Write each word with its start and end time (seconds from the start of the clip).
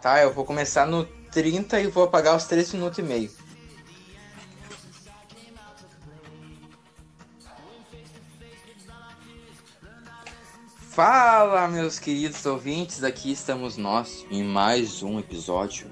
Tá, 0.00 0.22
eu 0.22 0.32
vou 0.32 0.44
começar 0.44 0.86
no 0.86 1.04
30 1.04 1.80
e 1.80 1.86
vou 1.86 2.04
apagar 2.04 2.36
os 2.36 2.44
3 2.44 2.72
minutos 2.72 2.98
e 2.98 3.02
meio. 3.02 3.30
Fala, 10.90 11.68
meus 11.68 11.98
queridos 12.00 12.44
ouvintes, 12.44 13.04
aqui 13.04 13.30
estamos 13.30 13.76
nós 13.76 14.26
em 14.32 14.42
mais 14.42 15.00
um 15.00 15.20
episódio 15.20 15.86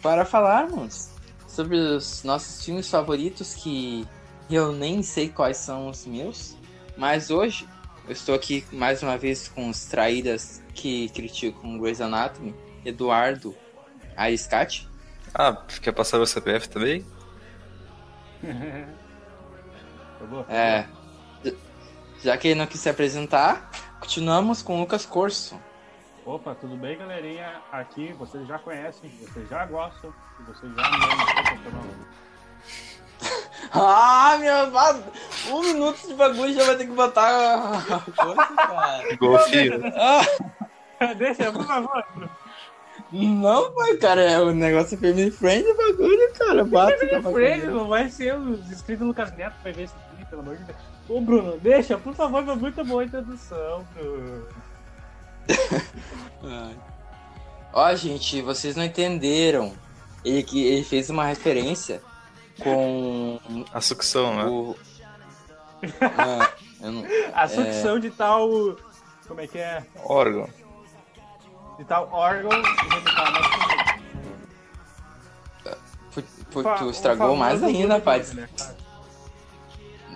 para 0.00 0.24
falarmos 0.24 1.08
sobre 1.48 1.76
os 1.76 2.22
nossos 2.22 2.64
filmes 2.64 2.88
favoritos 2.88 3.54
que 3.54 4.06
eu 4.48 4.72
nem 4.72 5.02
sei 5.02 5.28
quais 5.28 5.56
são 5.56 5.88
os 5.88 6.06
meus, 6.06 6.56
mas 6.96 7.30
hoje 7.30 7.68
eu 8.06 8.12
estou 8.12 8.34
aqui 8.34 8.64
mais 8.70 9.02
uma 9.02 9.18
vez 9.18 9.48
com 9.48 9.68
os 9.68 9.86
traídas 9.86 10.62
que 10.72 11.08
criticam 11.08 11.78
Grey's 11.78 12.00
Anatomy, 12.00 12.54
Eduardo 12.84 13.54
Ariscate. 14.16 14.88
Ah, 15.34 15.56
quer 15.80 15.92
passar 15.92 16.20
o 16.20 16.26
CPF 16.26 16.68
também? 16.68 17.06
Tá 20.18 20.26
bom? 20.26 20.44
É, 20.48 20.86
já 22.22 22.36
que 22.36 22.48
ele 22.48 22.58
não 22.60 22.66
quis 22.66 22.80
se 22.80 22.88
apresentar, 22.88 23.70
continuamos 24.00 24.62
com 24.62 24.76
o 24.76 24.80
Lucas 24.80 25.06
Corso. 25.06 25.58
Opa, 26.24 26.54
tudo 26.54 26.76
bem, 26.76 26.96
galerinha? 26.96 27.60
Aqui 27.72 28.12
vocês 28.12 28.46
já 28.46 28.58
conhecem, 28.58 29.10
vocês 29.20 29.48
já 29.48 29.66
gostam, 29.66 30.14
vocês 30.46 30.72
já 30.74 30.90
me 30.90 30.96
amam. 30.96 32.12
Ah, 33.72 34.36
meu, 34.38 35.56
um 35.56 35.62
minuto 35.62 36.06
de 36.06 36.14
bagulho 36.14 36.52
já 36.52 36.64
vai 36.64 36.76
ter 36.76 36.86
que 36.86 36.92
botar 36.92 37.24
a 37.26 38.00
coisa, 38.00 38.46
cara. 38.54 39.16
Golfinho. 39.16 39.80
Ah, 39.96 41.14
Deixa, 41.18 41.50
por 41.50 41.66
favor. 41.66 42.04
Não, 43.12 43.72
pai, 43.72 43.96
cara, 43.96 44.22
é 44.22 44.40
o 44.40 44.52
negócio 44.54 44.96
family 44.98 45.30
friend 45.30 45.66
o 45.68 45.76
bagulho, 45.76 46.32
cara. 46.34 46.64
Bota 46.64 46.96
que 46.96 47.06
tá 47.08 47.22
Friend, 47.30 47.66
não 47.66 47.88
vai 47.88 48.08
ser 48.08 48.34
os 48.36 48.70
inscritos 48.70 49.00
do 49.00 49.08
Lucas 49.08 49.36
Neto 49.36 49.54
vai 49.62 49.72
ver 49.72 49.82
esse 49.84 49.94
vídeo, 50.12 50.26
pelo 50.30 50.42
amor 50.42 50.56
de 50.56 50.64
Deus. 50.64 50.78
Ô, 51.08 51.20
Bruno, 51.20 51.58
deixa, 51.58 51.98
por 51.98 52.14
favor, 52.14 52.44
foi 52.44 52.56
muito 52.56 52.84
boa 52.84 53.02
a 53.02 53.04
introdução, 53.04 53.86
Bruno. 53.94 54.46
Ó, 57.72 57.94
gente, 57.94 58.40
vocês 58.42 58.76
não 58.76 58.84
entenderam. 58.84 59.72
Ele, 60.24 60.42
que- 60.42 60.64
ele 60.66 60.84
fez 60.84 61.10
uma 61.10 61.24
referência 61.24 62.00
com 62.62 63.38
A 63.72 63.80
sucção, 63.80 64.36
né? 64.36 64.44
o. 64.44 64.76
Ah, 66.00 66.50
não- 66.80 67.04
A 67.34 67.48
sucção 67.48 67.98
de 67.98 68.10
tal. 68.10 68.48
Como 69.26 69.40
é 69.40 69.46
que 69.46 69.58
é? 69.58 69.82
Órgão. 70.04 70.48
De 71.78 71.84
tal 71.84 72.08
órgão 72.12 72.50
tu 76.78 76.90
estragou 76.90 77.34
mais 77.36 77.62
ainda, 77.62 77.98
pai. 78.00 78.22
Né? 78.34 78.48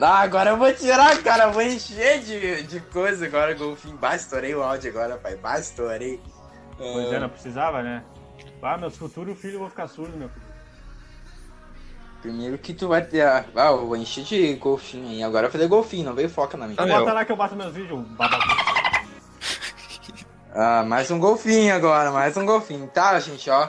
Ah, 0.00 0.20
agora 0.20 0.50
eu 0.50 0.56
vou 0.58 0.72
tirar, 0.74 1.16
cara. 1.22 1.44
Eu 1.44 1.52
vou 1.52 1.62
encher 1.62 2.20
de, 2.20 2.62
de 2.64 2.80
coisa 2.80 3.24
agora, 3.24 3.54
golfinho. 3.54 3.96
Bah, 3.96 4.14
estourei 4.14 4.54
o 4.54 4.62
áudio 4.62 4.90
agora, 4.90 5.16
pai. 5.16 5.36
Bah, 5.36 5.58
estourei. 5.58 6.20
Pois 6.76 7.12
é, 7.12 7.16
Ah, 7.16 7.20
não 7.20 7.28
precisava, 7.30 7.82
né? 7.82 8.04
Ah, 8.62 8.76
meus 8.76 8.96
futuros 8.96 9.38
filhos 9.38 9.58
vão 9.58 9.70
ficar 9.70 9.88
surdos, 9.88 10.14
meu 10.16 10.28
filho. 10.28 10.44
primeiro 12.20 12.58
que 12.58 12.74
tu 12.74 12.88
vai 12.88 13.00
ter. 13.02 13.22
Ah, 13.26 13.44
eu 13.54 13.86
vou 13.86 13.96
encher 13.96 14.24
de 14.24 14.54
golfinho 14.54 15.08
aí. 15.08 15.22
Agora 15.22 15.46
eu 15.46 15.50
falei 15.50 15.66
golfinho, 15.68 16.04
não 16.04 16.14
veio 16.14 16.28
foca 16.28 16.58
na 16.58 16.66
minha. 16.66 16.78
Ah, 16.78 16.86
Bota 16.86 17.04
meu. 17.06 17.14
lá 17.14 17.24
que 17.24 17.32
eu 17.32 17.36
bato 17.36 17.56
meus 17.56 17.72
vídeos, 17.72 18.06
babaca. 18.08 18.65
Ah, 20.58 20.82
mais 20.82 21.10
um 21.10 21.18
golfinho 21.18 21.74
agora, 21.74 22.10
mais 22.10 22.34
um 22.34 22.46
golfinho. 22.46 22.88
Tá, 22.88 23.20
gente, 23.20 23.50
ó. 23.50 23.68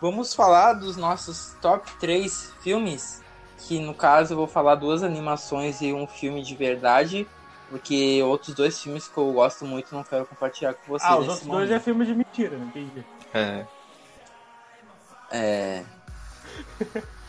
Vamos 0.00 0.34
falar 0.34 0.72
dos 0.72 0.96
nossos 0.96 1.54
top 1.62 1.88
3 2.00 2.52
filmes. 2.60 3.22
Que 3.58 3.78
no 3.78 3.94
caso 3.94 4.32
eu 4.32 4.36
vou 4.36 4.48
falar 4.48 4.74
duas 4.74 5.04
animações 5.04 5.80
e 5.80 5.92
um 5.92 6.08
filme 6.08 6.42
de 6.42 6.56
verdade. 6.56 7.28
Porque 7.68 8.20
outros 8.24 8.56
dois 8.56 8.82
filmes 8.82 9.06
que 9.06 9.16
eu 9.16 9.32
gosto 9.32 9.64
muito 9.64 9.94
não 9.94 10.02
quero 10.02 10.26
compartilhar 10.26 10.74
com 10.74 10.88
vocês. 10.88 11.08
Ah, 11.08 11.14
os 11.14 11.20
nesse 11.20 11.30
outros 11.30 11.48
dois 11.48 11.68
é 11.70 11.74
momento. 11.74 11.84
filme 11.84 12.04
de 12.04 12.14
mentira, 12.16 12.58
não 12.58 12.66
entendi. 12.66 13.04
É. 13.32 13.66
É. 15.30 15.84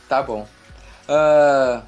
Tá 0.10 0.24
bom. 0.24 0.48
Ah, 1.08 1.84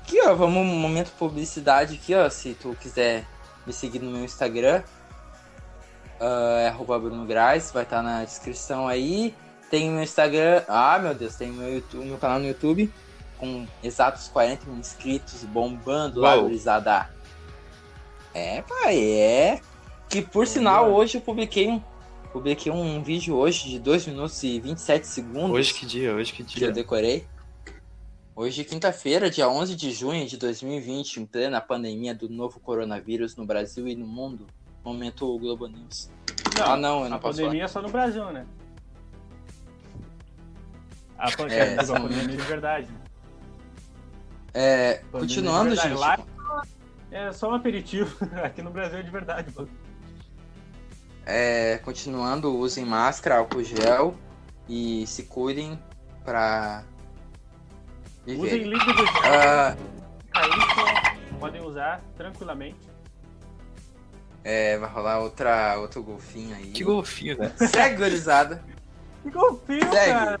aqui, 0.00 0.18
ó, 0.22 0.34
vamos 0.34 0.62
um 0.62 0.64
momento 0.64 1.12
publicidade 1.18 1.96
aqui, 1.96 2.14
ó. 2.14 2.30
Se 2.30 2.54
tu 2.54 2.74
quiser 2.80 3.26
me 3.66 3.74
seguir 3.74 3.98
no 3.98 4.10
meu 4.10 4.24
Instagram, 4.24 4.82
ah, 6.20 6.60
é 6.60 6.68
arroba 6.68 6.98
Bruno 6.98 7.24
Graz, 7.26 7.70
vai 7.70 7.82
estar 7.82 8.02
na 8.02 8.24
descrição 8.24 8.86
aí. 8.86 9.34
Tem 9.70 9.88
o 9.88 9.92
meu 9.92 10.02
Instagram. 10.02 10.62
Ah, 10.66 10.98
meu 10.98 11.14
Deus, 11.14 11.34
tem 11.34 11.50
o 11.50 11.54
meu, 11.54 11.74
YouTube, 11.74 12.06
meu 12.06 12.18
canal 12.18 12.38
no 12.38 12.46
YouTube 12.46 12.90
com 13.38 13.66
exatos 13.82 14.28
40 14.28 14.66
mil 14.66 14.78
inscritos 14.78 15.44
bombando 15.44 16.20
lá, 16.20 16.36
gurizada. 16.36 17.08
É, 18.34 18.62
pai, 18.62 18.98
é. 18.98 19.60
Que 20.08 20.20
por 20.20 20.46
sinal, 20.46 20.92
hoje 20.92 21.18
eu 21.18 21.20
publiquei 21.20 21.68
um, 21.68 21.80
publiquei 22.32 22.70
um 22.72 23.02
vídeo 23.02 23.36
hoje 23.36 23.68
de 23.68 23.78
2 23.78 24.06
minutos 24.08 24.42
e 24.42 24.58
27 24.60 25.06
segundos 25.06 25.50
Hoje 25.50 25.74
que 25.74 25.86
dia, 25.86 26.14
hoje 26.14 26.32
que 26.32 26.42
que 26.44 26.56
eu 26.56 26.58
dia. 26.58 26.72
decorei. 26.72 27.26
Hoje, 28.34 28.62
quinta-feira, 28.62 29.28
dia 29.28 29.48
11 29.48 29.74
de 29.74 29.90
junho 29.90 30.24
de 30.24 30.36
2020, 30.36 31.16
em 31.16 31.26
plena 31.26 31.60
pandemia 31.60 32.14
do 32.14 32.28
novo 32.28 32.60
coronavírus 32.60 33.34
no 33.34 33.44
Brasil 33.44 33.88
e 33.88 33.96
no 33.96 34.06
mundo. 34.06 34.46
Momento 34.92 35.38
Globo 35.38 35.66
News. 35.68 36.10
ah, 36.64 36.76
não, 36.76 37.04
eu 37.04 37.10
não 37.10 37.16
a 37.18 37.20
posso 37.20 37.38
pandemia 37.40 37.64
é 37.64 37.68
só 37.68 37.82
no 37.82 37.90
Brasil, 37.90 38.24
né? 38.32 38.46
A, 41.18 41.30
pan- 41.30 41.46
É, 41.48 41.76
digo, 41.76 41.80
a 41.92 42.00
pandemia 42.00 42.24
muito- 42.24 42.36
de 42.36 42.42
verdade. 42.48 42.86
né? 42.90 42.98
É, 44.54 44.94
Pandemia 44.94 45.20
continuando, 45.20 45.70
de 45.70 45.76
verdade. 45.76 45.88
gente. 45.90 45.98
Lá 46.00 46.18
é 47.10 47.32
só 47.32 47.50
um 47.50 47.54
aperitivo. 47.54 48.16
Aqui 48.42 48.62
no 48.62 48.70
Brasil 48.70 48.98
é 48.98 49.02
de 49.02 49.10
verdade. 49.10 49.52
pô. 49.52 49.66
É, 51.26 51.76
continuando, 51.78 52.56
usem 52.56 52.84
máscara, 52.86 53.36
álcool 53.38 53.62
gel 53.62 54.14
e 54.68 55.06
se 55.06 55.24
cuidem 55.24 55.78
pra 56.24 56.82
Usem 58.26 58.36
viver. 58.40 58.64
líquido 58.64 58.96
gel. 59.06 59.14
Ah, 59.24 59.76
Caído, 60.30 61.38
podem 61.38 61.62
usar 61.62 62.00
tranquilamente. 62.16 62.78
É, 64.48 64.78
vai 64.78 64.88
rolar 64.88 65.18
outra, 65.18 65.78
outro 65.78 66.02
golfinho 66.02 66.56
aí. 66.56 66.70
Que 66.70 66.82
golfinho, 66.82 67.36
né? 67.36 67.52
Segue, 67.68 67.96
gurizada. 67.96 68.64
Que 69.22 69.30
golfinho, 69.30 69.92
Segue. 69.92 70.10
cara. 70.10 70.40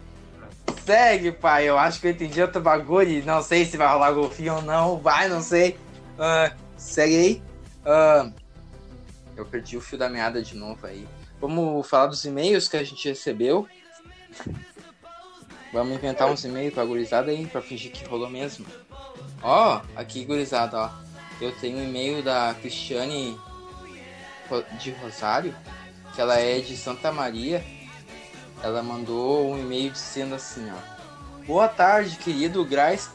Segue, 0.86 1.32
pai. 1.32 1.68
Eu 1.68 1.76
acho 1.78 2.00
que 2.00 2.06
eu 2.06 2.12
entendi 2.12 2.40
outro 2.40 2.62
bagulho. 2.62 3.22
Não 3.26 3.42
sei 3.42 3.66
se 3.66 3.76
vai 3.76 3.86
rolar 3.86 4.12
golfinho 4.12 4.54
ou 4.54 4.62
não. 4.62 4.96
Vai, 4.98 5.28
não 5.28 5.42
sei. 5.42 5.78
Ah, 6.18 6.50
segue 6.78 7.16
aí. 7.18 7.42
Ah, 7.84 8.30
eu 9.36 9.44
perdi 9.44 9.76
o 9.76 9.80
fio 9.82 9.98
da 9.98 10.08
meada 10.08 10.40
de 10.40 10.56
novo 10.56 10.86
aí. 10.86 11.06
Vamos 11.38 11.86
falar 11.86 12.06
dos 12.06 12.24
e-mails 12.24 12.66
que 12.66 12.78
a 12.78 12.84
gente 12.84 13.10
recebeu. 13.10 13.68
Vamos 15.70 15.94
inventar 15.94 16.30
uns 16.30 16.42
e-mails 16.46 16.72
pra 16.72 16.82
gurizada 16.82 17.30
aí, 17.30 17.46
pra 17.46 17.60
fingir 17.60 17.92
que 17.92 18.06
rolou 18.06 18.30
mesmo. 18.30 18.64
Ó, 19.42 19.82
aqui, 19.94 20.24
gurizada, 20.24 20.78
ó. 20.78 20.90
Eu 21.42 21.52
tenho 21.56 21.76
um 21.76 21.84
e-mail 21.84 22.22
da 22.22 22.56
Cristiane 22.58 23.38
de 24.78 24.90
Rosário, 24.92 25.54
que 26.14 26.20
ela 26.20 26.38
é 26.38 26.60
de 26.60 26.76
Santa 26.76 27.12
Maria. 27.12 27.64
Ela 28.62 28.82
mandou 28.82 29.52
um 29.52 29.58
e-mail 29.58 29.90
dizendo 29.90 30.34
assim, 30.34 30.68
ó. 30.70 30.98
Boa 31.46 31.68
tarde, 31.68 32.16
querido 32.16 32.66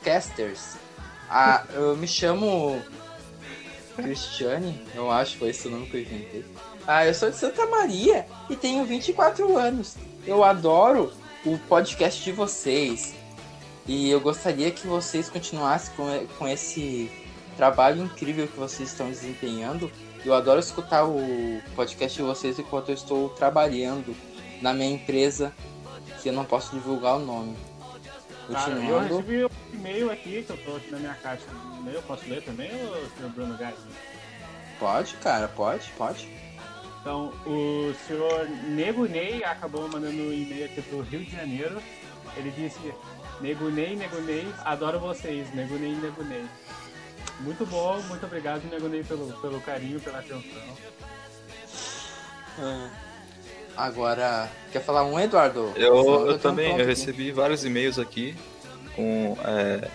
Casters. 0.04 0.76
Ah, 1.30 1.64
eu 1.74 1.96
me 1.98 2.08
chamo 2.08 2.82
Cristiane, 3.96 4.82
eu 4.96 5.12
acho 5.12 5.34
que 5.34 5.40
foi 5.40 5.50
esse 5.50 5.68
o 5.68 5.72
nome 5.72 5.88
que 5.88 5.98
eu 5.98 6.02
inventei. 6.02 6.46
Ah, 6.88 7.06
eu 7.06 7.14
sou 7.14 7.30
de 7.30 7.38
Santa 7.38 7.66
Maria 7.68 8.26
e 8.50 8.56
tenho 8.56 8.86
24 8.86 9.58
anos. 9.58 9.96
Eu 10.26 10.44
adoro 10.44 11.14
o 11.46 11.58
podcast 11.58 12.24
de 12.24 12.32
vocês. 12.32 13.14
E 13.86 14.10
eu 14.10 14.20
gostaria 14.20 14.72
que 14.72 14.88
vocês 14.88 15.30
continuassem 15.30 15.94
com, 15.96 16.28
com 16.38 16.48
esse 16.48 17.12
trabalho 17.56 18.04
incrível 18.04 18.48
que 18.48 18.58
vocês 18.58 18.90
estão 18.90 19.10
desempenhando. 19.10 19.92
Eu 20.26 20.34
adoro 20.34 20.60
escutar 20.60 21.04
o 21.06 21.62
podcast 21.76 22.18
de 22.18 22.24
vocês 22.24 22.58
enquanto 22.58 22.90
eu 22.90 22.96
estou 22.96 23.30
trabalhando 23.30 24.16
na 24.62 24.74
minha 24.74 24.92
empresa, 24.92 25.54
que 26.22 26.30
eu 26.30 26.34
não 26.34 26.46
posso 26.46 26.74
divulgar 26.74 27.18
o 27.18 27.20
nome. 27.20 27.56
Cara, 28.52 28.72
eu 28.72 28.76
Continuando. 28.76 29.18
recebi 29.18 29.46
um 29.46 29.50
e-mail 29.74 30.12
aqui, 30.12 30.44
que 30.44 30.50
eu 30.50 30.58
tô 30.58 30.76
aqui 30.76 30.92
na 30.92 31.00
minha 31.00 31.14
caixa 31.16 31.46
de 31.46 31.80
e-mail. 31.80 32.02
Posso 32.04 32.30
ler 32.30 32.44
também, 32.44 32.70
ô 32.72 33.18
senhor 33.18 33.32
Bruno 33.32 33.58
Gás? 33.58 33.76
Pode, 34.80 35.16
cara, 35.16 35.48
pode, 35.48 35.90
pode. 35.98 36.30
Então, 37.02 37.34
o 37.46 37.94
senhor 38.08 38.48
Nego 38.70 39.06
Ney 39.06 39.44
acabou 39.44 39.90
mandando 39.90 40.24
um 40.24 40.34
e-mail 40.34 40.66
aqui 40.66 40.82
pro 40.82 41.02
Rio 41.02 41.24
de 41.24 41.32
Janeiro. 41.32 41.82
Ele 42.38 42.52
disse: 42.52 42.94
Nego 43.42 43.70
Ney, 43.70 43.98
adoro 44.64 45.00
vocês, 45.00 45.54
Nego 45.54 45.76
Ney. 45.78 45.98
Muito 47.44 47.66
bom, 47.66 48.02
muito 48.04 48.26
obrigado, 48.26 48.64
Nego 48.70 48.88
Ney, 48.88 49.04
pelo, 49.04 49.34
pelo 49.42 49.60
carinho, 49.62 50.00
pela 50.00 50.20
atenção. 50.20 50.42
Agora, 53.76 54.50
quer 54.72 54.82
falar 54.84 55.04
um, 55.04 55.20
Eduardo? 55.20 55.74
Eu, 55.76 56.28
eu 56.28 56.40
também, 56.40 56.68
pronto 56.68 56.82
eu 56.82 56.88
recebi 56.88 57.32
vários 57.32 57.66
e-mails 57.66 58.00
aqui 58.00 58.36
com. 58.96 59.36
é, 59.44 59.90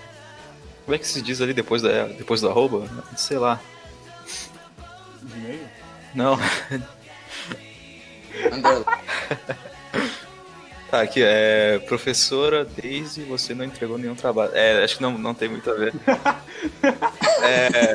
Como 0.85 0.95
é 0.95 0.99
que 0.99 1.07
se 1.07 1.23
diz 1.23 1.41
ali 1.41 1.55
depois, 1.55 1.81
da, 1.81 2.07
depois 2.07 2.41
do 2.41 2.49
arroba? 2.49 2.89
Sei 3.17 3.39
lá. 3.39 3.61
De 5.23 5.39
e-mail? 5.39 5.69
Não. 6.15 6.35
Underline. 8.53 8.85
Tá, 10.91 11.03
aqui, 11.03 11.23
é. 11.23 11.79
Professora 11.81 12.65
Daisy, 12.65 13.23
você 13.23 13.55
não 13.55 13.65
entregou 13.65 13.99
nenhum 13.99 14.15
trabalho. 14.15 14.53
É, 14.55 14.83
acho 14.83 14.97
que 14.97 15.03
não, 15.03 15.19
não 15.19 15.35
tem 15.35 15.49
muito 15.49 15.71
a 15.71 15.75
ver. 15.75 15.93
É. 17.41 17.95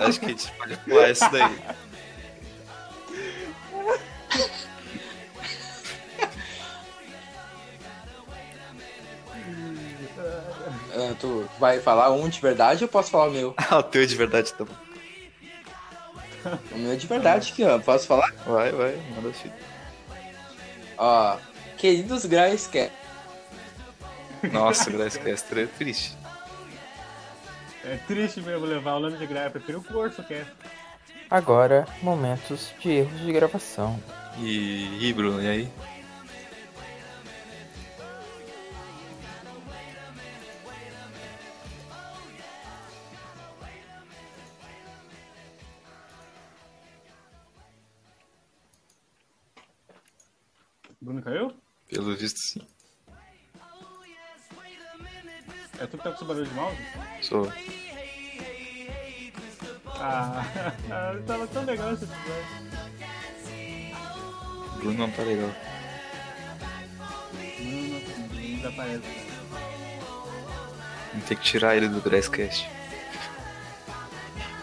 acho 0.00 0.18
que 0.18 0.26
a 0.26 0.28
gente 0.30 0.50
pode 0.52 0.76
pular 0.78 1.10
isso 1.10 1.30
daí. 1.30 1.58
Ah, 10.92 11.14
tu 11.20 11.48
vai 11.58 11.78
falar 11.80 12.10
um 12.10 12.28
de 12.28 12.40
verdade 12.40 12.82
ou 12.82 12.88
eu 12.88 12.92
posso 12.92 13.10
falar 13.10 13.28
o 13.28 13.30
meu? 13.30 13.54
Ah, 13.70 13.78
o 13.78 13.82
teu 13.82 14.02
é 14.02 14.06
de 14.06 14.16
verdade, 14.16 14.52
tá 14.54 14.64
bom. 14.64 14.74
O 16.72 16.78
meu 16.78 16.92
é 16.92 16.96
de 16.96 17.06
verdade 17.06 17.52
aqui, 17.52 17.62
ó. 17.64 17.78
Posso 17.78 18.06
falar? 18.06 18.32
Vai, 18.46 18.72
vai, 18.72 18.96
manda 19.14 19.32
filho. 19.32 19.54
Ó, 21.02 21.38
queridos 21.78 22.26
Grayscast. 22.26 22.92
Nossa, 24.52 24.90
Grasscaster 24.90 25.60
é 25.60 25.66
triste. 25.66 26.14
É 27.82 27.96
triste 28.06 28.42
mesmo 28.42 28.66
levar 28.66 28.96
o 28.96 29.00
nome 29.00 29.16
de. 29.16 29.24
Eu 29.24 29.50
prefiro 29.50 29.78
o 29.78 29.82
curso, 29.82 30.22
que 30.22 30.34
é. 30.34 30.46
Agora, 31.30 31.86
momentos 32.02 32.70
de 32.80 32.90
erros 32.90 33.18
de 33.20 33.32
gravação. 33.32 33.98
E, 34.38 35.08
e 35.08 35.12
Bruno, 35.14 35.42
e 35.42 35.48
aí? 35.48 35.68
Pelo 51.90 52.16
visto, 52.16 52.38
sim. 52.38 52.60
É 55.78 55.86
tu 55.86 55.96
que 55.96 56.04
tá 56.04 56.10
com 56.10 56.16
esse 56.16 56.24
barulho 56.24 56.46
de 56.46 56.54
mouse? 56.54 56.76
Sou. 57.22 57.52
Ah, 59.86 60.44
tava 61.26 61.46
tão 61.48 61.64
legal 61.64 61.94
esse 61.94 62.04
episódio. 62.04 62.70
Bruno 64.76 64.98
não 64.98 65.10
tá 65.10 65.22
legal. 65.22 65.50
Não, 67.58 67.70
não, 67.70 68.28
desaparece. 68.28 69.02
Vamos 71.12 71.26
ter 71.26 71.36
que 71.36 71.42
tirar 71.42 71.76
ele 71.76 71.88
do 71.88 72.00
Grasscast. 72.00 72.68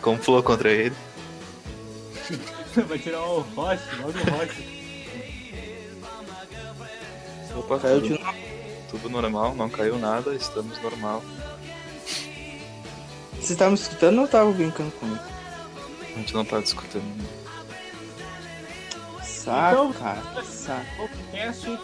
Como 0.01 0.21
falou 0.21 0.41
contra 0.43 0.71
ele? 0.71 0.95
Vai 2.87 2.99
tirar 2.99 3.21
o 3.23 3.41
Roche, 3.41 3.95
logo 3.97 4.17
o 4.17 4.37
Roche. 4.37 4.76
Opa, 7.67 7.79
Caiu 7.79 8.01
tudo, 8.01 8.17
de 8.17 8.23
novo. 8.23 8.37
tudo 8.89 9.09
normal, 9.09 9.53
não 9.55 9.69
caiu 9.69 9.97
nada, 9.99 10.33
estamos 10.33 10.81
normal. 10.81 11.21
Vocês 13.33 13.51
estavam 13.51 13.73
me 13.73 13.79
escutando 13.79 14.19
ou 14.19 14.25
estavam 14.25 14.53
brincando 14.53 14.91
comigo? 14.91 15.19
A 16.15 16.19
gente 16.19 16.33
não 16.33 16.45
tá 16.45 16.59
discutindo. 16.59 17.03
Saco, 19.23 19.89
Então- 19.89 19.93
cara. 19.93 20.43
Saco. 20.43 20.85
podcast 20.97 21.79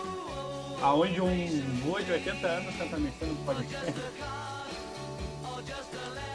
aonde 0.81 1.21
um 1.21 1.61
boa 1.85 2.01
de 2.01 2.11
80 2.11 2.47
anos 2.47 2.75
tenta 2.75 2.97
mexer 2.97 3.25
no 3.25 3.35
podcast. 3.45 3.93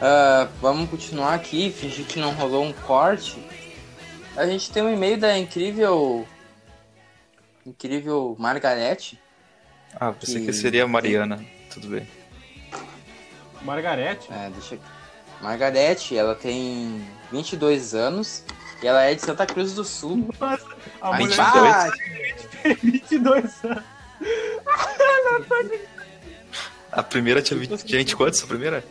Ah, 0.01 0.47
vamos 0.61 0.89
continuar 0.89 1.33
aqui, 1.33 1.71
fingir 1.71 2.05
que 2.05 2.19
não 2.19 2.33
rolou 2.33 2.63
um 2.63 2.71
corte. 2.73 3.43
A 4.37 4.45
gente 4.45 4.71
tem 4.71 4.81
um 4.81 4.93
e-mail 4.93 5.19
da 5.19 5.37
incrível. 5.37 6.25
Incrível 7.65 8.35
Margarete. 8.39 9.19
Ah, 9.95 10.11
pensei 10.11 10.39
Que- 10.41 10.47
que 10.47 10.53
seria 10.53 10.83
a 10.83 10.87
Mariana. 10.87 11.43
Tudo 11.71 11.87
bem. 11.87 12.07
Margarete? 13.61 14.27
É, 14.31 14.49
deixa 14.49 14.75
aqui. 14.75 14.83
Margarete, 15.41 16.17
ela 16.17 16.35
tem 16.35 17.05
22 17.31 17.93
anos 17.95 18.43
e 18.81 18.87
ela 18.87 19.03
é 19.03 19.13
de 19.15 19.21
Santa 19.21 19.45
Cruz 19.45 19.73
do 19.73 19.83
Sul. 19.83 20.29
Nossa, 20.39 20.65
a 21.01 21.13
Ai, 21.15 21.21
mulher 21.21 21.37
22? 21.37 22.51
tem 22.61 22.75
22 22.75 23.63
anos. 23.65 23.83
A 26.91 27.03
primeira 27.03 27.41
tinha 27.41 27.59
20. 27.59 27.87
Gente, 27.87 28.15
quantos? 28.15 28.43
A 28.43 28.47
primeira? 28.47 28.83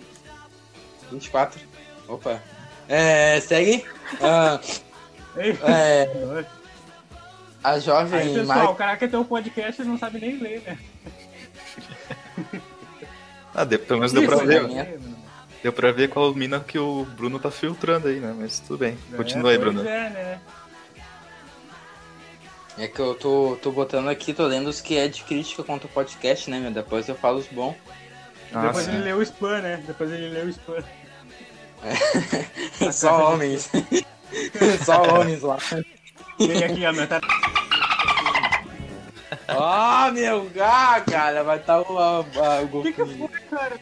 24. 1.10 1.60
Opa. 2.06 2.40
É, 2.88 3.40
segue. 3.40 3.84
Ah, 4.20 4.60
é, 5.36 6.08
a 7.62 7.70
Aí, 7.72 7.80
jovem 7.80 8.34
pessoal, 8.34 8.46
Mar... 8.46 8.70
o 8.70 8.74
cara 8.74 8.96
quer 8.96 9.10
ter 9.10 9.16
um 9.16 9.24
podcast 9.24 9.82
e 9.82 9.84
não 9.84 9.98
sabe 9.98 10.20
nem 10.20 10.38
ler, 10.38 10.62
né? 10.62 10.78
Ah, 13.58 13.64
deu, 13.64 13.78
pelo 13.80 13.98
menos 13.98 14.12
deu 14.12 14.24
pra 14.24 14.36
ver. 14.36 14.68
né? 14.68 14.96
Deu 15.62 15.72
pra 15.72 15.90
ver 15.90 16.08
qual 16.08 16.32
mina 16.32 16.60
que 16.60 16.78
o 16.78 17.04
Bruno 17.04 17.40
tá 17.40 17.50
filtrando 17.50 18.06
aí, 18.06 18.20
né? 18.20 18.32
Mas 18.38 18.60
tudo 18.60 18.78
bem. 18.78 18.96
Continua 19.16 19.50
aí, 19.50 19.56
É, 19.56 19.58
pois 19.58 19.74
Bruno. 19.74 19.88
É, 19.88 20.10
né? 20.10 20.40
É 22.78 22.86
que 22.86 23.00
eu 23.00 23.14
tô, 23.16 23.58
tô 23.60 23.72
botando 23.72 24.08
aqui, 24.08 24.32
tô 24.32 24.46
lendo 24.46 24.68
os 24.68 24.80
que 24.80 24.96
é 24.96 25.08
de 25.08 25.24
crítica 25.24 25.64
contra 25.64 25.88
o 25.88 25.90
podcast, 25.90 26.48
né, 26.48 26.60
meu? 26.60 26.70
Depois 26.70 27.08
eu 27.08 27.16
falo 27.16 27.38
os 27.38 27.48
bons. 27.48 27.74
Ah, 28.52 28.66
Depois 28.68 28.84
sim. 28.84 28.92
ele 28.92 29.02
leu 29.02 29.16
o 29.16 29.22
spam, 29.22 29.60
né? 29.60 29.82
Depois 29.84 30.12
ele 30.12 30.28
leu 30.28 30.46
o 30.46 30.48
spam. 30.50 30.84
Só 32.92 33.32
homens. 33.32 33.68
Só 34.86 35.02
homens 35.02 35.42
lá. 35.42 35.58
Vem 36.38 36.62
aqui, 36.62 36.86
a 36.86 36.92
meta. 36.92 37.20
Ah, 39.48 40.10
meu, 40.12 40.50
ah, 40.60 41.00
cara, 41.00 41.42
vai 41.42 41.56
estar 41.56 41.80
o, 41.80 41.98
a, 41.98 42.18
a, 42.18 42.60
o 42.60 42.80
O 42.80 42.82
que 42.82 42.92
que 42.92 43.02
golfinho. 43.02 43.28
foi, 43.28 43.40
cara? 43.40 43.78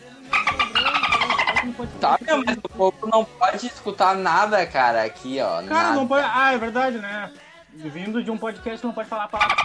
Tá, 2.00 2.16
meu, 2.20 2.44
mas 2.44 2.56
o 2.58 2.68
povo 2.68 3.06
não 3.08 3.24
pode 3.24 3.66
escutar 3.66 4.14
nada, 4.14 4.64
cara, 4.66 5.02
aqui, 5.02 5.40
ó. 5.40 5.56
Cara, 5.56 5.62
nada. 5.64 5.94
não 5.94 6.06
pode. 6.06 6.24
Ah, 6.32 6.52
é 6.52 6.58
verdade, 6.58 6.98
né? 6.98 7.32
Vindo 7.74 8.22
de 8.22 8.30
um 8.30 8.38
podcast 8.38 8.84
não 8.86 8.92
pode 8.92 9.08
falar 9.08 9.26
palavra. 9.28 9.56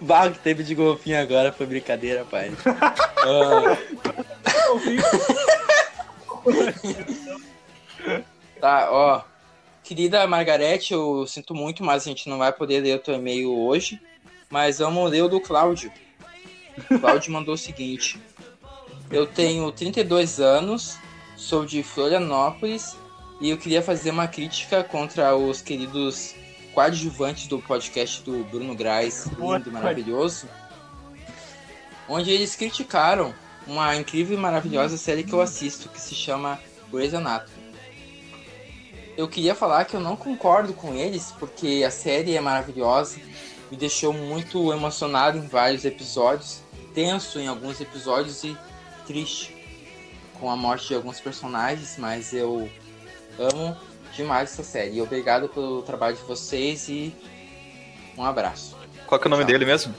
Bah, 0.00 0.26
o 0.26 0.32
que 0.32 0.38
teve 0.38 0.62
de 0.62 0.74
golfinho 0.74 1.20
agora 1.20 1.52
foi 1.52 1.66
brincadeira, 1.66 2.24
pai. 2.24 2.52
Ah, 2.66 3.76
tá, 8.60 8.88
ó. 8.90 9.22
Querida 9.88 10.26
Margarete, 10.26 10.92
eu 10.92 11.26
sinto 11.26 11.54
muito, 11.54 11.82
mas 11.82 12.02
a 12.02 12.10
gente 12.10 12.28
não 12.28 12.36
vai 12.36 12.52
poder 12.52 12.82
ler 12.82 12.96
o 12.96 12.98
teu 12.98 13.14
e-mail 13.14 13.50
hoje. 13.50 13.98
Mas 14.50 14.80
vamos 14.80 15.10
ler 15.10 15.22
o 15.22 15.30
do 15.30 15.40
Cláudio. 15.40 15.90
O 16.90 16.98
Cláudio 16.98 17.32
mandou 17.32 17.54
o 17.54 17.56
seguinte: 17.56 18.20
Eu 19.10 19.26
tenho 19.26 19.72
32 19.72 20.40
anos, 20.40 20.98
sou 21.38 21.64
de 21.64 21.82
Florianópolis 21.82 22.98
e 23.40 23.48
eu 23.48 23.56
queria 23.56 23.80
fazer 23.80 24.10
uma 24.10 24.28
crítica 24.28 24.84
contra 24.84 25.34
os 25.34 25.62
queridos 25.62 26.34
coadjuvantes 26.74 27.46
do 27.46 27.58
podcast 27.58 28.22
do 28.22 28.44
Bruno 28.44 28.74
Graz, 28.74 29.24
lindo 29.38 29.70
e 29.70 29.72
maravilhoso, 29.72 30.50
onde 32.06 32.30
eles 32.30 32.54
criticaram 32.54 33.34
uma 33.66 33.96
incrível 33.96 34.36
e 34.36 34.40
maravilhosa 34.40 34.98
série 34.98 35.24
que 35.24 35.32
eu 35.32 35.40
assisto 35.40 35.88
que 35.88 35.98
se 35.98 36.14
chama 36.14 36.60
Grey's 36.92 37.14
Anatomy. 37.14 37.57
Eu 39.18 39.26
queria 39.26 39.52
falar 39.52 39.84
que 39.84 39.96
eu 39.96 40.00
não 40.00 40.14
concordo 40.14 40.72
com 40.72 40.94
eles 40.94 41.34
porque 41.40 41.82
a 41.84 41.90
série 41.90 42.36
é 42.36 42.40
maravilhosa, 42.40 43.18
me 43.68 43.76
deixou 43.76 44.12
muito 44.12 44.72
emocionado 44.72 45.36
em 45.36 45.48
vários 45.48 45.84
episódios, 45.84 46.60
tenso 46.94 47.40
em 47.40 47.48
alguns 47.48 47.80
episódios 47.80 48.44
e 48.44 48.56
triste 49.08 49.56
com 50.38 50.48
a 50.48 50.56
morte 50.56 50.86
de 50.86 50.94
alguns 50.94 51.18
personagens, 51.18 51.96
mas 51.98 52.32
eu 52.32 52.70
amo 53.36 53.76
demais 54.14 54.52
essa 54.52 54.62
série. 54.62 54.98
E 54.98 55.02
obrigado 55.02 55.48
pelo 55.48 55.82
trabalho 55.82 56.14
de 56.14 56.22
vocês 56.22 56.88
e 56.88 57.12
um 58.16 58.24
abraço. 58.24 58.76
Qual 59.04 59.20
que 59.20 59.26
é 59.26 59.28
o 59.28 59.30
nome 59.30 59.42
Tchau. 59.42 59.52
dele 59.52 59.64
mesmo? 59.64 59.92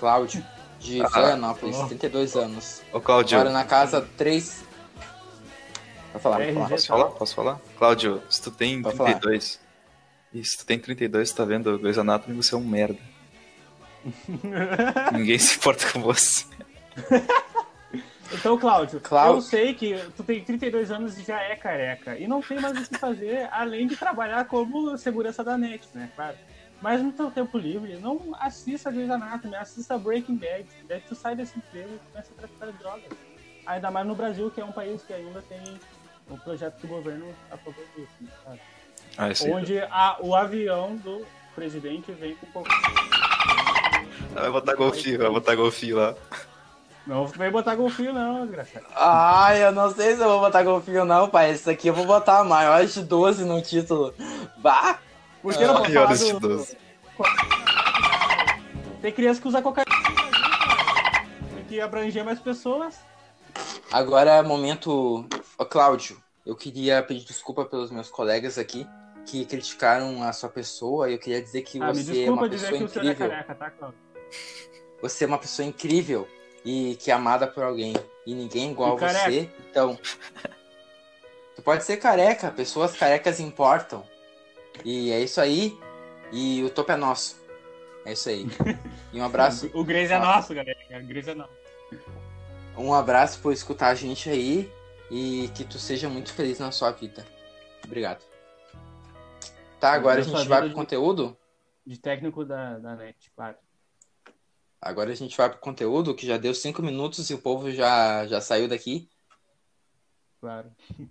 Cláudio, 0.00 0.44
de 0.80 1.00
Ah, 1.02 1.08
Florianópolis, 1.08 1.76
ó. 1.76 1.86
32 1.86 2.34
anos. 2.34 2.82
Ô, 2.92 3.00
Cláudio. 3.00 3.38
Mora 3.38 3.50
na 3.50 3.64
casa 3.64 4.06
3. 4.16 4.65
Vai 6.16 6.22
falar, 6.22 6.38
vai 6.38 6.54
falar. 6.54 6.68
Posso 6.68 6.86
falar? 6.86 7.04
Posso 7.10 7.34
falar? 7.34 7.60
Cláudio, 7.78 8.22
se 8.30 8.42
tu 8.42 8.50
tem 8.50 8.80
Pode 8.80 8.96
falar. 8.96 9.14
32. 9.14 9.60
E 10.32 10.44
se 10.44 10.58
tu 10.58 10.66
tem 10.66 10.78
32 10.78 11.32
tá 11.32 11.44
vendo 11.44 11.78
Grey's 11.78 11.98
Anatomy, 11.98 12.36
você 12.36 12.54
é 12.54 12.58
um 12.58 12.64
merda. 12.64 12.98
Ninguém 15.12 15.38
se 15.38 15.56
importa 15.56 15.92
com 15.92 16.00
você. 16.00 16.44
Então, 18.32 18.58
Cláudio, 18.58 19.00
Cláudio. 19.00 19.38
eu 19.38 19.42
sei 19.42 19.74
que 19.74 19.96
tu 20.16 20.22
tem 20.24 20.42
32 20.42 20.90
anos 20.90 21.18
e 21.18 21.22
já 21.22 21.40
é 21.40 21.54
careca. 21.54 22.18
E 22.18 22.26
não 22.26 22.40
tem 22.40 22.60
mais 22.60 22.78
o 22.78 22.88
que 22.88 22.98
fazer 22.98 23.48
além 23.52 23.86
de 23.86 23.96
trabalhar 23.96 24.44
como 24.46 24.96
segurança 24.96 25.44
da 25.44 25.56
net, 25.56 25.86
né? 25.94 26.10
Claro. 26.16 26.36
Mas 26.80 27.02
no 27.02 27.12
teu 27.12 27.30
tempo 27.30 27.56
livre, 27.56 27.96
não 27.98 28.34
assista 28.38 28.90
Grey's 28.90 29.10
Anatomy, 29.10 29.54
assista 29.56 29.96
Breaking 29.98 30.36
Bad. 30.36 30.66
Daí 30.88 31.00
tu 31.00 31.14
sai 31.14 31.36
desse 31.36 31.58
emprego 31.58 31.90
e 31.94 32.10
começa 32.10 32.32
a 32.32 32.36
traficar 32.36 32.72
drogas. 32.72 33.12
Ainda 33.64 33.90
mais 33.90 34.06
no 34.06 34.14
Brasil, 34.14 34.50
que 34.50 34.60
é 34.60 34.64
um 34.64 34.72
país 34.72 35.02
que 35.02 35.12
ainda 35.12 35.42
tem 35.42 35.60
um 36.30 36.36
projeto 36.36 36.80
do 36.80 36.88
governo 36.88 37.26
a 37.50 37.56
favor 37.56 37.84
disso, 37.96 38.08
né, 38.20 38.28
sabe? 38.44 38.60
Ah, 39.18 39.24
aí. 39.26 39.50
Onde 39.52 39.78
a- 39.78 40.16
o 40.20 40.34
avião 40.34 40.96
do 40.96 41.24
presidente 41.54 42.12
vem 42.12 42.34
com 42.36 42.46
qualquer... 42.48 42.74
Vai 44.34 44.50
botar 44.50 44.74
golfinho, 44.74 45.18
vai 45.18 45.30
botar 45.30 45.54
golfinho 45.54 45.96
lá. 45.96 46.14
Não 47.06 47.26
vem 47.26 47.50
botar 47.50 47.74
golfinho 47.76 48.12
não, 48.12 48.44
desgraçado. 48.46 48.84
Ai, 48.94 49.64
eu 49.64 49.72
não 49.72 49.94
sei 49.94 50.16
se 50.16 50.20
eu 50.20 50.28
vou 50.28 50.40
botar 50.40 50.62
golfinho 50.64 51.04
não, 51.04 51.28
pai. 51.30 51.52
Isso 51.52 51.70
aqui 51.70 51.86
eu 51.88 51.94
vou 51.94 52.04
botar 52.04 52.42
maiores 52.44 52.92
de 52.94 53.02
12 53.04 53.44
no 53.44 53.62
título. 53.62 54.12
Bah! 54.58 54.98
Por 55.40 55.54
que 55.54 55.64
não 55.64 55.76
pode 55.76 55.92
falar 55.94 56.06
Maiores 56.06 56.26
de 56.26 56.32
do... 56.32 56.40
12. 56.40 56.76
Tem 59.00 59.12
criança 59.12 59.40
que 59.40 59.46
usa 59.48 59.62
cocaína. 59.62 59.86
Tem 61.54 61.64
que 61.64 61.80
abranger 61.80 62.24
mais 62.24 62.40
pessoas. 62.40 62.96
Agora 63.92 64.32
é 64.32 64.42
momento. 64.42 65.24
Ô, 65.58 65.64
Cláudio, 65.64 66.22
eu 66.44 66.54
queria 66.54 67.02
pedir 67.02 67.24
desculpa 67.24 67.64
pelos 67.64 67.90
meus 67.90 68.10
colegas 68.10 68.58
aqui 68.58 68.86
que 69.26 69.44
criticaram 69.44 70.22
a 70.22 70.32
sua 70.32 70.48
pessoa. 70.48 71.10
Eu 71.10 71.18
queria 71.18 71.42
dizer 71.42 71.62
que 71.62 71.82
Ah, 71.82 71.92
você 71.92 72.24
é 72.24 72.30
uma 72.30 72.48
pessoa 72.48 72.72
é 72.72 72.76
incrível. 72.82 73.28
careca, 73.28 73.54
tá? 73.54 73.92
Você 75.02 75.24
é 75.24 75.26
uma 75.26 75.38
pessoa 75.38 75.66
incrível 75.66 76.28
e 76.64 76.96
que 76.96 77.10
é 77.10 77.14
amada 77.14 77.46
por 77.46 77.62
alguém. 77.62 77.94
E 78.26 78.34
ninguém 78.34 78.68
é 78.68 78.70
igual 78.72 78.92
E 78.94 78.96
a 78.96 79.00
careca. 79.00 79.30
você. 79.30 79.50
Então. 79.70 79.98
Tu 81.54 81.62
pode 81.62 81.84
ser 81.84 81.96
careca, 81.96 82.50
pessoas 82.50 82.94
carecas 82.96 83.40
importam. 83.40 84.04
E 84.84 85.10
é 85.10 85.20
isso 85.20 85.40
aí. 85.40 85.78
E 86.32 86.62
o 86.64 86.70
topo 86.70 86.92
é 86.92 86.96
nosso. 86.96 87.40
É 88.04 88.12
isso 88.12 88.28
aí. 88.28 88.46
E 89.12 89.20
um 89.20 89.24
abraço. 89.24 89.70
O 89.72 89.82
Grace 89.82 90.12
é 90.12 90.18
nosso, 90.18 90.54
galera. 90.54 90.76
O 91.02 91.06
Grace 91.06 91.30
é 91.30 91.34
nosso. 91.34 91.50
Um 92.76 92.92
abraço 92.92 93.38
por 93.40 93.52
escutar 93.54 93.88
a 93.88 93.94
gente 93.94 94.28
aí 94.28 94.70
e 95.10 95.48
que 95.54 95.64
tu 95.64 95.78
seja 95.78 96.08
muito 96.08 96.32
feliz 96.32 96.58
na 96.58 96.70
sua 96.72 96.90
vida. 96.90 97.26
Obrigado. 97.84 98.24
Tá, 99.78 99.92
agora 99.92 100.20
a 100.20 100.22
gente 100.22 100.48
vai 100.48 100.60
pro 100.60 100.68
de- 100.70 100.74
conteúdo? 100.74 101.36
De 101.86 101.98
técnico 101.98 102.44
da, 102.44 102.78
da 102.78 102.96
net, 102.96 103.30
claro. 103.36 103.56
Agora 104.80 105.10
a 105.12 105.14
gente 105.14 105.36
vai 105.36 105.48
pro 105.50 105.58
conteúdo, 105.58 106.14
que 106.14 106.26
já 106.26 106.36
deu 106.36 106.54
cinco 106.54 106.82
minutos 106.82 107.28
e 107.30 107.34
o 107.34 107.38
povo 107.38 107.70
já, 107.70 108.26
já 108.26 108.40
saiu 108.40 108.68
daqui. 108.68 109.08
Claro. 110.40 110.70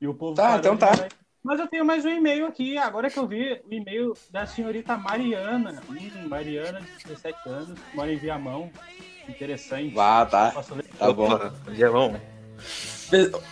E 0.00 0.06
o 0.08 0.12
povo. 0.14 0.34
Tá, 0.34 0.58
então 0.58 0.76
tá. 0.76 0.90
mandar- 0.90 1.08
Mas 1.42 1.60
eu 1.60 1.66
tenho 1.66 1.84
mais 1.84 2.04
um 2.04 2.10
e-mail 2.10 2.44
aqui. 2.46 2.76
Agora 2.76 3.08
que 3.08 3.18
eu 3.18 3.26
vi 3.26 3.54
o 3.64 3.72
e-mail 3.72 4.12
da 4.28 4.44
senhorita 4.46 4.98
Mariana. 4.98 5.82
Hum, 5.88 6.28
Mariana, 6.28 6.80
de 6.80 7.04
17 7.04 7.48
anos, 7.48 7.78
mora 7.94 8.12
em 8.12 8.18
Viamão. 8.18 8.70
Interessante. 9.26 9.94
Vá, 9.94 10.26
tá. 10.26 10.50
Tá 10.98 11.10
bom. 11.12 11.32
Opa, 11.32 11.54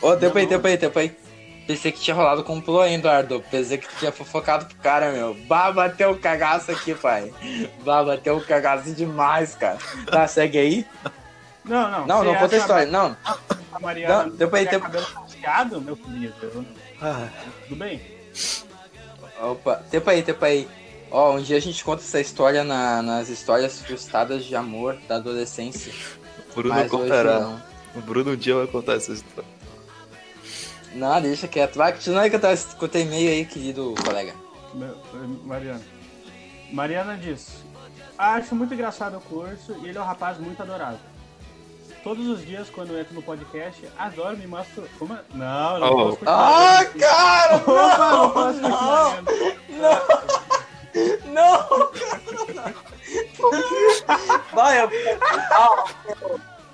Ô, 0.01 0.17
tempo 0.17 0.39
aí, 0.39 0.47
tempo 0.47 0.67
aí, 0.67 0.79
tempo 0.79 0.99
aí. 0.99 1.17
Pensei 1.67 1.93
que 1.93 2.01
tinha 2.01 2.15
rolado 2.17 2.43
complô, 2.43 2.85
hein, 2.85 2.95
Eduardo? 2.97 3.43
Pensei 3.51 3.79
que 3.79 3.87
tu 3.89 3.95
tinha 3.99 4.11
fofocado 4.11 4.67
pro 4.67 4.77
cara, 4.79 5.13
meu. 5.13 5.35
Bah, 5.47 5.71
bateu 5.71 6.11
o 6.11 6.19
cagaço 6.19 6.71
aqui, 6.73 6.95
pai. 6.95 7.33
Bah, 7.85 8.03
bateu 8.03 8.37
o 8.37 8.45
cagaço 8.45 8.93
demais, 8.93 9.55
cara. 9.55 9.79
Tá, 10.11 10.27
segue 10.27 10.59
aí. 10.59 10.87
Não, 11.65 11.89
não. 11.91 12.07
Não, 12.07 12.25
não 12.25 12.35
conta 12.35 12.57
a 12.57 12.59
história. 12.59 12.87
Não, 12.87 13.17
A 13.73 13.79
Mariana 13.79 14.25
Não, 14.25 14.31
depois- 14.31 14.65
tiver 14.69 14.81
depois- 14.81 15.07
cabelo 15.41 15.81
meu 15.81 15.95
filho. 15.97 16.35
Ah, 17.01 17.29
Tudo 17.69 17.77
bem? 17.79 18.01
Opa, 19.41 19.77
tempo 19.91 20.11
aí, 20.11 20.23
tempo 20.23 20.45
aí. 20.45 20.69
Ó, 21.11 21.35
um 21.37 21.43
dia 21.43 21.57
a 21.57 21.61
gente 21.61 21.85
conta 21.85 22.03
essa 22.03 22.21
história 22.21 22.65
na- 22.65 23.03
nas 23.03 23.29
histórias 23.29 23.81
frustradas 23.81 24.45
de 24.45 24.57
amor 24.57 24.97
da 25.09 25.17
adolescência. 25.17 25.93
Bruno 26.55 26.75
Mas 26.75 26.93
hoje 26.93 27.03
contará. 27.03 27.63
Não. 27.95 28.01
O 28.01 28.05
Bruno 28.05 28.33
um 28.33 28.37
dia 28.37 28.55
vai 28.57 28.67
contar 28.67 28.95
essa 28.95 29.13
história. 29.13 29.49
Não, 30.95 31.21
deixa 31.23 31.49
quieto. 31.49 31.77
Vai, 31.77 31.93
continua 31.93 32.23
aí 32.23 32.31
que 32.31 32.37
eu 32.37 32.41
teu 32.89 33.01
e-mail 33.01 33.31
aí, 33.31 33.45
querido 33.47 33.95
colega. 34.05 34.35
Meu- 34.75 34.97
Mariana. 35.45 35.81
Mariana 36.71 37.17
diz: 37.17 37.49
Acho 38.19 38.55
muito 38.55 38.75
engraçado 38.75 39.17
o 39.17 39.21
curso 39.21 39.75
e 39.83 39.89
ele 39.89 39.97
é 39.99 40.01
um 40.01 40.05
rapaz 40.05 40.39
muito 40.39 40.61
adorável. 40.63 40.99
Todos 42.05 42.27
os 42.27 42.45
dias, 42.45 42.69
quando 42.69 42.91
eu 42.93 43.01
entro 43.01 43.15
no 43.15 43.23
podcast, 43.23 43.81
adoro 43.97 44.37
me 44.37 44.47
mostro. 44.47 44.89
Como? 44.99 45.15
é? 45.15 45.21
Não, 45.35 45.79
não 45.79 45.89
Oh. 45.89 45.97
posso 45.97 46.17
continuar. 46.19 46.81
Ah, 46.81 46.85
cara! 46.85 47.57
Opa, 47.57 48.13
não 48.13 48.31
posso 48.31 48.61
Não, 48.61 49.17
continuar. 49.17 49.23
não! 51.33 51.91
Vai, 54.53 54.81
eu... 54.83 54.91
ah, 55.51 55.85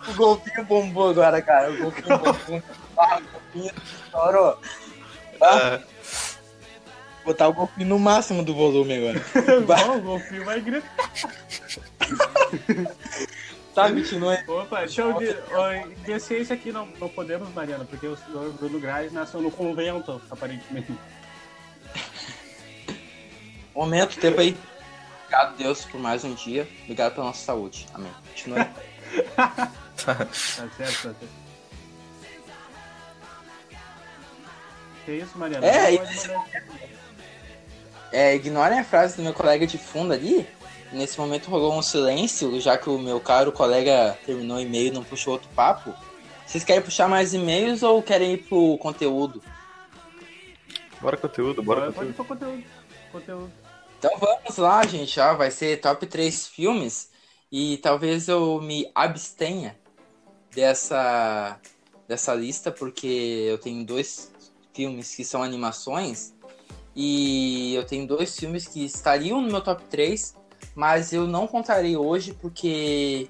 o 0.08 0.14
golfinho 0.14 0.64
bombou 0.64 1.10
agora, 1.10 1.40
cara. 1.42 1.70
O 1.70 1.78
golfinho 1.78 2.18
bombou. 2.18 2.62
Ah, 3.00 3.18
o 3.18 3.22
golfinho 3.30 3.72
estourou. 4.04 4.58
Ah, 5.40 5.78
Botar 7.24 7.46
o 7.46 7.52
golfinho 7.52 7.86
no 7.86 7.98
máximo 7.98 8.42
do 8.42 8.52
volume 8.54 8.96
agora. 8.96 9.22
Bom, 9.62 9.98
o 9.98 10.00
golfinho 10.00 10.44
vai 10.44 10.60
gritar. 10.60 11.12
Tá, 13.74 13.84
aí. 13.84 14.02
Opa, 14.48 14.80
deixa 14.80 15.02
eu 15.02 15.12
de, 15.12 15.36
de 16.04 16.18
ciência 16.18 16.52
aqui 16.52 16.72
não, 16.72 16.88
não 16.98 17.08
podemos, 17.08 17.48
Mariana, 17.54 17.84
porque 17.84 18.08
o 18.08 18.16
senhor 18.16 18.52
Bruno 18.54 18.80
Graz 18.80 19.12
nasceu 19.12 19.40
no 19.40 19.52
convento, 19.52 20.20
aparentemente. 20.28 20.92
Momento, 23.72 24.18
tempo 24.18 24.40
aí. 24.40 24.56
Obrigado, 25.22 25.56
Deus, 25.56 25.84
por 25.84 26.00
mais 26.00 26.24
um 26.24 26.34
dia. 26.34 26.66
Obrigado 26.82 27.14
pela 27.14 27.26
nossa 27.26 27.44
saúde. 27.44 27.86
Amém. 27.94 28.10
Continua 28.30 28.68
aí. 30.06 30.16
Tá 30.16 30.26
certo, 30.32 30.68
tá 30.76 30.92
certo. 31.02 31.28
Que 35.04 35.12
isso, 35.12 35.38
Mariana? 35.38 35.66
É, 35.66 35.96
pode 35.96 36.14
isso. 36.14 36.28
É, 38.12 38.34
ignorem 38.34 38.78
a 38.78 38.84
frase 38.84 39.16
do 39.16 39.22
meu 39.22 39.34
colega 39.34 39.66
de 39.66 39.78
fundo 39.78 40.12
ali. 40.12 40.46
Nesse 40.92 41.18
momento 41.18 41.50
rolou 41.50 41.76
um 41.76 41.82
silêncio, 41.82 42.58
já 42.60 42.78
que 42.78 42.88
o 42.88 42.98
meu 42.98 43.20
caro 43.20 43.52
colega 43.52 44.18
terminou 44.24 44.56
o 44.56 44.60
e-mail 44.60 44.88
e 44.88 44.90
não 44.90 45.04
puxou 45.04 45.34
outro 45.34 45.48
papo. 45.54 45.94
Vocês 46.46 46.64
querem 46.64 46.82
puxar 46.82 47.08
mais 47.08 47.34
e-mails 47.34 47.82
ou 47.82 48.02
querem 48.02 48.32
ir 48.34 48.38
pro 48.38 48.78
conteúdo? 48.78 49.42
bora 51.00 51.16
conteúdo, 51.16 51.62
bora 51.62 51.92
Pode 51.92 51.94
conteúdo. 51.94 52.14
pôr 52.14 52.26
conteúdo. 52.26 52.64
Conteúdo. 53.12 53.52
Então 53.98 54.10
vamos 54.18 54.56
lá, 54.56 54.86
gente. 54.86 55.20
Ó, 55.20 55.34
vai 55.34 55.50
ser 55.50 55.80
top 55.80 56.06
3 56.06 56.46
filmes. 56.48 57.10
E 57.52 57.76
talvez 57.78 58.28
eu 58.28 58.60
me 58.60 58.90
abstenha 58.94 59.76
dessa, 60.54 61.60
dessa 62.06 62.34
lista, 62.34 62.70
porque 62.70 63.46
eu 63.48 63.58
tenho 63.58 63.84
dois 63.84 64.32
filmes 64.72 65.14
que 65.14 65.24
são 65.24 65.42
animações. 65.42 66.34
E 66.94 67.74
eu 67.74 67.86
tenho 67.86 68.06
dois 68.06 68.36
filmes 68.36 68.66
que 68.66 68.84
estariam 68.84 69.40
no 69.40 69.48
meu 69.48 69.60
top 69.60 69.84
3, 69.84 70.36
mas 70.74 71.12
eu 71.12 71.26
não 71.26 71.46
contarei 71.46 71.96
hoje 71.96 72.34
porque 72.34 73.28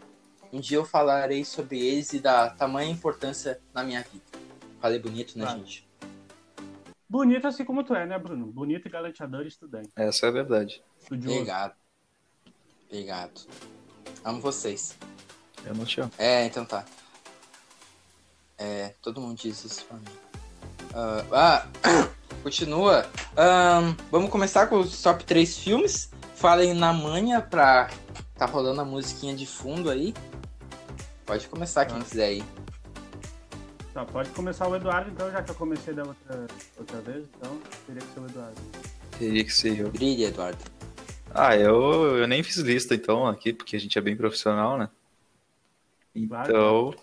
um 0.53 0.59
dia 0.61 0.79
eu 0.79 0.85
falarei 0.85 1.45
sobre 1.45 1.79
eles 1.79 2.13
e 2.15 2.19
da 2.21 2.49
tamanha 2.49 2.91
importância 2.91 3.61
na 3.75 3.85
minha 3.85 4.01
vida. 4.03 4.25
Falei 4.81 4.99
bonito, 4.99 5.37
né, 5.39 5.45
Claro. 5.45 5.59
gente? 5.61 5.87
Bonito 7.09 7.47
assim 7.47 7.65
como 7.65 7.83
tu 7.85 7.95
é, 7.95 8.07
né, 8.07 8.19
Bruno? 8.19 8.47
Bonito 8.47 8.87
e 8.87 8.91
galanteador 8.91 9.45
e 9.45 9.49
estudante. 9.49 9.89
Essa 9.97 10.27
é 10.27 10.29
a 10.29 10.33
verdade. 10.33 10.83
Estudioso. 11.01 11.37
Obrigado. 11.37 11.75
Obrigado. 12.87 13.41
Amo 14.25 14.41
vocês. 14.41 14.97
Eu 15.65 15.75
não 15.75 15.85
te 15.85 16.01
amo. 16.01 16.11
É, 16.19 16.45
então 16.47 16.65
tá. 16.65 16.85
É, 18.59 18.95
todo 19.01 19.21
mundo 19.21 19.37
diz 19.39 19.65
isso 19.65 19.85
pra 19.85 19.97
mim. 19.97 20.05
Ah, 20.95 21.25
ah, 21.33 22.09
continua. 22.43 23.07
Ahn, 23.37 23.95
vamos 24.11 24.31
começar 24.31 24.67
com 24.67 24.81
os 24.81 25.01
top 25.01 25.25
3 25.25 25.59
filmes. 25.59 26.11
Falem 26.35 26.75
na 26.75 26.93
manha 26.93 27.41
pra 27.41 27.91
tá 28.37 28.47
rolando 28.47 28.81
a 28.81 28.85
musiquinha 28.85 29.35
de 29.35 29.47
fundo 29.47 29.91
aí. 29.91 30.15
Pode 31.27 31.47
começar 31.49 31.85
quem 31.87 31.99
Tá. 31.99 32.05
quiser 32.05 32.25
aí. 32.27 32.45
Tá, 33.93 34.05
pode 34.05 34.31
começar 34.31 34.69
o 34.69 34.77
Eduardo, 34.77 35.11
então, 35.11 35.31
já 35.31 35.43
que 35.43 35.51
eu 35.51 35.55
comecei 35.57 35.93
da 35.93 36.05
outra, 36.05 36.47
outra 36.79 37.01
vez, 37.01 37.27
então 37.37 37.59
teria 37.87 38.01
que 38.01 38.15
ser 38.15 38.21
o 38.21 38.27
Eduardo. 38.27 38.61
Teria 39.19 39.45
que 39.45 39.51
ser 39.53 39.79
eu. 39.81 39.91
Brilhe, 39.91 40.25
Eduardo. 40.25 40.59
Ah, 41.35 41.57
eu, 41.57 42.17
eu 42.17 42.27
nem 42.29 42.43
fiz 42.43 42.57
lista 42.59 42.95
então 42.95 43.27
aqui, 43.27 43.53
porque 43.53 43.77
a 43.77 43.81
gente 43.81 43.99
é 43.99 44.01
bem 44.01 44.17
profissional, 44.17 44.79
né? 44.79 44.89
Claro. 46.29 46.95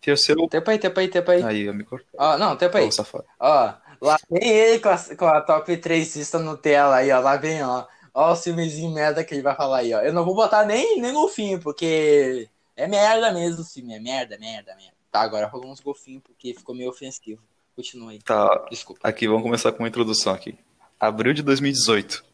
Terceiro. 0.00 0.48
Tempo 0.48 0.70
aí, 0.70 0.78
tempo 0.78 0.98
aí, 1.00 1.08
tempo 1.08 1.30
aí. 1.30 1.42
Aí, 1.42 1.60
eu 1.62 1.74
me 1.74 1.84
cortei. 1.84 2.08
Ó, 2.18 2.38
não, 2.38 2.56
tempo 2.56 2.76
aí. 2.76 2.86
Ô, 2.88 2.92
safado. 2.92 3.24
Ó, 3.38 3.72
lá 4.00 4.18
vem 4.30 4.48
ele 4.48 4.80
com 4.80 4.88
a, 4.88 4.98
com 5.16 5.24
a 5.26 5.40
top 5.42 5.76
3 5.76 6.16
lista 6.16 6.38
Nutella 6.38 6.96
aí, 6.96 7.10
ó. 7.12 7.20
Lá 7.20 7.36
vem, 7.36 7.62
ó. 7.62 7.84
Ó 8.14 8.32
o 8.32 8.36
filmezinho 8.36 8.90
merda 8.92 9.22
que 9.22 9.34
ele 9.34 9.42
vai 9.42 9.54
falar 9.54 9.78
aí, 9.78 9.92
ó. 9.94 10.00
Eu 10.00 10.12
não 10.12 10.24
vou 10.24 10.34
botar 10.34 10.64
nem, 10.64 11.00
nem 11.00 11.12
golfinho, 11.12 11.60
porque 11.60 12.48
É 12.76 12.86
merda 12.88 13.30
mesmo 13.32 13.60
o 13.62 13.64
filme, 13.64 13.94
é 13.94 14.00
merda, 14.00 14.38
merda, 14.38 14.74
merda. 14.74 14.94
Tá, 15.12 15.20
agora 15.20 15.46
rolou 15.46 15.70
uns 15.70 15.80
golfinhos 15.80 16.22
porque 16.22 16.54
ficou 16.54 16.74
meio 16.74 16.88
ofensivo. 16.90 17.42
Continua 17.76 18.10
aí. 18.12 18.18
Tá, 18.20 18.66
Desculpa. 18.70 19.06
aqui, 19.06 19.28
vamos 19.28 19.42
começar 19.42 19.70
com 19.72 19.80
uma 19.82 19.88
introdução 19.88 20.32
aqui. 20.32 20.56
Abril 20.98 21.32
de 21.34 21.42
2018. 21.42 22.24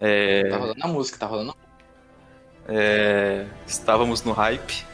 É, 0.00 0.48
Tá 0.50 0.56
rolando 0.56 0.84
a 0.84 0.88
música, 0.88 1.18
tá 1.18 1.26
rolando. 1.26 1.54
é, 2.68 3.46
estávamos 3.66 4.22
no 4.22 4.32
hype. 4.32 4.84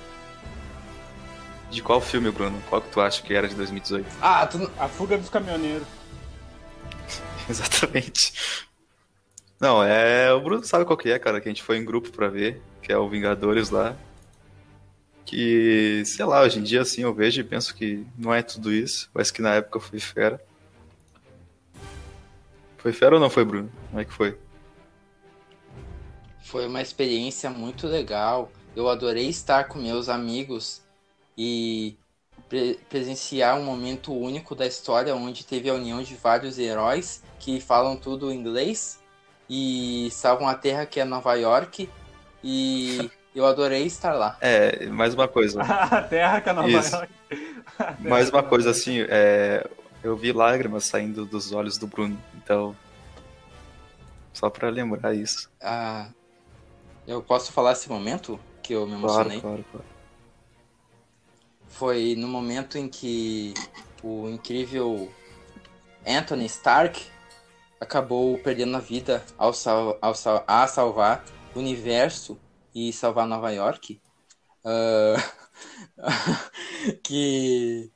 De 1.71 1.83
qual 1.83 2.01
filme, 2.01 2.31
Bruno? 2.31 2.61
Qual 2.69 2.81
que 2.81 2.91
tu 2.91 3.01
acha 3.01 3.23
que 3.23 3.35
era 3.35 3.47
de 3.47 3.55
2018? 3.55 4.07
Ah, 4.23 4.47
tu 4.47 4.71
A 4.79 4.89
fuga 4.89 5.19
dos 5.19 5.29
caminhoneiros. 5.29 5.87
Exatamente. 7.49 8.33
Não, 9.61 9.83
é. 9.83 10.33
O 10.33 10.41
Bruno 10.41 10.65
sabe 10.65 10.85
qual 10.85 10.97
que 10.97 11.11
é, 11.11 11.19
cara, 11.19 11.41
que 11.41 11.49
a 11.49 11.53
gente 11.53 11.63
foi 11.63 11.77
em 11.77 11.85
grupo 11.85 12.11
pra 12.11 12.29
ver, 12.29 12.63
que 12.81 12.93
é 12.93 12.97
o 12.97 13.09
Vingadores 13.09 13.71
lá. 13.71 13.95
Que, 15.27 16.03
sei 16.07 16.25
lá, 16.25 16.41
hoje 16.41 16.59
em 16.59 16.63
dia 16.63 16.81
assim 16.81 17.03
eu 17.03 17.13
vejo 17.13 17.41
e 17.41 17.45
penso 17.45 17.75
que 17.75 18.07
não 18.17 18.33
é 18.33 18.43
tudo 18.43 18.73
isso, 18.73 19.11
mas 19.13 19.31
que 19.31 19.43
na 19.43 19.55
época 19.57 19.79
foi 19.79 20.01
fera. 20.01 20.41
Foi 22.79 22.93
fera 22.93 23.17
ou 23.17 23.21
não 23.21 23.29
foi, 23.29 23.45
Bruno? 23.45 23.71
Como 23.89 24.01
é 24.01 24.05
que 24.07 24.13
foi? 24.13 24.39
Foi 26.45 26.67
uma 26.67 26.81
experiência 26.81 27.51
muito 27.51 27.87
legal. 27.87 28.51
Eu 28.75 28.89
adorei 28.89 29.29
estar 29.29 29.65
com 29.65 29.79
meus 29.79 30.09
amigos 30.09 30.81
e 31.39 31.97
pre- 32.49 32.81
presenciar 32.91 33.57
um 33.57 33.65
momento 33.65 34.13
único 34.13 34.57
da 34.57 34.67
história 34.67 35.15
onde 35.15 35.47
teve 35.47 35.71
a 35.71 35.75
união 35.75 36.03
de 36.03 36.17
vários 36.17 36.59
heróis 36.59 37.23
que 37.39 37.61
falam 37.61 37.97
tudo 37.97 38.33
em 38.33 38.39
inglês 38.41 39.01
e 39.49 40.09
salvam 40.11 40.49
a 40.49 40.55
terra 40.57 40.85
que 40.85 40.99
é 40.99 41.05
Nova 41.05 41.35
York 41.37 41.89
e 42.43 43.09
eu 43.35 43.47
adorei 43.47 43.87
estar 43.87 44.13
lá. 44.15 44.37
É, 44.41 44.87
mais 44.87 45.15
uma 45.15 45.29
coisa. 45.29 45.63
A 45.63 46.03
terra 46.03 46.41
que 46.41 46.49
é 46.49 46.53
Nova 46.53 46.69
Isso. 46.69 46.97
York. 46.97 47.13
Mais 48.01 48.31
uma 48.31 48.43
coisa 48.43 48.71
assim, 48.71 49.05
é, 49.09 49.65
eu 50.03 50.17
vi 50.17 50.33
lágrimas 50.33 50.85
saindo 50.87 51.25
dos 51.27 51.53
olhos 51.53 51.77
do 51.79 51.87
Bruno, 51.87 52.19
então. 52.37 52.75
Só 54.33 54.49
pra 54.51 54.69
lembrar 54.71 55.15
isso. 55.15 55.51
Ah, 55.61 56.11
eu 57.07 57.23
posso 57.23 57.53
falar 57.53 57.73
esse 57.73 57.89
momento 57.89 58.39
que 58.63 58.73
eu 58.73 58.87
me 58.87 58.95
emocionei? 58.95 59.41
Claro, 59.41 59.63
claro, 59.63 59.65
claro. 59.73 59.98
Foi 61.69 62.15
no 62.17 62.27
momento 62.29 62.77
em 62.77 62.89
que 62.89 63.55
o 64.03 64.29
incrível 64.29 65.13
Anthony 66.07 66.47
Stark 66.47 67.05
acabou 67.81 68.39
perdendo 68.39 68.77
a 68.77 68.81
vida 68.81 69.25
ao, 69.37 69.53
sal, 69.53 69.97
ao 70.03 70.15
sal, 70.15 70.45
a 70.47 70.67
salvar 70.67 71.25
o 71.55 71.59
universo 71.59 72.39
e 72.75 72.93
salvar 72.93 73.27
Nova 73.27 73.51
York. 73.53 74.01
Ah, 74.65 75.15
que 77.05 77.91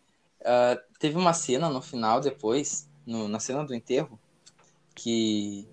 ah, 0.45 0.79
teve 0.99 1.17
uma 1.17 1.33
cena 1.33 1.69
no 1.69 1.83
final 1.83 2.21
depois, 2.21 2.89
no- 3.07 3.29
na 3.29 3.41
cena 3.41 3.65
do 3.65 3.75
enterro, 3.75 4.21
que 4.95 5.69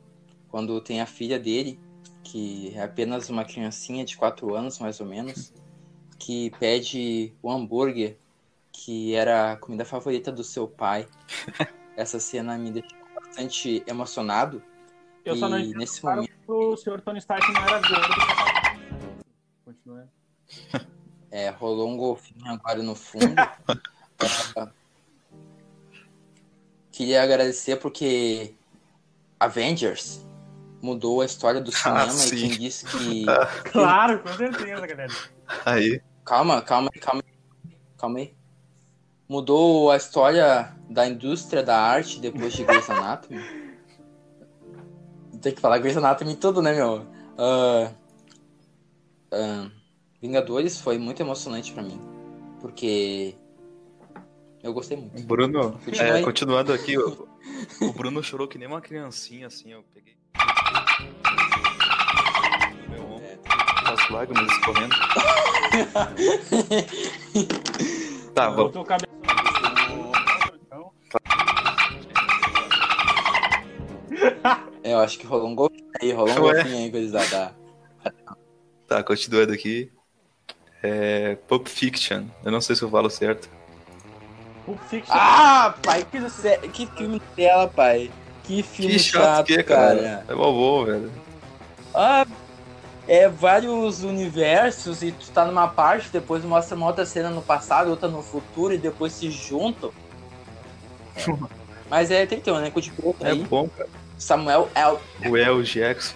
quando 0.50 0.82
tem 0.82 1.01
a 1.01 1.06
filha 1.06 1.39
dele, 1.39 1.79
que 2.24 2.74
é 2.75 2.84
apenas 2.84 3.29
uma 3.29 3.46
criancinha 3.46 4.03
de 4.06 4.15
4 4.18 4.53
anos 4.56 4.79
mais 4.79 5.00
ou 5.00 5.06
menos, 5.06 5.53
que 6.19 6.51
pede 6.59 7.33
o 7.41 7.49
hambúrguer 7.49 8.17
que 8.71 9.13
era 9.15 9.53
a 9.53 9.57
comida 9.57 9.83
favorita 9.83 10.31
do 10.31 10.43
seu 10.43 10.67
pai. 10.67 11.07
Essa 11.97 12.19
cena 12.19 12.57
me 12.57 12.71
deixou 12.71 12.97
bastante 13.15 13.83
emocionado. 13.88 14.61
Eu 15.25 15.35
e 15.35 15.39
só 15.39 15.49
não 15.49 15.59
entendo 15.59 15.77
nesse 15.77 15.99
claro 15.99 16.17
momento 16.17 16.39
que 16.45 16.51
o 16.51 16.77
senhor 16.77 17.01
Tony 17.01 17.19
Stark 17.19 17.51
não 17.51 17.61
era 17.61 17.81
gordo. 17.81 19.25
Continua. 19.65 20.09
é, 21.31 21.49
rolou 21.49 21.89
um 21.89 21.97
golfinho 21.97 22.45
agora 22.45 22.83
no 22.83 22.95
fundo. 22.95 23.25
É, 24.57 24.67
queria 26.91 27.23
agradecer 27.23 27.77
porque 27.77 28.53
Avengers 29.39 30.25
mudou 30.82 31.22
a 31.22 31.26
história 31.26 31.62
do 31.62 31.72
cinema 31.72 32.08
e 32.08 32.12
sim. 32.12 32.36
quem 32.38 32.50
disse 32.52 32.86
que. 32.86 33.26
Claro, 33.72 34.20
com 34.20 34.34
certeza, 34.34 34.88
galera. 34.88 35.13
Aí, 35.65 36.02
Calma, 36.30 36.62
calma 36.62 36.92
aí, 36.94 37.02
calma 37.02 37.24
aí. 37.26 37.76
Calma 37.98 38.20
aí. 38.20 38.36
Mudou 39.28 39.89
a 39.89 39.98
história 39.98 40.76
da 40.88 41.08
indústria 41.08 41.63
da 41.63 41.76
arte 41.76 42.20
depois 42.20 42.54
de 42.54 42.63
Grey's 42.63 42.88
Anatomy. 42.88 43.42
Tem 45.42 45.56
que 45.56 45.60
falar 45.60 45.80
Grey's 45.80 45.98
Anatomy 45.98 46.34
em 46.34 46.36
tudo, 46.36 46.62
né, 46.62 46.76
meu? 46.76 47.04
Ah, 47.36 47.92
ah, 49.32 49.72
Vingadores 50.22 50.80
foi 50.80 51.00
muito 51.00 51.20
emocionante 51.20 51.74
pra 51.74 51.82
mim. 51.82 52.00
Porque 52.62 53.36
eu 54.62 54.72
gostei 54.72 54.98
muito. 54.98 55.24
Bruno, 55.24 55.80
é, 55.98 56.22
continuando 56.22 56.72
aqui, 56.74 56.96
o, 56.96 57.28
o 57.82 57.92
Bruno 57.92 58.22
chorou 58.22 58.48
que 58.48 58.60
nem 58.60 58.68
uma 58.68 58.82
criancinha, 58.82 59.48
assim, 59.48 59.72
eu 59.72 59.84
peguei. 59.96 60.15
As 63.85 64.09
lágrimas 64.09 64.51
escorrendo. 64.51 64.95
Tá, 68.33 68.49
vamos. 68.49 68.73
É, 74.81 74.93
eu 74.93 74.99
acho 74.99 75.19
que 75.19 75.27
rolou 75.27 75.49
um 75.49 75.55
golfinho 75.55 75.89
aí, 76.01 76.12
rolou 76.12 76.33
um 76.33 76.39
golfinho 76.39 76.77
aí, 76.77 76.89
gurizada. 76.89 77.55
Tá, 78.88 79.03
continuando 79.03 79.53
aqui. 79.53 79.91
É. 80.81 81.35
Pulp 81.47 81.67
Fiction. 81.67 82.25
Eu 82.43 82.51
não 82.51 82.62
sei 82.62 82.75
se 82.75 82.81
eu 82.81 82.89
falo 82.89 83.09
certo. 83.09 83.49
Pulp 84.65 84.79
Fiction. 84.89 85.15
Ah, 85.15 85.75
pai, 85.83 86.05
que, 86.05 86.67
que 86.69 86.88
filme 86.97 87.21
dela, 87.35 87.67
pai. 87.67 88.09
Que 88.49 88.63
filme 88.63 88.93
Que 88.93 88.99
chato 88.99 89.45
que 89.45 89.53
é, 89.53 89.62
cara. 89.62 90.25
É 90.27 90.33
mó 90.33 90.51
bom, 90.51 90.83
velho. 90.83 91.12
Ah, 91.93 92.25
é 93.07 93.29
vários 93.29 94.03
universos 94.03 95.03
e 95.03 95.12
tu 95.12 95.29
tá 95.29 95.45
numa 95.45 95.67
parte, 95.67 96.09
depois 96.09 96.43
mostra 96.43 96.75
uma 96.75 96.88
outra 96.88 97.05
cena 97.05 97.29
no 97.29 97.43
passado, 97.43 97.91
outra 97.91 98.09
no 98.09 98.23
futuro 98.23 98.73
e 98.73 98.77
depois 98.79 99.13
se 99.13 99.29
juntam. 99.29 99.91
É. 101.15 101.21
Mas 101.91 102.09
é, 102.09 102.25
tem 102.25 102.39
que 102.39 102.45
ter 102.45 102.51
um 102.51 102.57
elenco 102.57 102.81
de 102.81 102.91
pouco 102.91 103.23
É 103.23 103.29
aí. 103.29 103.43
bom, 103.43 103.69
cara. 103.69 103.89
Samuel 104.17 104.67
L. 104.73 104.97
O 105.29 105.38
El 105.38 105.62
Jackson. 105.62 106.15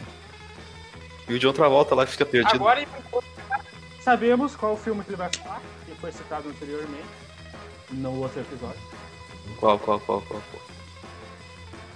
E 1.29 1.35
o 1.35 1.39
de 1.39 1.45
outra 1.45 1.69
volta 1.69 1.93
lá 1.93 2.03
que 2.03 2.13
fica 2.13 2.25
perdido. 2.25 2.55
Agora 2.55 2.83
sabemos 4.01 4.55
qual 4.55 4.73
o 4.73 4.77
filme 4.77 5.03
que 5.03 5.11
ele 5.11 5.17
vai 5.17 5.29
falar, 5.31 5.61
que 5.85 5.93
foi 6.01 6.11
citado 6.11 6.49
anteriormente 6.49 7.05
no 7.91 8.21
outro 8.21 8.41
episódio. 8.41 8.81
Qual, 9.59 9.77
qual, 9.77 9.99
qual, 9.99 10.21
qual, 10.21 10.41
qual? 10.49 10.72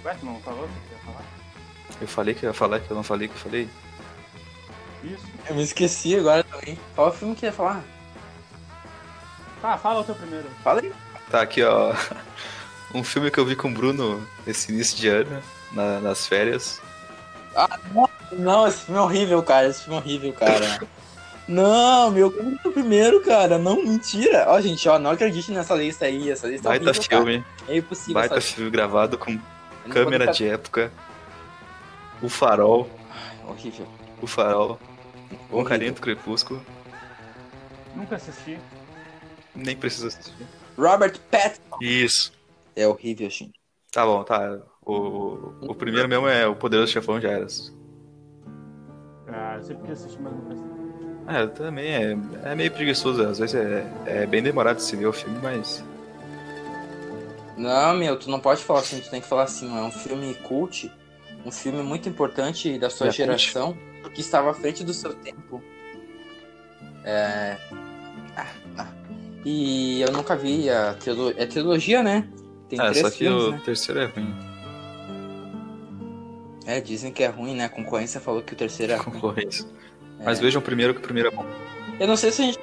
Ué, 0.04 0.14
tu 0.18 0.26
não 0.26 0.40
falou 0.40 0.64
o 0.64 0.68
que 0.68 0.94
ia 0.94 1.00
falar? 1.04 1.24
Eu 2.00 2.08
falei 2.08 2.34
que 2.34 2.44
eu 2.44 2.50
ia 2.50 2.54
falar 2.54 2.80
que 2.80 2.90
eu 2.90 2.96
não 2.96 3.02
falei 3.02 3.28
que 3.28 3.34
eu 3.34 3.38
falei. 3.40 3.68
Isso. 5.04 5.24
Eu 5.48 5.54
me 5.54 5.62
esqueci 5.62 6.16
agora 6.16 6.42
também. 6.44 6.78
Qual 6.94 7.08
o 7.08 7.12
filme 7.12 7.34
que 7.34 7.46
ia 7.46 7.52
falar? 7.52 7.82
Tá, 9.60 9.76
fala 9.78 10.00
o 10.00 10.04
teu 10.04 10.14
primeiro. 10.14 10.46
Fala 10.62 10.80
aí. 10.80 10.92
Tá 11.30 11.42
aqui, 11.42 11.62
ó. 11.62 11.94
Um 12.94 13.04
filme 13.04 13.30
que 13.30 13.38
eu 13.38 13.44
vi 13.44 13.54
com 13.54 13.68
o 13.68 13.74
Bruno 13.74 14.26
esse 14.46 14.72
início 14.72 14.96
de 14.96 15.08
ano, 15.08 15.42
na- 15.72 16.00
nas 16.00 16.26
férias. 16.26 16.80
Não, 18.32 18.66
esse 18.66 18.84
filme 18.86 18.98
é 18.98 19.02
horrível, 19.02 19.42
cara. 19.42 19.66
Esse 19.68 19.82
filme 19.84 19.98
é 19.98 20.00
horrível, 20.02 20.32
cara. 20.32 20.80
Não, 21.46 22.10
meu, 22.10 22.30
como 22.32 22.58
é 22.64 22.68
o 22.68 22.72
primeiro, 22.72 23.20
cara? 23.22 23.58
Não, 23.58 23.76
mentira. 23.82 24.46
Ó, 24.48 24.58
gente, 24.60 24.86
ó, 24.88 24.98
não 24.98 25.10
acredite 25.10 25.50
nessa 25.52 25.74
lista 25.74 26.04
aí. 26.06 26.30
Essa 26.30 26.46
lista 26.46 26.68
é 26.68 26.70
Baita 26.70 26.90
horrível, 26.90 27.08
cara. 27.08 27.22
filme, 27.24 27.44
É 27.68 27.76
impossível. 27.76 28.14
baita 28.14 28.40
filme 28.40 28.70
gravado 28.70 29.16
com 29.18 29.32
não 29.32 29.40
câmera 29.88 30.26
de 30.32 30.46
época. 30.46 30.92
O 32.22 32.28
farol, 32.28 32.88
Horrível. 33.48 33.86
o 34.20 34.26
farol, 34.26 34.78
Horrível. 35.50 35.64
carinha 35.64 35.92
do 35.92 36.00
crepúsculo. 36.00 36.60
Nunca 37.94 38.16
assisti. 38.16 38.58
Nem 39.54 39.76
precisa 39.76 40.08
assistir. 40.08 40.34
Robert 40.76 41.18
Pattinson. 41.30 41.78
Isso. 41.80 42.32
É 42.74 42.86
horrível, 42.86 43.28
gente. 43.30 43.58
Tá 43.92 44.04
bom, 44.04 44.22
tá. 44.22 44.58
O, 44.84 45.52
o 45.62 45.74
primeiro 45.74 46.08
mesmo 46.08 46.28
é 46.28 46.46
o 46.46 46.54
Poderoso 46.54 46.92
Chefão 46.92 47.20
já 47.20 47.30
era. 47.30 47.46
Ah, 49.28 49.56
eu 49.56 49.62
sempre 49.62 49.82
quis 49.88 50.00
assistir, 50.00 50.20
mas 50.20 50.32
nunca 50.32 50.52
assisti. 50.54 50.78
É, 51.28 51.46
também 51.46 51.88
é, 51.88 52.16
é 52.50 52.54
meio 52.54 52.70
preguiçoso, 52.72 53.22
às 53.22 53.38
vezes 53.38 53.54
é, 53.54 53.86
é 54.06 54.26
bem 54.26 54.42
demorado 54.42 54.76
de 54.76 54.82
se 54.82 54.96
ver 54.96 55.06
o 55.06 55.12
filme, 55.12 55.38
mas. 55.42 55.84
Não, 57.58 57.94
meu, 57.94 58.16
tu 58.16 58.30
não 58.30 58.38
pode 58.38 58.62
falar 58.62 58.80
assim, 58.80 59.00
tu 59.00 59.10
tem 59.10 59.20
que 59.20 59.26
falar 59.26 59.42
assim, 59.42 59.76
é 59.76 59.82
um 59.82 59.90
filme 59.90 60.32
cult, 60.34 60.90
um 61.44 61.50
filme 61.50 61.82
muito 61.82 62.08
importante 62.08 62.78
da 62.78 62.88
sua 62.88 63.08
É 63.08 63.10
geração, 63.10 63.76
que 64.14 64.20
estava 64.20 64.50
à 64.50 64.54
frente 64.54 64.84
do 64.84 64.94
seu 64.94 65.12
tempo. 65.12 65.62
É... 67.04 67.56
ah, 68.36 68.46
ah. 68.78 68.86
E 69.44 70.00
eu 70.00 70.12
nunca 70.12 70.36
vi 70.36 70.70
a 70.70 70.94
trilogia, 70.94 71.42
é 71.42 71.46
trilogia, 71.46 72.02
né? 72.02 72.28
Tem 72.68 72.78
três 72.78 72.98
só 72.98 73.10
que 73.10 73.18
filmes, 73.18 73.44
o 73.44 73.50
né? 73.52 73.62
terceiro 73.64 74.00
é 74.00 74.06
ruim. 74.06 74.34
É, 76.66 76.80
dizem 76.80 77.12
que 77.12 77.22
é 77.22 77.28
ruim, 77.28 77.54
né? 77.56 77.64
A 77.64 77.68
concorrência 77.68 78.20
falou 78.20 78.42
que 78.42 78.52
o 78.52 78.56
terceiro 78.56 78.92
é 78.92 78.96
ruim. 78.98 79.12
Concorrência. 79.12 79.66
É. 80.20 80.24
Mas 80.24 80.38
vejam 80.38 80.60
primeiro 80.60 80.92
que 80.92 81.00
o 81.00 81.02
primeiro 81.02 81.28
é 81.30 81.32
bom. 81.32 81.46
Eu 81.98 82.06
não 82.06 82.16
sei 82.16 82.30
se 82.30 82.42
a 82.42 82.44
gente. 82.44 82.58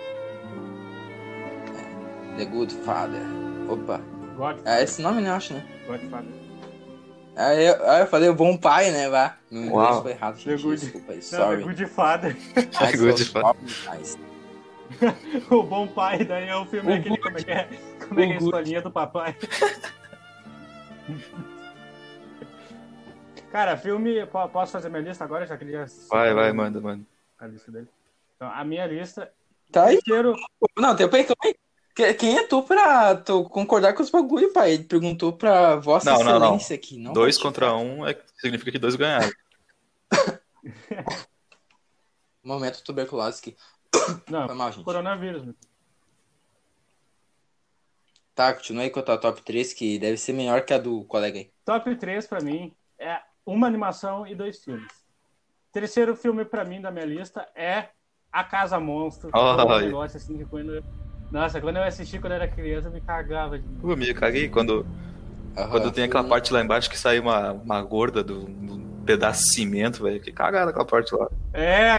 É, 1.75 2.37
The 2.37 2.45
Good 2.45 2.73
Father. 2.85 3.23
Opa. 3.67 4.14
Godfather. 4.35 4.73
É 4.73 4.83
esse 4.83 5.01
nome, 5.01 5.21
né? 5.21 5.29
Eu 5.29 5.33
acho, 5.33 5.53
né? 5.53 5.65
Godfather. 5.87 6.31
Aí 7.37 7.65
eu, 7.65 7.89
aí 7.89 8.01
eu 8.01 8.07
falei 8.07 8.29
o 8.29 8.33
bom 8.35 8.57
pai, 8.57 8.91
né? 8.91 9.09
Vá. 9.09 9.37
Meu 9.51 9.63
inglês 9.63 9.75
Uau. 9.89 10.01
foi 10.03 10.11
errado, 10.11 10.37
gente. 10.37 10.61
Good- 10.63 10.79
Desculpa 10.81 11.11
aí. 11.11 11.17
Não, 11.17 11.21
The 11.21 11.37
Sorry. 11.37 11.63
Good 11.63 11.85
Father. 11.87 12.35
The 12.53 12.91
Good 12.97 13.25
Father. 13.25 13.59
o 15.51 15.63
Bom 15.63 15.87
Pai, 15.87 16.23
daí 16.23 16.47
é 16.47 16.55
o 16.55 16.65
filme 16.65 16.91
O 16.91 16.95
aquele, 16.95 17.17
como 17.17 17.37
é 17.37 17.43
que 17.43 17.51
é? 17.51 17.69
Como 18.07 18.19
é 18.19 18.25
que 18.27 18.31
é 18.31 18.35
a 18.35 18.37
O 18.37 18.39
Good. 18.39 18.45
escolinha 18.45 18.81
do 18.81 18.91
papai? 18.91 19.35
Cara, 23.51 23.77
filme, 23.77 24.25
po- 24.27 24.47
posso 24.49 24.71
fazer 24.73 24.89
minha 24.89 25.01
lista 25.01 25.23
agora, 25.23 25.45
já 25.45 25.57
que 25.57 25.63
ele 25.63 25.71
já 25.73 25.85
Vai, 26.09 26.33
vai, 26.33 26.51
manda, 26.51 26.79
manda. 26.81 27.03
a 27.39 27.47
lista 27.47 27.71
dele. 27.71 27.87
Então, 28.35 28.49
a 28.49 28.63
minha 28.63 28.85
lista, 28.85 29.31
Tá 29.71 29.85
aí. 29.85 29.95
terceiro, 30.01 30.35
Não, 30.77 30.95
tempo 30.95 31.15
aí, 31.15 31.23
calma 31.23 31.37
aí. 31.45 31.55
Que- 31.95 32.13
Quem 32.13 32.37
é 32.37 32.45
tu 32.45 32.61
pra 32.61 33.15
tu 33.15 33.45
concordar 33.45 33.93
com 33.93 34.03
os 34.03 34.09
bagulho, 34.09 34.51
pai? 34.51 34.73
Ele 34.73 34.83
perguntou 34.83 35.31
pra 35.33 35.77
Vossa 35.77 36.11
Não, 36.11 36.19
não, 36.23 36.25
não. 36.39 36.45
Excelência 36.47 36.75
aqui. 36.75 36.97
Não 36.99 37.13
Dois 37.13 37.37
contra 37.37 37.73
um 37.75 38.05
é, 38.05 38.19
significa 38.35 38.71
que 38.71 38.77
dois 38.79 38.95
ganharam. 38.95 39.31
Momento 42.43 42.83
tuberculose 42.83 43.39
aqui. 43.39 43.55
não, 44.29 44.45
Foi 44.47 44.55
mal, 44.55 44.71
gente. 44.71 44.83
coronavírus. 44.83 45.43
meu. 45.43 45.55
Tá, 48.35 48.53
continua 48.53 48.83
aí 48.83 48.89
com 48.89 48.99
a 48.99 49.03
tua 49.03 49.17
top 49.17 49.41
3, 49.41 49.73
que 49.73 49.97
deve 49.97 50.17
ser 50.17 50.33
melhor 50.33 50.65
que 50.65 50.73
a 50.73 50.77
do 50.77 51.05
colega 51.05 51.39
aí. 51.39 51.49
Top 51.63 51.95
3 51.95 52.27
pra 52.27 52.41
mim 52.41 52.75
é 52.99 53.21
uma 53.45 53.65
animação 53.65 54.27
e 54.27 54.35
dois 54.35 54.61
filmes. 54.61 54.91
Terceiro 55.71 56.15
filme 56.15 56.43
pra 56.43 56.65
mim 56.65 56.81
da 56.81 56.91
minha 56.91 57.05
lista 57.05 57.47
é 57.55 57.89
A 58.31 58.43
Casa 58.43 58.77
Monstro. 58.79 59.29
Olha. 59.33 59.65
um 59.65 59.79
negócio 59.79 60.17
assim 60.17 60.37
que 60.37 60.45
quando... 60.45 60.83
Nossa, 61.31 61.59
quando 61.59 61.77
eu 61.77 61.83
assisti 61.83 62.19
quando 62.19 62.33
eu 62.33 62.37
era 62.37 62.47
criança, 62.47 62.87
eu 62.87 62.91
me 62.91 63.01
cagava 63.01 63.57
de 63.59 63.67
Pô, 63.81 63.95
me 63.95 64.13
caguei 64.13 64.47
quando, 64.49 64.85
quando 65.69 65.91
tem 65.91 66.03
aquela 66.05 66.23
parte 66.23 66.53
lá 66.53 66.61
embaixo 66.61 66.89
que 66.89 66.97
sai 66.97 67.19
uma, 67.19 67.51
uma 67.53 67.81
gorda 67.81 68.23
do, 68.23 68.41
do 68.45 68.79
pedaço 69.05 69.43
de 69.43 69.49
cimento, 69.53 70.03
velho. 70.03 70.19
Que 70.21 70.31
cagada 70.31 70.69
aquela 70.71 70.85
parte 70.85 71.13
lá. 71.15 71.29
É, 71.53 71.97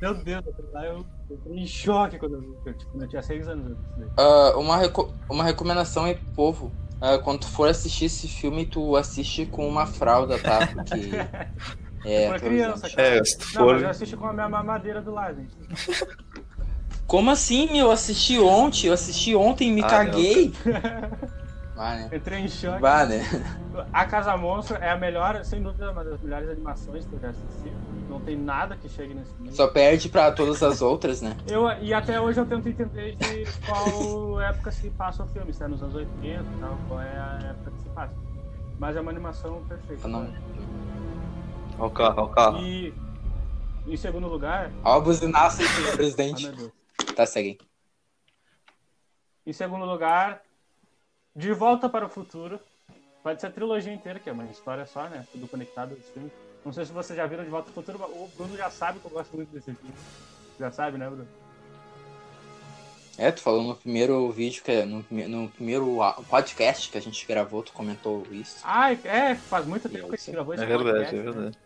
meu 0.00 0.14
Deus, 0.14 0.44
lá 0.72 0.86
eu, 0.86 1.04
eu 1.30 1.38
fiquei 1.38 1.58
em 1.58 1.66
choque 1.66 2.18
quando 2.18 2.34
eu 2.34 2.40
vi. 2.40 2.54
Eu, 2.66 2.74
tipo, 2.74 3.00
eu 3.02 3.08
tinha 3.08 3.22
seis 3.22 3.48
anos. 3.48 3.76
eu. 3.98 4.10
Ah, 4.16 4.52
uma, 4.56 4.76
reco- 4.76 5.14
uma 5.30 5.44
recomendação 5.44 6.04
aí 6.04 6.14
pro 6.16 6.32
povo. 6.34 6.72
Ah, 7.00 7.18
quando 7.18 7.40
tu 7.40 7.48
for 7.48 7.68
assistir 7.68 8.06
esse 8.06 8.28
filme, 8.28 8.64
tu 8.66 8.96
assiste 8.96 9.46
com 9.46 9.66
uma 9.68 9.86
fralda, 9.86 10.38
tá? 10.38 10.66
Porque. 10.66 11.10
É, 12.06 12.28
Pra 12.28 12.38
tô 12.38 12.44
criança, 12.44 12.90
cara. 12.90 13.02
É, 13.16 13.24
se 13.24 13.38
tu 13.38 13.46
Não, 13.46 13.62
for. 13.62 13.72
mas 13.76 13.82
eu 13.82 13.88
assisti 13.88 14.14
com 14.14 14.26
a 14.26 14.32
minha 14.34 14.46
mamadeira 14.46 15.00
do 15.00 15.10
lado, 15.10 15.40
gente. 15.40 15.56
Como 17.06 17.30
assim, 17.30 17.66
meu? 17.70 17.86
Eu 17.86 17.90
assisti 17.90 18.38
ontem, 18.38 18.86
eu 18.88 18.94
assisti 18.94 19.34
ontem 19.34 19.68
e 19.68 19.72
me 19.72 19.82
Ah, 19.82 19.88
caguei. 19.88 20.52
Vá, 21.74 21.96
né? 21.96 22.10
Entrei 22.12 22.40
em 22.40 22.48
choque. 22.48 22.80
Vá, 22.80 23.04
né? 23.04 23.20
A 23.92 24.04
Casa 24.04 24.36
Monstro 24.36 24.76
é 24.76 24.90
a 24.90 24.96
melhor, 24.96 25.44
sem 25.44 25.60
dúvida, 25.60 25.90
uma 25.90 26.04
das 26.04 26.20
melhores 26.20 26.48
animações 26.48 27.04
que 27.04 27.14
eu 27.14 27.20
já 27.20 27.30
assisti. 27.30 27.72
Não 28.08 28.20
tem 28.20 28.36
nada 28.36 28.76
que 28.76 28.88
chegue 28.88 29.14
nesse 29.14 29.32
nível. 29.40 29.56
Só 29.56 29.66
perde 29.66 30.08
pra 30.08 30.30
todas 30.30 30.62
as 30.62 30.80
outras, 30.80 31.20
né? 31.20 31.36
Eu, 31.48 31.68
e 31.82 31.92
até 31.92 32.20
hoje 32.20 32.40
eu 32.40 32.46
tento 32.46 32.68
entender 32.68 33.16
de 33.16 33.46
qual 33.66 34.40
época 34.40 34.70
se 34.70 34.88
passa 34.90 35.24
o 35.24 35.26
filme, 35.28 35.52
se 35.52 35.64
é 35.64 35.68
nos 35.68 35.82
anos 35.82 35.94
80 35.94 36.24
e 36.24 36.60
tal, 36.60 36.78
qual 36.88 37.00
é 37.00 37.18
a 37.18 37.38
época 37.50 37.70
que 37.72 37.82
se 37.82 37.88
passa. 37.90 38.14
Mas 38.78 38.96
é 38.96 39.00
uma 39.00 39.10
animação 39.10 39.62
perfeita. 39.64 40.08
Ó 41.78 41.86
o 41.86 41.90
carro, 41.90 42.22
ó 42.22 42.24
o 42.24 42.28
carro. 42.28 42.58
E 42.60 42.92
em 43.86 43.96
segundo 43.96 44.28
lugar. 44.28 44.70
Ó, 44.84 44.98
o 44.98 45.02
buzinaço 45.02 45.58
presidente. 45.96 46.44
meu 46.46 46.52
Deus. 46.52 46.83
Tá, 47.14 47.26
segue. 47.26 47.58
Em 49.46 49.52
segundo 49.52 49.84
lugar, 49.84 50.42
De 51.34 51.52
Volta 51.52 51.88
para 51.88 52.06
o 52.06 52.08
Futuro. 52.08 52.58
Pode 53.22 53.40
ser 53.40 53.46
a 53.46 53.50
trilogia 53.50 53.92
inteira, 53.92 54.18
que 54.18 54.28
é 54.28 54.32
uma 54.32 54.44
história 54.44 54.84
só, 54.86 55.08
né? 55.08 55.26
Tudo 55.32 55.48
conectado 55.48 55.94
dos 55.94 56.08
filmes. 56.08 56.32
Não 56.64 56.72
sei 56.72 56.84
se 56.84 56.92
vocês 56.92 57.16
já 57.16 57.26
viram 57.26 57.44
De 57.44 57.50
Volta 57.50 57.70
para 57.70 57.80
o 57.80 57.84
Futuro, 57.84 57.98
mas 57.98 58.10
o 58.10 58.28
Bruno 58.36 58.56
já 58.56 58.70
sabe 58.70 58.98
que 58.98 59.04
eu 59.06 59.10
gosto 59.10 59.36
muito 59.36 59.50
desse 59.50 59.72
filme. 59.74 59.94
Já 60.58 60.70
sabe, 60.70 60.98
né, 60.98 61.08
Bruno? 61.08 61.28
É, 63.16 63.30
tu 63.30 63.40
falou 63.42 63.62
no 63.62 63.76
primeiro 63.76 64.30
vídeo, 64.32 64.62
que 64.62 64.72
é 64.72 64.84
no, 64.84 65.04
no 65.08 65.48
primeiro 65.48 65.98
podcast 66.28 66.90
que 66.90 66.98
a 66.98 67.00
gente 67.00 67.24
gravou, 67.26 67.62
tu 67.62 67.72
comentou 67.72 68.26
isso. 68.30 68.60
Ah, 68.64 68.92
é, 68.92 69.36
faz 69.36 69.66
muito 69.66 69.88
tempo 69.88 70.08
que 70.08 70.14
a 70.14 70.18
gente 70.18 70.32
gravou 70.32 70.54
esse 70.54 70.64
É 70.64 70.66
verdade, 70.66 70.88
podcast, 70.90 71.14
é 71.14 71.18
né? 71.18 71.30
verdade. 71.32 71.58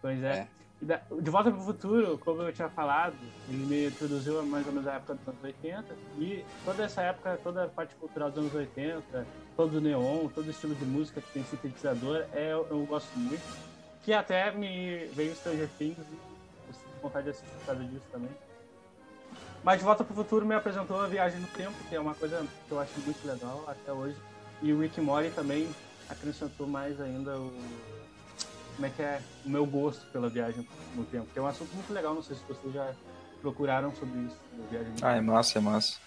Pois 0.00 0.22
é. 0.22 0.32
É. 0.38 0.55
De 0.80 1.30
Volta 1.30 1.50
para 1.50 1.58
o 1.58 1.64
Futuro, 1.64 2.18
como 2.18 2.42
eu 2.42 2.52
tinha 2.52 2.68
falado, 2.68 3.16
ele 3.48 3.64
me 3.64 3.86
introduziu 3.86 4.44
mais 4.44 4.66
ou 4.66 4.72
menos 4.72 4.86
a 4.86 4.94
época 4.94 5.14
dos 5.14 5.28
anos 5.28 5.42
80. 5.42 5.84
E 6.18 6.44
toda 6.64 6.84
essa 6.84 7.00
época, 7.00 7.40
toda 7.42 7.64
a 7.64 7.68
parte 7.68 7.94
cultural 7.94 8.30
dos 8.30 8.38
anos 8.40 8.54
80, 8.54 9.26
todo 9.56 9.78
o 9.78 9.80
neon, 9.80 10.28
todo 10.28 10.46
o 10.46 10.50
estilo 10.50 10.74
de 10.74 10.84
música 10.84 11.20
que 11.22 11.32
tem 11.32 11.44
sintetizador, 11.44 12.26
é, 12.32 12.52
eu, 12.52 12.86
gosto 12.86 13.10
muito. 13.18 13.42
Que 14.02 14.12
até 14.12 14.50
me 14.50 15.06
veio 15.14 15.34
Stranger 15.34 15.68
Things 15.78 15.98
eu 15.98 16.74
sinto 16.74 17.02
vontade 17.02 17.24
de 17.24 17.30
assistir 17.30 17.50
por 17.50 17.66
causa 17.66 17.84
disso 17.84 18.06
também. 18.12 18.30
Mas 19.64 19.78
De 19.78 19.84
Volta 19.84 20.04
para 20.04 20.12
o 20.12 20.16
Futuro 20.16 20.44
me 20.44 20.54
apresentou 20.54 21.00
a 21.00 21.06
Viagem 21.06 21.40
no 21.40 21.48
Tempo, 21.48 21.74
que 21.88 21.96
é 21.96 22.00
uma 22.00 22.14
coisa 22.14 22.46
que 22.68 22.72
eu 22.72 22.78
acho 22.78 22.92
muito 23.00 23.26
legal 23.26 23.64
até 23.66 23.92
hoje. 23.92 24.16
E 24.62 24.72
o 24.72 24.80
Rick 24.80 25.00
Mori 25.00 25.30
também 25.30 25.68
acrescentou 26.08 26.66
mais 26.66 27.00
ainda 27.00 27.36
o, 27.36 27.52
como 28.76 28.86
é 28.86 28.90
que 28.90 29.02
é 29.02 29.20
o 29.44 29.48
meu 29.48 29.66
gosto 29.66 30.06
pela 30.12 30.28
viagem 30.28 30.66
no 30.94 31.04
tempo. 31.04 31.26
Que 31.32 31.38
é 31.38 31.42
um 31.42 31.46
assunto 31.46 31.74
muito 31.74 31.92
legal, 31.92 32.14
não 32.14 32.22
sei 32.22 32.36
se 32.36 32.42
vocês 32.46 32.72
já 32.72 32.92
procuraram 33.40 33.94
sobre 33.96 34.20
isso, 34.20 34.38
viagem 34.70 34.90
no 34.90 34.94
tempo. 34.94 35.06
Ah, 35.06 35.16
é 35.16 35.20
massa, 35.20 35.58
é 35.58 35.60
massa. 35.60 35.98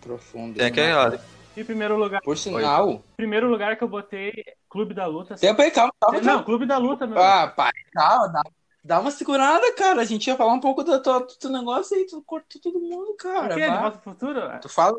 Profundo. 0.00 0.56
Tem 0.56 0.66
aquela. 0.66 1.20
Em 1.56 1.64
primeiro 1.64 1.96
lugar, 1.96 2.20
Por 2.22 2.36
sinal. 2.36 3.02
primeiro 3.16 3.48
lugar 3.48 3.76
que 3.76 3.84
eu 3.84 3.88
botei 3.88 4.44
Clube 4.68 4.94
da 4.94 5.06
Luta. 5.06 5.36
Tempo 5.36 5.62
aí, 5.62 5.70
calma, 5.70 5.92
calma. 6.00 6.20
Não, 6.20 6.42
Clube 6.42 6.66
da 6.66 6.78
Luta, 6.78 7.06
meu. 7.06 7.20
Ah, 7.20 7.46
pai, 7.48 7.72
calma, 7.92 8.28
dá, 8.28 8.42
dá 8.82 9.00
uma 9.00 9.10
segurada, 9.10 9.72
cara. 9.74 10.02
A 10.02 10.04
gente 10.04 10.26
ia 10.26 10.36
falar 10.36 10.52
um 10.52 10.60
pouco 10.60 10.82
do 10.82 11.00
teu, 11.00 11.50
negócio 11.50 11.96
aí, 11.96 12.06
tu 12.06 12.22
cortou 12.22 12.60
todo 12.60 12.80
mundo, 12.80 13.10
o 13.10 13.16
cara. 13.16 13.54
quê? 13.54 13.60
De 13.60 13.66
vá. 13.68 13.80
Volta 13.82 13.98
pro 13.98 14.12
Futuro? 14.12 14.40
Tu 14.60 14.68
fala. 14.68 14.96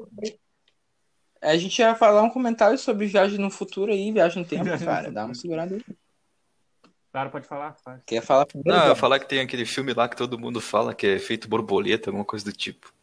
A 1.41 1.57
gente 1.57 1.77
ia 1.77 1.93
falar 1.93 2.21
um 2.23 2.29
comentário 2.29 2.77
sobre 2.77 3.05
viagem 3.05 3.37
no 3.37 3.51
futuro 3.51 3.91
aí, 3.91 4.11
viagem 4.11 4.41
no 4.41 4.47
tempo, 4.47 4.65
cara. 4.83 5.11
Dá 5.11 5.25
uma 5.25 5.35
segurada 5.35 5.75
aí. 5.75 5.83
Claro, 7.15 7.29
pode 7.29 7.47
falar. 7.47 7.77
Faz. 7.81 8.03
Quer 8.05 8.21
falar 8.21 8.45
primeiro? 8.45 8.77
Não, 8.77 8.87
eu 8.87 8.93
falar 8.93 9.19
que 9.21 9.25
tem 9.29 9.39
aquele 9.39 9.65
filme 9.65 9.93
lá 9.93 10.09
que 10.09 10.17
todo 10.17 10.37
mundo 10.37 10.59
fala 10.59 10.93
que 10.93 11.07
é 11.07 11.17
feito 11.17 11.47
borboleta, 11.47 12.09
alguma 12.09 12.25
coisa 12.25 12.43
do 12.43 12.51
tipo. 12.51 12.93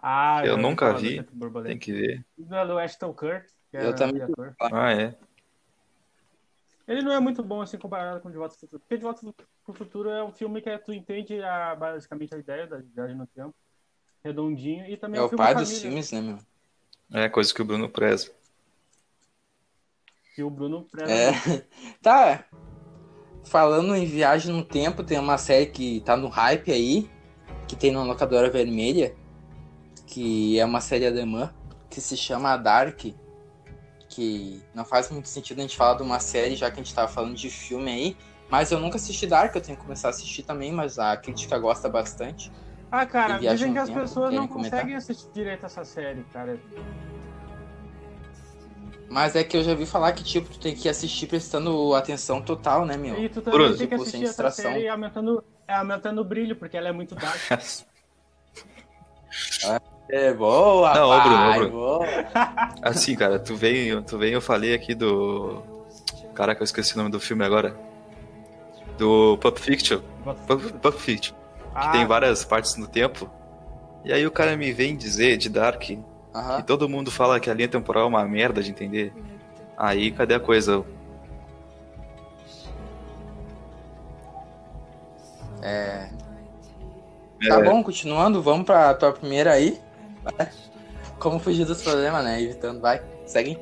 Ah, 0.00 0.42
Eu 0.44 0.52
ouvi 0.52 0.62
nunca 0.62 0.92
vi. 0.92 1.20
Tem 1.64 1.80
que 1.80 1.92
ver. 1.92 2.24
Do 2.38 2.46
do 2.46 2.78
Ashton 2.78 3.12
Kutcher, 3.12 3.44
que 3.72 3.76
é 3.76 3.86
Eu 3.86 3.92
também. 3.92 4.22
o 4.22 4.24
ator. 4.26 4.54
Ah, 4.60 4.92
é. 4.92 5.16
Ele 6.86 7.02
não 7.02 7.10
é 7.10 7.18
muito 7.18 7.42
bom 7.42 7.60
assim 7.60 7.76
comparado 7.76 8.20
com 8.20 8.30
De 8.30 8.36
Volta 8.36 8.54
pro 8.54 8.60
Futuro. 8.60 8.80
Porque 8.80 8.96
De 8.98 9.02
Volta 9.02 9.34
pro 9.64 9.74
Futuro 9.74 10.08
é 10.08 10.22
um 10.22 10.30
filme 10.30 10.62
que 10.62 10.78
tu 10.78 10.92
entende 10.92 11.42
a, 11.42 11.74
basicamente 11.74 12.36
a 12.36 12.38
ideia 12.38 12.68
da 12.68 12.78
viagem 12.78 13.16
no 13.16 13.26
tempo. 13.26 13.52
Redondinho. 14.22 14.86
E 14.86 14.96
também 14.96 15.18
É 15.18 15.22
um 15.24 15.26
o 15.26 15.28
filme 15.28 15.44
pai 15.44 15.56
dos 15.56 15.82
filmes, 15.82 16.12
né, 16.12 16.20
meu? 16.20 16.38
É 17.12 17.28
coisa 17.28 17.52
que 17.52 17.60
o 17.60 17.64
Bruno 17.64 17.88
preza. 17.88 18.30
Que 20.36 20.44
o 20.44 20.50
Bruno 20.50 20.84
preza 20.84 21.12
É. 21.12 21.66
Tá. 22.00 22.44
Falando 23.46 23.94
em 23.94 24.04
viagem 24.04 24.52
no 24.52 24.64
tempo, 24.64 25.04
tem 25.04 25.18
uma 25.18 25.38
série 25.38 25.66
que 25.66 26.00
tá 26.00 26.16
no 26.16 26.26
hype 26.28 26.72
aí, 26.72 27.08
que 27.68 27.76
tem 27.76 27.92
na 27.92 28.02
locadora 28.02 28.50
vermelha, 28.50 29.14
que 30.04 30.58
é 30.58 30.64
uma 30.64 30.80
série 30.80 31.06
alemã, 31.06 31.54
que 31.88 32.00
se 32.00 32.16
chama 32.16 32.56
Dark. 32.56 33.00
Que 34.08 34.62
não 34.74 34.84
faz 34.84 35.10
muito 35.10 35.28
sentido 35.28 35.58
a 35.58 35.62
gente 35.62 35.76
falar 35.76 35.94
de 35.94 36.02
uma 36.02 36.18
série, 36.18 36.56
já 36.56 36.70
que 36.70 36.80
a 36.80 36.82
gente 36.82 36.94
tava 36.94 37.06
falando 37.06 37.34
de 37.34 37.48
filme 37.48 37.90
aí. 37.90 38.16
Mas 38.50 38.72
eu 38.72 38.80
nunca 38.80 38.96
assisti 38.96 39.26
Dark, 39.28 39.54
eu 39.54 39.60
tenho 39.60 39.76
que 39.78 39.84
começar 39.84 40.08
a 40.08 40.10
assistir 40.10 40.42
também, 40.42 40.72
mas 40.72 40.98
a 40.98 41.16
crítica 41.16 41.56
gosta 41.56 41.88
bastante. 41.88 42.50
Ah, 42.90 43.06
cara, 43.06 43.38
dizem 43.38 43.72
que 43.72 43.78
as 43.78 43.90
pessoas 43.90 44.32
não 44.32 44.42
querem 44.42 44.48
comentar? 44.48 44.80
conseguem 44.80 44.96
assistir 44.96 45.30
direito 45.32 45.66
essa 45.66 45.84
série, 45.84 46.24
cara. 46.32 46.58
Mas 49.08 49.36
é 49.36 49.44
que 49.44 49.56
eu 49.56 49.62
já 49.62 49.74
vi 49.74 49.86
falar 49.86 50.12
que, 50.12 50.24
tipo, 50.24 50.48
tu 50.50 50.58
tem 50.58 50.74
que 50.74 50.88
assistir 50.88 51.26
prestando 51.26 51.94
atenção 51.94 52.42
total, 52.42 52.84
né, 52.84 52.96
meu? 52.96 53.16
E 53.22 53.28
tu 53.28 53.40
também 53.40 53.60
Bruno. 53.60 53.76
tem 53.76 53.86
que 53.86 53.94
Tipo, 53.94 54.04
sem 54.04 54.20
assistir 54.20 54.24
essa 54.24 54.42
distração. 54.44 54.72
série 54.72 54.88
aumentando, 54.88 55.44
é, 55.68 55.74
aumentando 55.74 56.20
o 56.20 56.24
brilho, 56.24 56.56
porque 56.56 56.76
ela 56.76 56.88
é 56.88 56.92
muito 56.92 57.14
dark. 57.14 57.36
É 60.08 60.32
boa, 60.32 60.94
Não, 60.94 61.08
ô, 61.10 61.20
Bruno, 61.20 61.36
pai, 61.36 61.58
Bruno. 61.58 61.72
boa. 61.72 62.06
Assim, 62.80 63.16
cara, 63.16 63.38
tu 63.40 63.56
veio, 63.56 64.00
tu 64.02 64.16
veio, 64.16 64.34
eu 64.34 64.40
falei 64.40 64.72
aqui 64.72 64.94
do. 64.94 65.60
Caraca, 66.32 66.62
eu 66.62 66.64
esqueci 66.64 66.94
o 66.94 66.98
nome 66.98 67.10
do 67.10 67.18
filme 67.18 67.44
agora. 67.44 67.76
Do 68.96 69.36
Pulp 69.38 69.58
Fiction. 69.58 70.00
Pulp, 70.46 70.72
Pulp 70.80 70.94
Fiction. 70.98 71.34
Que 71.34 71.40
Ah, 71.74 71.90
tem 71.90 72.06
várias 72.06 72.44
partes 72.44 72.76
no 72.76 72.86
tempo. 72.86 73.28
E 74.04 74.12
aí 74.12 74.24
o 74.24 74.30
cara 74.30 74.56
me 74.56 74.72
vem 74.72 74.96
dizer 74.96 75.36
de 75.36 75.48
Dark 75.48 75.82
que 76.42 76.50
Aham. 76.52 76.62
todo 76.62 76.88
mundo 76.88 77.10
fala 77.10 77.40
que 77.40 77.48
a 77.50 77.54
linha 77.54 77.68
temporal 77.68 78.04
é 78.04 78.06
uma 78.06 78.24
merda 78.26 78.62
de 78.62 78.70
entender. 78.70 79.12
Aí 79.76 80.10
cadê 80.10 80.34
a 80.34 80.40
coisa? 80.40 80.84
É. 85.62 86.08
Tá 87.48 87.60
É. 87.60 87.64
bom, 87.64 87.82
continuando, 87.82 88.42
vamos 88.42 88.64
pra 88.66 88.94
tua 88.94 89.12
primeira 89.12 89.52
aí. 89.52 89.80
Vai. 90.22 90.50
Como 91.18 91.38
fugir 91.38 91.64
dos 91.64 91.82
problemas, 91.82 92.22
né? 92.24 92.40
Evitando, 92.42 92.80
vai. 92.80 93.02
Segue. 93.26 93.58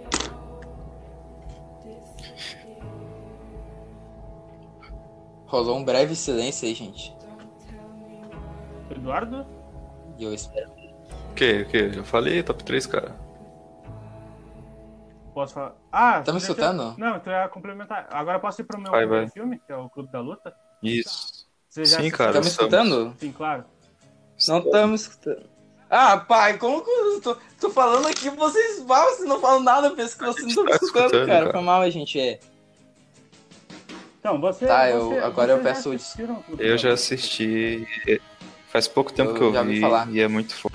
Rolou 5.46 5.78
um 5.78 5.84
breve 5.84 6.16
silêncio 6.16 6.66
aí, 6.66 6.74
gente. 6.74 7.14
Eduardo? 8.90 9.46
E 10.18 10.24
eu 10.24 10.32
espero. 10.34 10.70
O 11.34 11.36
que? 11.36 11.62
O 11.62 11.66
que? 11.66 11.92
Já 11.92 12.04
falei, 12.04 12.44
top 12.44 12.62
3, 12.62 12.86
cara. 12.86 13.16
Posso 15.34 15.52
falar? 15.54 15.74
Ah, 15.90 16.20
Tá 16.22 16.32
me 16.32 16.38
deixa- 16.38 16.52
escutando? 16.52 16.94
Não, 16.96 17.18
tu 17.18 17.28
ia 17.28 17.48
complementar. 17.48 18.06
Agora 18.12 18.38
posso 18.38 18.60
ir 18.60 18.64
pro 18.64 18.80
meu 18.80 18.92
Vai, 18.92 19.00
primeiro 19.00 19.24
vai. 19.26 19.32
filme, 19.32 19.60
que 19.66 19.72
é 19.72 19.76
o 19.76 19.88
Clube 19.90 20.12
da 20.12 20.20
Luta? 20.20 20.54
Isso. 20.80 21.44
Você 21.68 21.84
já 21.84 21.96
Sim, 21.96 22.02
assistiu? 22.02 22.18
cara. 22.18 22.32
Tá 22.34 22.40
me 22.40 22.46
escutando? 22.46 23.14
Sim, 23.18 23.32
claro. 23.32 23.64
Não 24.46 24.58
estamos 24.58 25.00
escutando. 25.00 25.42
Ah, 25.90 26.18
pai, 26.18 26.56
como 26.56 26.84
que 26.84 26.90
eu 26.90 27.20
tô, 27.20 27.36
tô 27.60 27.70
falando 27.70 28.06
aqui, 28.06 28.30
vocês, 28.30 28.80
ah, 28.88 29.04
vocês 29.06 29.28
não 29.28 29.40
falam 29.40 29.60
nada, 29.60 29.88
eu 29.88 29.96
penso 29.96 30.16
que 30.16 30.24
vocês 30.24 30.42
não 30.42 30.48
estão 30.50 30.64
me 30.64 30.70
tá 30.70 30.76
escutando, 30.80 31.10
cara. 31.10 31.26
cara. 31.26 31.52
Foi 31.52 31.60
mal, 31.62 31.90
gente. 31.90 32.20
É. 32.20 32.38
Então, 34.20 34.40
você. 34.40 34.66
Tá, 34.68 34.88
eu- 34.88 35.08
você- 35.10 35.18
agora 35.18 35.52
eu 35.52 35.56
já 35.56 35.62
peço 35.64 35.90
Clube 36.46 36.64
Eu 36.64 36.78
já 36.78 36.92
assisti. 36.92 37.86
Faz 38.68 38.86
pouco 38.88 39.12
tempo 39.12 39.30
Eu 39.30 39.34
que 39.34 39.42
eu 39.42 39.52
já 39.52 39.62
vi 39.62 39.80
falar. 39.80 40.08
e 40.10 40.20
é 40.20 40.26
muito 40.28 40.54
foda. 40.54 40.74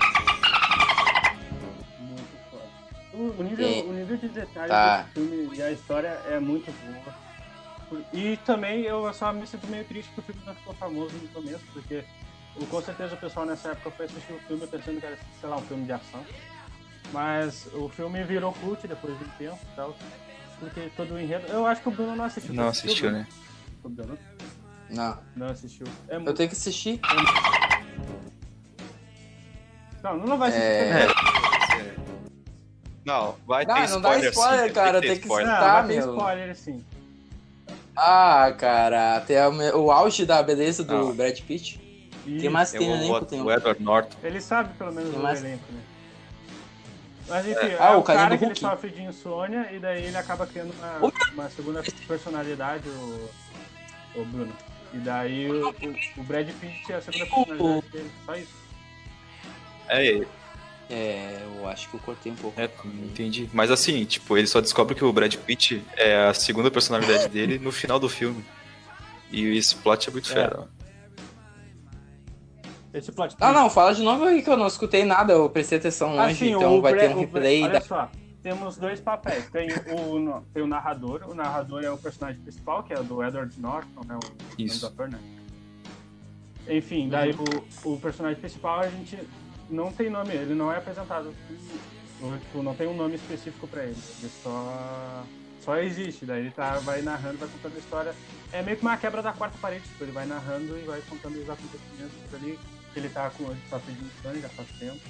O, 3.36 3.40
o 3.40 3.44
nível, 3.44 3.68
E- 3.68 3.82
o 3.82 3.92
nível 3.92 4.16
de 4.16 4.28
detalhe 4.28 4.68
Tá. 4.68 5.02
desse 5.02 5.10
filme 5.14 5.56
e 5.56 5.62
a 5.62 5.70
história 5.72 6.08
é 6.28 6.38
muito 6.40 6.70
boa. 6.84 8.00
E 8.12 8.36
também 8.46 8.82
eu 8.82 9.12
só 9.12 9.32
me 9.32 9.46
sinto 9.46 9.66
meio 9.66 9.84
triste 9.84 10.10
que 10.12 10.20
o 10.20 10.22
filme 10.22 10.40
não 10.46 10.54
ficou 10.54 10.74
famoso 10.74 11.14
no 11.16 11.28
começo, 11.28 11.64
porque 11.72 12.04
o- 12.56 12.66
com 12.66 12.80
certeza 12.82 13.14
o 13.14 13.18
pessoal 13.18 13.46
nessa 13.46 13.70
época 13.70 13.90
foi 13.92 14.06
assistir 14.06 14.32
o 14.32 14.38
filme 14.40 14.66
pensando 14.66 15.00
que 15.00 15.06
era, 15.06 15.18
sei 15.40 15.48
lá, 15.48 15.56
um 15.56 15.62
filme 15.62 15.84
de 15.84 15.92
ação. 15.92 16.24
Mas 17.12 17.68
o 17.74 17.88
filme 17.88 18.22
virou 18.24 18.52
cult 18.52 18.86
depois 18.86 19.18
de 19.18 19.24
um 19.24 19.28
tempo 19.30 19.58
e 19.72 19.76
tal. 19.76 19.96
Porque 20.60 20.90
todo 20.96 21.14
o 21.14 21.18
enredo. 21.20 21.46
Eu 21.48 21.66
acho 21.66 21.80
que 21.82 21.88
o 21.88 21.92
Bruno 21.92 22.14
não 22.14 22.24
assistiu. 22.26 22.54
Não 22.54 22.68
assistiu, 22.68 23.08
Bruno? 23.10 23.18
né? 23.18 23.26
Da 23.82 24.04
Luta? 24.04 24.22
Não, 24.90 25.18
Não 25.34 25.46
assistiu. 25.48 25.86
É 26.08 26.16
eu 26.16 26.20
muito... 26.20 26.36
tenho 26.36 26.48
que 26.48 26.54
assistir. 26.54 27.00
Não, 30.02 30.16
não 30.18 30.38
vai 30.38 30.48
assistir. 30.50 30.66
É. 30.66 31.39
Não, 33.04 33.34
vai 33.46 33.64
Ah, 33.64 33.74
ter 33.86 33.90
não 33.90 34.00
dá 34.00 34.10
spoiler, 34.18 34.30
spoiler, 34.30 34.68
sim, 34.68 34.72
cara, 34.74 35.00
tem 35.00 35.10
que 35.16 35.20
spoiler. 35.20 35.46
Não, 35.52 35.60
vai 35.60 35.86
ter 35.86 35.96
meu. 36.00 36.14
spoiler 36.14 36.56
sim. 36.56 36.84
Ah, 37.96 38.54
cara, 38.58 39.16
até 39.16 39.46
o, 39.48 39.52
me- 39.52 39.72
o 39.72 39.90
auge 39.90 40.24
da 40.24 40.42
beleza 40.42 40.84
do 40.84 40.94
Não. 40.94 41.14
Brad 41.14 41.38
Pitt. 41.40 41.80
E 42.26 42.38
Quem 42.38 42.50
mais 42.50 42.74
É 42.74 42.78
tem 42.78 42.88
no 42.88 42.94
o, 42.94 42.96
elenco? 42.98 43.24
Tem 43.26 43.40
o, 43.40 43.44
um. 43.44 43.46
o 43.46 43.52
Edward 43.52 43.82
Norton. 43.82 44.16
Ele 44.22 44.40
sabe 44.40 44.72
pelo 44.74 44.92
menos 44.92 45.10
Tem 45.10 45.18
o 45.18 45.22
mais- 45.22 45.42
elenco, 45.42 45.64
né? 45.72 45.80
Mas 47.28 47.46
enfim, 47.46 47.66
é, 47.66 47.76
Ah, 47.78 47.96
o 47.96 48.00
o 48.00 48.02
carinha 48.02 48.24
cara 48.24 48.36
do 48.36 48.38
que 48.38 48.44
ele 48.46 48.54
sofre 48.56 48.90
de 48.90 49.02
insônia 49.02 49.68
e 49.72 49.78
daí 49.78 50.04
ele 50.04 50.16
acaba 50.16 50.46
criando 50.46 50.72
uma, 50.78 51.12
uma 51.32 51.50
segunda 51.50 51.82
personalidade, 52.06 52.88
o, 52.88 53.30
o 54.16 54.24
Bruno. 54.24 54.52
E 54.92 54.98
daí 54.98 55.48
o, 55.48 55.68
o, 55.68 55.74
o 56.20 56.24
Brad 56.24 56.48
Pitt 56.60 56.92
é 56.92 56.96
a 56.96 57.00
segunda 57.00 57.26
personalidade 57.26 57.88
dele, 57.92 58.10
só 58.26 58.34
isso. 58.36 58.54
É, 59.88 60.26
É, 60.90 61.46
eu 61.56 61.68
acho 61.68 61.88
que 61.88 61.94
eu 61.94 62.00
cortei 62.00 62.32
um 62.32 62.34
pouco. 62.34 62.60
é, 62.60 62.68
entendi. 63.04 63.48
Mas 63.52 63.70
assim, 63.70 64.04
tipo, 64.04 64.36
ele 64.36 64.48
só 64.48 64.60
descobre 64.60 64.94
que 64.94 65.04
o 65.04 65.12
Brad 65.12 65.34
Pitt 65.36 65.82
é 65.96 66.26
a 66.26 66.34
segunda 66.34 66.70
personalidade 66.70 67.28
dele 67.30 67.58
no 67.58 67.70
final 67.70 68.00
do 68.00 68.08
filme. 68.08 68.44
E 69.30 69.56
esse 69.56 69.76
plot 69.76 70.08
é 70.08 70.12
muito 70.12 70.30
É. 70.30 70.34
fera. 70.34 70.68
Esse 72.92 73.12
plot 73.12 73.36
Ah, 73.40 73.52
não, 73.52 73.70
fala 73.70 73.94
de 73.94 74.02
novo 74.02 74.24
aí 74.24 74.42
que 74.42 74.50
eu 74.50 74.56
não 74.56 74.66
escutei 74.66 75.04
nada, 75.04 75.32
eu 75.32 75.48
prestei 75.48 75.78
atenção 75.78 76.16
longe, 76.16 76.32
Assim, 76.32 76.50
então 76.50 76.76
o 76.76 76.82
vai 76.82 76.96
ter 76.96 77.10
um 77.14 77.20
replay 77.20 77.62
Olha 77.62 77.74
da... 77.74 77.80
só, 77.80 78.10
temos 78.42 78.76
dois 78.76 79.00
papéis. 79.00 79.48
Tem 79.50 79.68
o, 79.72 80.42
tem 80.52 80.62
o 80.62 80.66
narrador, 80.66 81.22
o 81.28 81.34
narrador 81.34 81.84
é 81.84 81.90
o 81.90 81.96
personagem 81.96 82.40
principal, 82.42 82.82
que 82.82 82.92
é 82.92 82.98
o 82.98 83.04
do 83.04 83.22
Edward 83.22 83.60
Norton, 83.60 84.00
né? 84.04 84.18
O 84.18 84.60
Isso. 84.60 84.92
né? 84.98 85.20
Enfim, 86.68 87.08
daí 87.08 87.32
o, 87.32 87.90
o 87.92 88.00
personagem 88.00 88.40
principal 88.40 88.80
a 88.80 88.88
gente 88.88 89.16
não 89.70 89.92
tem 89.92 90.10
nome, 90.10 90.34
ele 90.34 90.54
não 90.54 90.72
é 90.72 90.78
apresentado. 90.78 91.34
Tipo, 92.42 92.62
não 92.62 92.74
tem 92.74 92.86
um 92.86 92.96
nome 92.96 93.14
específico 93.14 93.66
pra 93.66 93.84
ele. 93.84 93.96
Ele 94.20 94.30
só, 94.42 95.24
só 95.64 95.78
existe, 95.78 96.26
daí 96.26 96.40
ele 96.40 96.50
tá, 96.50 96.78
vai 96.80 97.00
narrando, 97.00 97.38
vai 97.38 97.48
contando 97.48 97.76
a 97.76 97.78
história. 97.78 98.14
É 98.52 98.62
meio 98.62 98.76
que 98.76 98.82
uma 98.82 98.96
quebra 98.96 99.22
da 99.22 99.32
quarta 99.32 99.56
parede, 99.58 99.84
tipo, 99.84 100.04
ele 100.04 100.12
vai 100.12 100.26
narrando 100.26 100.78
e 100.78 100.82
vai 100.82 101.00
contando 101.08 101.40
os 101.40 101.48
acontecimentos 101.48 102.34
ali. 102.34 102.58
Ele 102.94 103.08
tá 103.08 103.30
com 103.30 103.44
ele 103.44 103.60
sofre 103.70 103.92
de 103.94 104.04
insônia 104.04 104.42
já 104.42 104.48
faz 104.48 104.68
tempo. 104.78 105.00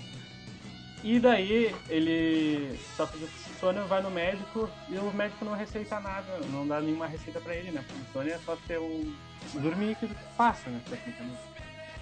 E 1.02 1.18
daí 1.18 1.74
ele 1.88 2.78
sofre 2.94 3.18
de 3.18 3.24
insônia, 3.50 3.82
vai 3.84 4.02
no 4.02 4.10
médico 4.10 4.68
e 4.88 4.98
o 4.98 5.10
médico 5.12 5.46
não 5.46 5.54
receita 5.54 5.98
nada, 5.98 6.38
não 6.52 6.68
dá 6.68 6.80
nenhuma 6.80 7.06
receita 7.06 7.40
pra 7.40 7.54
ele, 7.54 7.70
né? 7.70 7.82
Porque 7.86 8.02
insônia 8.02 8.34
é 8.34 8.38
só 8.44 8.56
ter 8.68 8.78
um. 8.78 9.12
dormir 9.54 9.96
que 9.96 10.08
passa, 10.36 10.68
né? 10.68 10.80
Tecnicamente. 10.88 11.59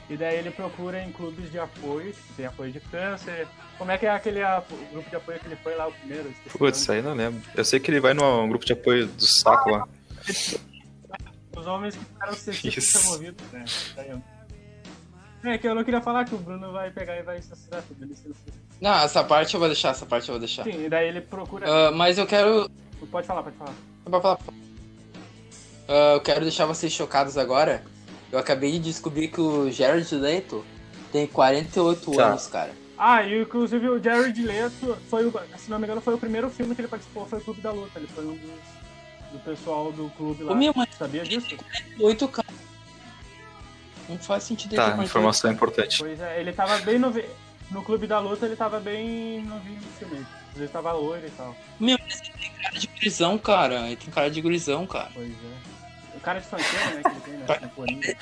E 0.08 0.16
daí 0.16 0.38
ele 0.38 0.50
procura 0.50 1.02
em 1.02 1.12
clubes 1.12 1.50
de 1.52 1.58
apoio, 1.58 2.14
tem 2.36 2.46
apoio 2.46 2.72
de 2.72 2.80
câncer. 2.80 3.46
Como 3.76 3.90
é 3.90 3.98
que 3.98 4.06
é 4.06 4.10
aquele 4.10 4.40
grupo 4.90 5.08
de 5.10 5.16
apoio 5.16 5.38
que 5.38 5.46
ele 5.46 5.56
foi 5.56 5.74
lá, 5.76 5.86
o 5.86 5.92
primeiro? 5.92 6.32
Putz, 6.56 6.88
aí 6.88 7.02
não 7.02 7.14
lembro. 7.14 7.42
Eu 7.54 7.64
sei 7.64 7.78
que 7.78 7.90
ele 7.90 8.00
vai 8.00 8.14
num 8.14 8.48
grupo 8.48 8.64
de 8.64 8.72
apoio 8.72 9.06
do 9.06 9.26
saco 9.26 9.70
lá. 9.70 9.86
Os 11.56 11.66
homens 11.66 11.94
que 11.96 12.04
ficaram 12.04 12.32
cestistas 12.34 12.84
Isso. 12.84 13.02
removidos, 13.04 13.46
né? 13.52 13.64
Eu- 14.08 14.22
É 15.44 15.58
que 15.58 15.68
eu 15.68 15.74
não 15.74 15.84
queria 15.84 16.00
falar 16.00 16.24
que 16.24 16.34
o 16.34 16.38
Bruno 16.38 16.72
vai 16.72 16.90
pegar 16.90 17.16
e 17.16 17.22
vai 17.22 17.38
assassinar 17.38 17.82
tudo. 17.82 18.02
Ele 18.04 18.14
Não, 18.80 18.94
essa 19.02 19.22
parte 19.22 19.54
eu 19.54 19.60
vou 19.60 19.68
deixar, 19.68 19.90
essa 19.90 20.04
parte 20.06 20.28
eu 20.28 20.32
vou 20.32 20.40
deixar. 20.40 20.64
Sim, 20.64 20.84
e 20.84 20.88
daí 20.88 21.08
ele 21.08 21.20
procura. 21.20 21.66
Ah, 21.70 21.90
mas 21.92 22.18
eu 22.18 22.26
quero... 22.26 22.68
Pode 23.10 23.26
falar, 23.26 23.42
pode 23.42 23.56
falar. 23.56 23.74
Pode 24.04 24.22
falar. 24.22 24.38
Ah, 25.86 26.14
eu 26.14 26.20
quero 26.20 26.40
deixar 26.40 26.66
vocês 26.66 26.92
chocados 26.92 27.36
agora. 27.38 27.82
Eu 28.30 28.38
acabei 28.38 28.72
de 28.72 28.78
descobrir 28.80 29.28
que 29.28 29.40
o 29.40 29.70
Jared 29.70 30.14
Leto 30.14 30.64
tem 31.12 31.26
48 31.26 32.10
Tá. 32.12 32.26
anos, 32.28 32.46
cara. 32.46 32.72
Ah, 32.96 33.22
e 33.22 33.42
inclusive 33.42 33.88
o 33.88 34.02
Jared 34.02 34.42
Leto 34.42 34.96
foi 35.08 35.24
o, 35.26 35.32
se 35.56 35.70
não 35.70 35.78
me 35.78 35.84
engano, 35.84 36.00
foi 36.00 36.14
o 36.14 36.18
primeiro 36.18 36.50
filme 36.50 36.74
que 36.74 36.80
ele 36.80 36.88
participou, 36.88 37.26
foi 37.26 37.38
o 37.38 37.42
Clube 37.42 37.60
da 37.60 37.70
Luta. 37.72 37.98
Ele 37.98 38.08
foi 38.08 38.24
um 38.24 38.34
dos 38.36 38.78
do 39.32 39.38
pessoal 39.40 39.92
do 39.92 40.08
clube 40.16 40.42
lá. 40.42 40.52
Ô, 40.52 40.54
minha 40.54 40.72
mãe, 40.74 40.88
Sabia 40.98 41.22
disso? 41.22 41.54
48, 41.98 42.28
cara. 42.28 42.48
Não 44.08 44.18
faz 44.18 44.42
sentido 44.44 44.74
Tá, 44.74 44.84
48. 44.84 45.06
informação 45.08 45.52
importante. 45.52 45.98
Pois 45.98 46.18
é, 46.20 46.40
ele 46.40 46.50
tava 46.52 46.78
bem 46.78 46.98
novi... 46.98 47.24
no 47.70 47.82
Clube 47.82 48.06
da 48.06 48.18
Luta, 48.18 48.46
ele 48.46 48.56
tava 48.56 48.80
bem 48.80 49.42
novinho 49.44 49.80
no 49.80 49.88
filme. 49.98 50.26
Ele 50.56 50.66
tava 50.68 50.92
loiro 50.92 51.26
e 51.26 51.30
tal. 51.30 51.54
Meu, 51.78 51.96
mas 52.02 52.20
ele 52.22 52.32
tem 52.38 52.50
cara 52.62 52.78
de 52.78 52.86
gurizão, 52.88 53.38
cara. 53.38 53.86
Ele 53.86 53.96
tem 53.96 54.10
cara 54.10 54.30
de 54.30 54.40
gurizão, 54.40 54.86
cara. 54.86 55.10
Pois 55.14 55.28
é. 55.28 55.67
O 56.18 56.20
cara 56.20 56.40
de 56.40 56.46
fanqueiro, 56.48 56.94
né, 56.96 57.02
que 57.02 57.08
ele 57.08 57.20
tem, 57.20 57.34
né? 57.34 57.46
Na 57.60 57.68
Coringa. 57.68 58.16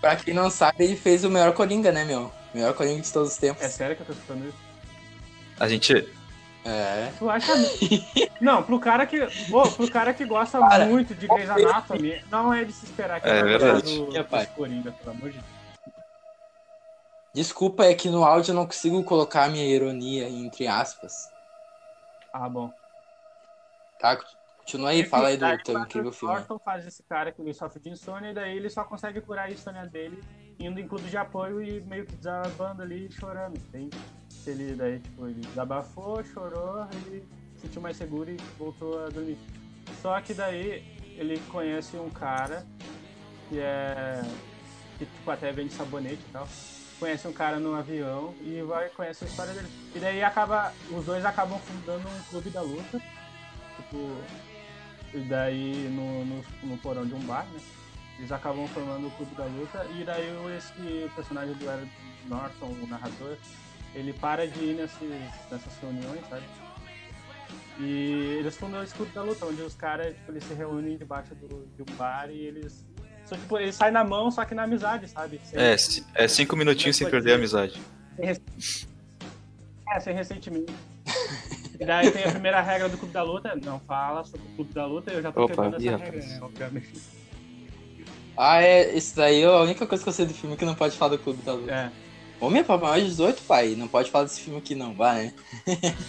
Pra 0.00 0.16
quem 0.16 0.32
não 0.34 0.50
sabe, 0.50 0.82
ele 0.82 0.96
fez 0.96 1.24
o 1.24 1.30
melhor 1.30 1.52
Coringa, 1.52 1.92
né, 1.92 2.04
meu? 2.04 2.32
O 2.52 2.56
melhor 2.56 2.72
Coringa 2.74 3.02
de 3.02 3.12
todos 3.12 3.32
os 3.32 3.36
tempos. 3.36 3.62
É 3.62 3.68
sério 3.68 3.94
que 3.94 4.02
eu 4.02 4.06
tô 4.06 4.12
escutando 4.12 4.48
isso? 4.48 4.56
A 5.60 5.68
gente. 5.68 6.08
É. 6.64 7.12
Tu 7.18 7.28
acha. 7.28 7.52
não, 8.40 8.62
pro 8.62 8.80
cara 8.80 9.04
que. 9.06 9.20
Pô, 9.50 9.68
pro 9.70 9.90
cara 9.90 10.14
que 10.14 10.24
gosta 10.24 10.58
Cara, 10.58 10.86
muito 10.86 11.14
de 11.14 11.26
Grey's 11.28 11.50
Anatomy, 11.50 12.24
não 12.30 12.52
é 12.52 12.64
de 12.64 12.72
se 12.72 12.86
esperar 12.86 13.20
que 13.20 13.28
É 13.28 13.40
ele 13.40 13.42
vai 13.42 13.52
gostar 13.52 13.72
verdade. 13.74 13.98
do, 13.98 14.16
É, 14.16 14.22
pai. 14.22 14.46
Coringa, 14.46 14.90
pelo 14.90 15.10
amor 15.10 15.30
de 15.30 15.38
Deus. 15.38 15.54
Desculpa, 17.34 17.84
é 17.84 17.94
que 17.94 18.08
no 18.08 18.24
áudio 18.24 18.52
eu 18.52 18.54
não 18.54 18.64
consigo 18.64 19.02
colocar 19.04 19.44
a 19.44 19.48
minha 19.48 19.64
ironia 19.66 20.28
entre 20.28 20.66
aspas. 20.66 21.28
Ah, 22.32 22.48
bom. 22.48 22.72
Tá? 23.98 24.18
Continua 24.64 24.90
aí, 24.90 25.04
fala 25.04 25.28
aí 25.28 25.36
do 25.36 25.62
teu 25.62 25.78
o 25.78 25.82
incrível 25.82 26.10
filme. 26.10 26.34
Norton 26.34 26.58
faz 26.58 26.86
esse 26.86 27.02
cara 27.02 27.30
que 27.30 27.42
ele 27.42 27.52
sofre 27.52 27.80
de 27.80 27.90
insônia 27.90 28.30
e 28.30 28.34
daí 28.34 28.56
ele 28.56 28.70
só 28.70 28.82
consegue 28.82 29.20
curar 29.20 29.48
a 29.48 29.50
insônia 29.50 29.86
dele 29.86 30.18
indo 30.58 30.80
em 30.80 30.88
clube 30.88 31.08
de 31.08 31.16
apoio 31.18 31.62
e 31.62 31.82
meio 31.82 32.06
que 32.06 32.16
desabando 32.16 32.82
ali 32.82 33.12
chorando. 33.12 33.60
Tem, 33.70 33.90
ele 34.46 34.74
daí, 34.74 35.00
tipo, 35.00 35.26
ele 35.26 35.40
desabafou, 35.40 36.24
chorou, 36.24 36.86
ele 36.92 37.28
se 37.56 37.66
sentiu 37.66 37.82
mais 37.82 37.96
seguro 37.96 38.30
e 38.30 38.36
voltou 38.58 39.04
a 39.04 39.10
dormir. 39.10 39.38
Só 40.00 40.18
que 40.22 40.32
daí 40.32 40.82
ele 41.18 41.38
conhece 41.50 41.98
um 41.98 42.08
cara 42.08 42.64
que 43.48 43.58
é. 43.60 44.22
que 44.98 45.04
tipo, 45.04 45.30
até 45.30 45.52
vende 45.52 45.74
sabonete 45.74 46.22
e 46.26 46.32
tal. 46.32 46.48
Conhece 46.98 47.28
um 47.28 47.32
cara 47.32 47.58
no 47.58 47.74
avião 47.74 48.34
e 48.40 48.62
vai 48.62 48.88
conhecer 48.88 49.26
a 49.26 49.28
história 49.28 49.52
dele. 49.52 49.68
E 49.94 49.98
daí 49.98 50.22
acaba. 50.22 50.72
Os 50.90 51.04
dois 51.04 51.22
acabam 51.24 51.58
fundando 51.58 52.08
um 52.08 52.22
clube 52.30 52.48
da 52.50 52.62
luta. 52.62 52.98
Tipo. 53.76 54.53
E 55.14 55.20
daí 55.20 55.88
no, 55.90 56.24
no, 56.24 56.44
no 56.64 56.78
porão 56.78 57.06
de 57.06 57.14
um 57.14 57.20
bar, 57.20 57.46
né? 57.52 57.60
Eles 58.18 58.30
acabam 58.32 58.66
formando 58.68 59.06
o 59.06 59.10
clube 59.12 59.34
da 59.36 59.44
luta. 59.44 59.86
E 59.96 60.04
daí 60.04 60.28
o- 60.36 60.50
esse 60.50 61.10
personagem 61.14 61.54
do 61.54 61.62
Edward 61.64 61.90
Norton, 62.26 62.66
o 62.82 62.86
narrador, 62.86 63.36
ele 63.94 64.12
para 64.12 64.46
de 64.46 64.58
ir 64.58 64.74
nesses, 64.76 65.00
nessas 65.50 65.78
reuniões, 65.80 66.20
sabe? 66.28 66.44
E 67.78 68.36
eles 68.38 68.56
fundam 68.56 68.82
esse 68.82 68.94
clube 68.94 69.12
da 69.12 69.22
luta, 69.22 69.46
onde 69.46 69.62
os 69.62 69.74
caras 69.74 70.14
tipo, 70.14 70.30
eles 70.32 70.44
se 70.44 70.54
reúnem 70.54 70.96
debaixo 70.96 71.34
do, 71.34 71.66
de 71.76 71.82
um 71.82 71.96
bar 71.96 72.30
e 72.30 72.38
eles 72.38 72.84
Só 73.24 73.36
tipo, 73.36 73.58
ele 73.58 73.72
sai 73.72 73.90
na 73.90 74.04
mão, 74.04 74.30
só 74.30 74.44
que 74.44 74.54
na 74.54 74.62
amizade, 74.62 75.08
sabe? 75.08 75.40
Sem, 75.44 75.58
É, 75.60 75.76
é 76.14 76.28
cinco 76.28 76.56
minutinhos 76.56 76.96
sem 76.96 77.08
perder 77.10 77.32
a 77.32 77.36
amizade. 77.36 77.80
sem 78.16 78.28
É, 79.90 80.00
sem 80.00 80.14
ressentimento. 80.14 80.72
E 81.78 81.84
daí 81.84 82.10
tem 82.10 82.24
a 82.24 82.30
primeira 82.30 82.60
regra 82.60 82.88
do 82.88 82.96
Clube 82.96 83.12
da 83.12 83.22
Luta, 83.22 83.52
não 83.64 83.80
fala 83.80 84.24
sobre 84.24 84.46
o 84.46 84.54
Clube 84.56 84.72
da 84.72 84.86
Luta, 84.86 85.10
eu 85.12 85.22
já 85.22 85.32
tô 85.32 85.42
Opa, 85.44 85.48
quebrando 85.54 85.76
essa 85.76 85.90
rapaz. 85.90 86.10
regra, 86.12 86.26
né? 86.26 86.38
Obviamente. 86.42 86.92
Ah, 88.36 88.62
é. 88.62 88.94
Isso 88.96 89.16
daí 89.16 89.42
é 89.42 89.46
a 89.46 89.60
única 89.60 89.86
coisa 89.86 90.02
que 90.02 90.08
eu 90.08 90.12
sei 90.12 90.26
do 90.26 90.34
filme 90.34 90.56
que 90.56 90.64
não 90.64 90.74
pode 90.74 90.96
falar 90.96 91.16
do 91.16 91.18
Clube 91.22 91.42
da 91.42 91.52
Luta. 91.52 91.72
É. 91.72 91.90
Homem 92.40 92.60
é 92.60 92.64
pra 92.64 92.76
maior 92.76 92.98
de 92.98 93.06
18, 93.06 93.42
pai. 93.42 93.74
Não 93.76 93.86
pode 93.88 94.10
falar 94.10 94.24
desse 94.24 94.40
filme 94.40 94.58
aqui, 94.58 94.74
não. 94.74 94.92
Vai, 94.94 95.26
né? 95.26 95.34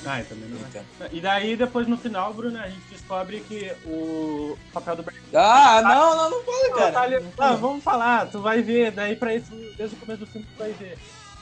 Ah, 0.05 0.19
eu 0.19 0.25
também 0.25 0.49
não 0.49 0.57
vai. 0.57 0.69
Então. 0.69 1.07
E 1.11 1.21
daí, 1.21 1.55
depois 1.55 1.87
no 1.87 1.97
final, 1.97 2.33
Bruno, 2.33 2.59
a 2.59 2.67
gente 2.67 2.81
descobre 2.91 3.39
que 3.41 3.71
o 3.85 4.57
papel 4.73 4.95
do 4.97 5.03
Brad 5.03 5.15
Ah, 5.33 5.81
não, 5.83 6.15
não, 6.15 6.29
não 6.31 6.43
pode, 6.43 6.69
Não, 6.69 6.77
cara. 6.77 6.91
Tyler- 6.91 7.23
Não, 7.37 7.57
vamos 7.57 7.83
falar, 7.83 8.25
tu 8.27 8.41
vai 8.41 8.61
ver, 8.61 8.91
daí 8.91 9.15
pra 9.15 9.35
isso, 9.35 9.51
desde 9.77 9.95
o 9.95 9.99
começo 9.99 10.19
do 10.21 10.25
filme 10.27 10.45
tu 10.51 10.59
vai 10.59 10.71
ver. 10.73 10.97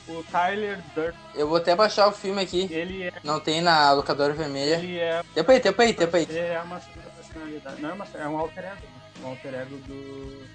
O 0.08 0.22
Tyler 0.24 0.82
Durden, 0.94 1.20
Eu 1.34 1.48
vou 1.48 1.58
até 1.58 1.74
baixar 1.76 2.08
o 2.08 2.12
filme 2.12 2.42
aqui. 2.42 2.68
ele 2.72 3.04
é. 3.04 3.14
Não 3.24 3.40
tem 3.40 3.62
na 3.62 3.92
locadora 3.94 4.34
vermelha. 4.34 4.76
Ele 4.76 5.00
é. 5.00 5.24
Tempo 5.34 5.52
aí, 5.52 5.60
tempo 5.62 5.82
aí, 5.82 5.94
tempo 5.94 6.16
aí. 6.18 6.24
Ele 6.24 6.40
é 6.40 6.60
uma 6.62 6.80
personalidade. 7.16 7.82
Não 7.82 7.90
é 7.90 7.94
uma. 7.94 8.08
É 8.16 8.28
um 8.28 8.38
alter 8.38 8.66
ego. 8.66 8.82
né? 8.82 9.02
Um 9.24 9.28
alter 9.28 9.54
ego 9.54 9.78
do. 9.78 10.46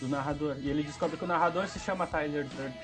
do 0.00 0.08
narrador. 0.08 0.56
E 0.58 0.68
ele 0.68 0.82
descobre 0.82 1.16
que 1.16 1.24
o 1.24 1.26
narrador 1.26 1.66
se 1.66 1.78
chama 1.78 2.06
Tyler 2.06 2.46
Durden. 2.46 2.74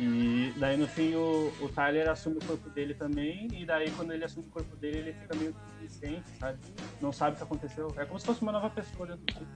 E 0.00 0.54
daí 0.56 0.76
no 0.76 0.86
fim 0.86 1.14
o, 1.16 1.52
o 1.60 1.68
Tyler 1.68 2.08
assume 2.08 2.38
o 2.38 2.44
corpo 2.44 2.68
dele 2.70 2.94
também. 2.94 3.48
E 3.52 3.64
daí 3.64 3.90
quando 3.92 4.12
ele 4.12 4.24
assume 4.24 4.46
o 4.48 4.50
corpo 4.50 4.74
dele, 4.76 4.98
ele 4.98 5.12
fica 5.12 5.34
meio 5.36 5.54
consciente, 5.80 6.24
sabe? 6.38 6.58
Não 7.00 7.12
sabe 7.12 7.34
o 7.34 7.36
que 7.36 7.42
aconteceu. 7.44 7.92
É 7.96 8.04
como 8.04 8.18
se 8.18 8.26
fosse 8.26 8.42
uma 8.42 8.52
nova 8.52 8.70
pessoa 8.70 9.06
dentro 9.06 9.24
do 9.24 9.34
corpo. 9.34 9.48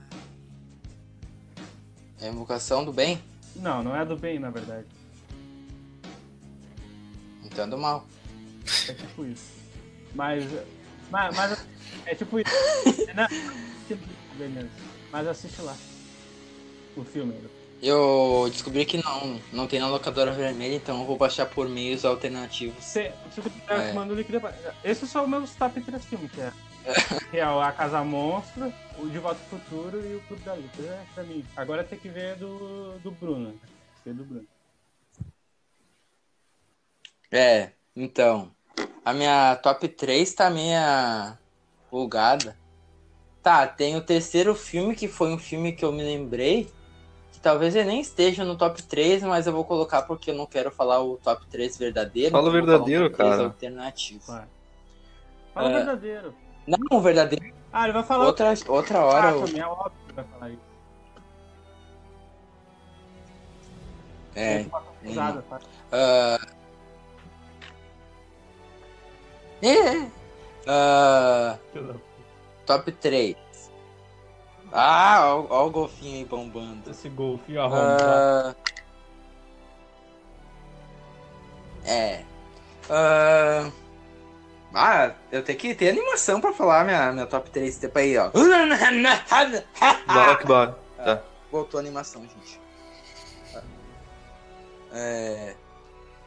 É 2.21 2.29
invocação 2.29 2.83
do 2.85 2.91
bem? 2.93 3.21
Não, 3.55 3.83
não 3.83 3.95
é 3.95 4.03
do 4.05 4.15
bem, 4.17 4.39
na 4.39 4.49
verdade. 4.49 4.85
Entendo 7.43 7.77
mal. 7.77 8.05
É 8.87 8.93
tipo 8.93 9.25
isso. 9.25 9.51
Mas. 10.15 10.43
Mas, 11.11 11.35
mas 11.35 11.65
é 12.05 12.15
tipo 12.15 12.39
isso. 12.39 12.49
Não, 13.15 13.97
beleza. 14.37 14.69
Mas 15.11 15.27
assiste 15.27 15.61
lá. 15.61 15.75
O 16.95 17.03
filme. 17.03 17.35
Eu 17.81 18.47
descobri 18.49 18.85
que 18.85 19.03
não, 19.03 19.39
não 19.51 19.67
tem 19.67 19.79
na 19.79 19.87
locadora 19.89 20.31
vermelha, 20.31 20.75
então 20.75 21.01
eu 21.01 21.05
vou 21.05 21.17
baixar 21.17 21.45
por 21.47 21.67
meios 21.67 22.05
alternativos. 22.05 22.77
Quiser, 22.77 23.13
eu 23.67 23.77
É. 23.77 23.89
te 23.89 23.93
mando 23.93 24.13
o 24.13 24.15
link 24.15 24.31
depois. 24.31 24.55
Esses 24.83 25.09
são 25.09 25.23
os 25.25 25.29
meus 25.29 25.53
top 25.55 25.81
3 25.81 26.05
filmes, 26.05 26.31
que 26.31 26.39
é, 26.39 26.51
que 27.31 27.37
é 27.39 27.47
o 27.47 27.59
A 27.61 27.71
Casa 27.71 28.03
Monstro, 28.03 28.73
o 28.99 29.07
De 29.07 29.17
Volta 29.19 29.39
ao 29.41 29.59
Futuro 29.59 30.05
e 30.05 30.15
o 30.15 30.21
Clube 30.21 30.43
da 30.43 30.53
Luta. 30.53 30.81
É 30.81 31.03
pra 31.13 31.23
mim. 31.23 31.45
Agora 31.55 31.83
tem 31.83 31.97
que 31.97 32.09
ver 32.09 32.35
do, 32.35 32.97
do 32.99 33.11
Bruno. 33.11 33.51
Tem 33.51 33.59
que 33.59 34.09
ver 34.09 34.13
do 34.13 34.23
Bruno. 34.25 34.47
É, 37.31 37.71
então. 37.95 38.51
A 39.05 39.13
minha 39.13 39.55
top 39.57 39.87
3 39.87 40.33
tá 40.33 40.49
meia 40.49 41.37
bugada. 41.91 42.57
Tá, 43.41 43.67
tem 43.67 43.95
o 43.97 44.01
terceiro 44.01 44.55
filme, 44.55 44.95
que 44.95 45.07
foi 45.07 45.33
um 45.33 45.37
filme 45.37 45.73
que 45.73 45.83
eu 45.83 45.91
me 45.91 46.01
lembrei. 46.01 46.71
Que 47.33 47.39
talvez 47.41 47.75
ele 47.75 47.89
nem 47.89 47.99
esteja 47.99 48.45
no 48.45 48.55
top 48.57 48.81
3, 48.83 49.21
mas 49.23 49.45
eu 49.45 49.51
vou 49.53 49.65
colocar 49.65 50.03
porque 50.03 50.31
eu 50.31 50.35
não 50.35 50.45
quero 50.45 50.71
falar 50.71 51.01
o 51.01 51.17
top 51.17 51.45
3 51.47 51.77
verdadeiro. 51.77 52.31
Fala 52.31 52.47
o 52.47 52.51
verdadeiro, 52.51 53.05
top 53.09 53.17
3 53.17 53.29
cara. 53.31 53.43
alternativo. 53.43 54.23
Fala 54.25 55.67
o 55.67 55.69
É. 55.71 55.73
verdadeiro. 55.73 56.33
Não, 56.67 57.01
verdadeiro. 57.01 57.53
Ah, 57.71 57.83
ele 57.85 57.93
vai 57.93 58.03
falar 58.03 58.25
Outra, 58.25 58.53
outra 58.67 59.05
hora. 59.05 59.27
Ah, 59.27 59.31
eu- 59.31 59.45
também 59.45 59.61
é 59.61 59.67
óbvio 59.67 59.91
que 60.07 60.13
vai 60.13 60.25
falar 60.25 60.49
isso. 60.49 60.61
É, 64.35 64.65
uma 64.67 64.81
pesada, 65.01 65.41
tá? 65.43 65.59
É. 69.61 70.09
Ah, 70.67 71.57
top 72.65 72.91
3. 72.93 73.35
Ah, 74.71 75.35
ó, 75.35 75.45
ó 75.49 75.67
o 75.67 75.71
golfinho 75.71 76.17
aí 76.17 76.25
bombando. 76.25 76.89
Esse 76.89 77.07
golfinho 77.09 77.61
arrombado. 77.61 78.01
Ah, 78.01 78.55
é. 81.85 82.23
Ah, 82.89 83.71
ah, 84.73 85.13
eu 85.31 85.43
tenho 85.43 85.57
que 85.59 85.75
ter 85.75 85.89
animação 85.89 86.41
pra 86.41 86.53
falar 86.53 86.83
minha, 86.85 87.11
minha 87.11 87.27
top 87.27 87.49
3 87.51 87.77
tempo 87.77 87.97
aí, 87.99 88.17
ó. 88.17 88.31
Allahu 90.07 90.31
Akbar. 90.31 90.75
Tá. 90.97 91.21
Voltou 91.51 91.77
a 91.77 91.81
animação, 91.81 92.21
gente. 92.23 92.59
É, 94.91 95.55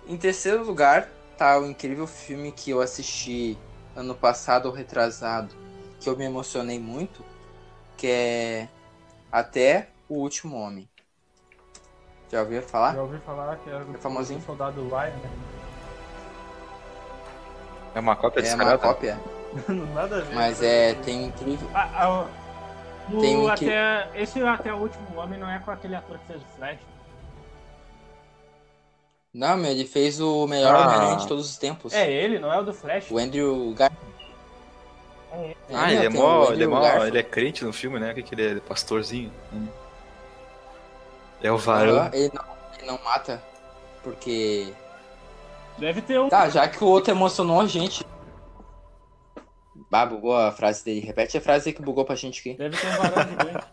Em 0.07 0.17
terceiro 0.17 0.65
lugar 0.65 1.09
tá 1.37 1.59
o 1.59 1.67
incrível 1.67 2.07
filme 2.07 2.53
que 2.53 2.71
eu 2.71 2.81
assisti 2.81 3.59
ano 3.95 4.15
passado 4.15 4.67
ou 4.67 4.73
retrasado, 4.73 5.55
que 6.01 6.09
eu 6.09 6.17
me 6.17 6.25
emocionei 6.25 6.79
muito, 6.79 7.25
que 7.97 8.07
é 8.09 8.69
Até 9.31 9.91
o 10.09 10.17
Último 10.17 10.57
Homem. 10.57 10.89
Já 12.31 12.43
ouviu 12.43 12.63
falar? 12.63 12.95
Já 12.95 13.03
ouvi 13.03 13.19
falar 13.21 13.57
que 13.57 13.71
é 13.71 13.77
o 13.77 13.99
famosinho? 13.99 14.41
soldado 14.43 14.89
Ryan, 14.89 15.17
né? 15.17 15.31
É 17.97 18.01
uma 18.01 18.15
cópia 18.15 18.43
É 18.43 18.55
uma 18.55 18.77
cópia, 18.79 19.19
Nada 19.95 20.19
a 20.19 20.21
ver. 20.21 20.35
mas 20.35 20.63
é 20.63 20.93
tem 20.95 21.23
um 21.23 21.27
incrível. 21.29 21.67
Ah, 21.75 21.89
ah, 21.95 22.27
o, 23.11 23.21
Tem 23.21 23.37
um 23.39 23.49
até, 23.49 24.07
Esse 24.15 24.43
até 24.43 24.73
o 24.73 24.77
último 24.77 25.19
homem 25.19 25.39
não 25.41 25.49
é 25.51 25.59
com 25.61 25.71
aquele 25.71 25.95
ator 25.97 26.19
que 26.19 26.27
fez 26.27 26.43
o 26.43 26.57
Flash. 26.59 26.79
Não, 29.33 29.57
meu, 29.57 29.71
ele 29.71 29.87
fez 29.87 30.21
o 30.21 30.47
melhor 30.47 30.75
Ah. 30.75 30.81
Homem-Aranha 30.87 31.17
de 31.17 31.27
todos 31.29 31.49
os 31.49 31.57
tempos. 31.57 31.93
É 31.95 32.11
ele, 32.11 32.39
não 32.39 32.53
é 32.53 32.59
o 32.59 32.65
do 32.65 32.75
Flash. 32.75 33.11
O 33.11 33.19
Andrew 33.19 33.73
Gar... 33.75 33.91
É, 35.33 35.55
Ah, 35.73 35.91
ele 35.93 36.07
é 36.07 36.11
tem 36.11 36.21
o 36.21 36.23
mó. 36.23 36.41
Andrew 36.43 36.53
Ele 36.55 36.65
é, 36.65 36.67
mó 36.67 36.81
Garfield. 36.81 37.09
ele 37.09 37.19
é 37.19 37.23
crente 37.23 37.65
no 37.65 37.73
filme, 37.73 37.99
né? 37.99 38.13
O 38.13 38.15
que, 38.15 38.23
que 38.23 38.35
ele 38.35 38.59
é? 38.59 38.61
Pastorzinho. 38.61 39.33
Hum. 39.53 39.67
É 41.43 41.51
o 41.53 41.57
varão. 41.59 42.11
Ele, 42.13 42.31
não, 42.35 42.45
ele 42.79 42.87
não 42.87 42.99
mata, 43.05 43.43
porque 44.03 44.73
Deve 45.79 46.03
ter 46.03 46.21
um. 46.21 46.29
Tá, 46.29 46.49
já 46.49 46.69
que 46.69 46.83
o 46.83 46.87
outro 46.87 47.13
emocionou 47.13 47.61
a 47.61 47.67
gente. 47.67 48.05
Bah, 49.91 50.07
bugou 50.07 50.37
a 50.37 50.51
frase 50.51 50.85
dele. 50.85 51.01
Repete 51.01 51.39
a 51.39 51.41
frase 51.41 51.73
que 51.73 51.83
bugou 51.83 52.05
pra 52.05 52.17
gente 52.17 52.41
aqui. 52.41 52.55
Deve 52.55 52.77
ter 52.77 52.87
um 52.87 52.97
varão 52.97 53.29
gigante. 53.29 53.67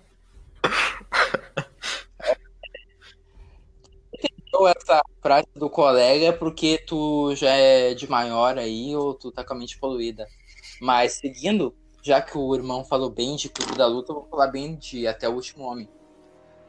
Essa 4.66 5.02
frase 5.22 5.48
do 5.56 5.70
colega 5.70 6.32
porque 6.32 6.78
tu 6.78 7.36
já 7.36 7.50
é 7.50 7.94
de 7.94 8.10
maior 8.10 8.58
aí 8.58 8.96
ou 8.96 9.14
tu 9.14 9.32
tá 9.32 9.44
com 9.44 9.54
a 9.54 9.58
mente 9.58 9.78
poluída. 9.78 10.28
Mas 10.80 11.14
seguindo, 11.14 11.76
já 12.02 12.22
que 12.22 12.38
o 12.38 12.56
irmão 12.56 12.86
falou 12.86 13.10
bem 13.10 13.36
de 13.36 13.50
Clube 13.50 13.76
da 13.76 13.88
Luta, 13.88 14.12
eu 14.12 14.16
vou 14.16 14.28
falar 14.30 14.48
bem 14.48 14.76
de 14.76 15.08
Até 15.08 15.28
o 15.28 15.34
Último 15.34 15.66
Homem. 15.66 15.90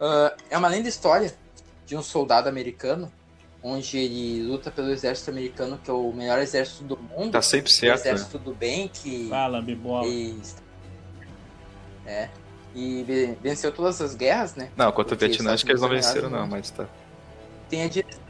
Ah, 0.01 0.35
é 0.51 0.59
uma 0.59 0.69
linda 0.69 0.89
história 0.89 1.33
de 1.87 1.97
um 1.97 2.03
soldado 2.03 2.49
americano, 2.49 3.13
onde 3.67 3.97
ele 3.97 4.43
luta 4.43 4.71
pelo 4.71 4.91
exército 4.91 5.31
americano, 5.31 5.81
que 5.83 5.91
é 5.91 5.95
o 5.95 6.13
melhor 6.13 6.39
exército 6.39 6.85
do 6.85 6.99
mundo. 6.99 7.33
Tá 7.33 7.41
sempre 7.41 7.71
o 7.71 7.75
certo, 7.75 8.05
né? 8.05 8.11
exército 8.11 8.39
do 8.39 8.55
bem, 8.55 8.89
que 8.89 9.27
Fala, 9.31 9.63
bibola. 9.63 10.07
E... 10.07 10.39
É. 12.05 12.29
E 12.75 13.03
ve- 13.05 13.39
venceu 13.41 13.73
todas 13.73 14.03
as 14.03 14.15
guerras, 14.15 14.55
né? 14.55 14.71
Não, 14.77 14.93
contra 14.93 15.15
o 15.15 15.19
Vietnã 15.19 15.55
acho 15.55 15.65
que 15.65 15.73
eles 15.73 15.81
não 15.81 15.89
venceram, 15.89 16.29
não, 16.29 16.47
mas 16.47 16.71
tá. 16.71 16.87
Tem 17.71 17.85
a 17.85 17.89
direção. 17.89 18.23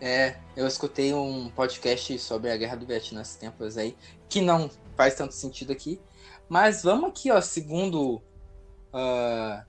É, 0.00 0.36
eu 0.56 0.66
escutei 0.66 1.14
um 1.14 1.48
podcast 1.50 2.18
sobre 2.18 2.50
a 2.50 2.56
guerra 2.56 2.74
do 2.74 2.84
Vietnã 2.84 3.22
esses 3.22 3.36
tempos 3.36 3.78
aí, 3.78 3.96
que 4.28 4.40
não 4.40 4.68
faz 4.96 5.14
tanto 5.14 5.32
sentido 5.32 5.70
aqui. 5.70 6.00
Mas 6.48 6.82
vamos 6.82 7.10
aqui, 7.10 7.30
ó, 7.30 7.40
segundo 7.40 8.20
ah, 8.92 9.64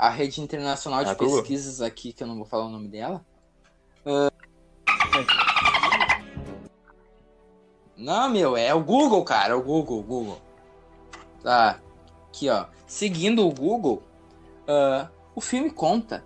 a 0.00 0.08
rede 0.08 0.40
internacional 0.40 1.04
de 1.04 1.10
A 1.10 1.14
Google? 1.14 1.38
pesquisas 1.40 1.80
aqui, 1.82 2.12
que 2.12 2.22
eu 2.22 2.26
não 2.26 2.36
vou 2.36 2.44
falar 2.46 2.64
o 2.64 2.70
nome 2.70 2.88
dela. 2.88 3.24
Ah, 4.06 4.30
Não, 7.96 8.30
meu, 8.30 8.56
é 8.56 8.72
o 8.74 8.80
Google, 8.82 9.22
cara, 9.24 9.52
é 9.52 9.54
o 9.56 9.62
Google, 9.62 9.98
o 9.98 10.02
Google. 10.02 10.40
Tá, 11.42 11.78
aqui, 12.28 12.48
ó. 12.48 12.64
Seguindo 12.86 13.46
o 13.46 13.52
Google, 13.52 14.02
ah, 14.66 15.08
o 15.34 15.40
filme 15.40 15.70
conta 15.70 16.24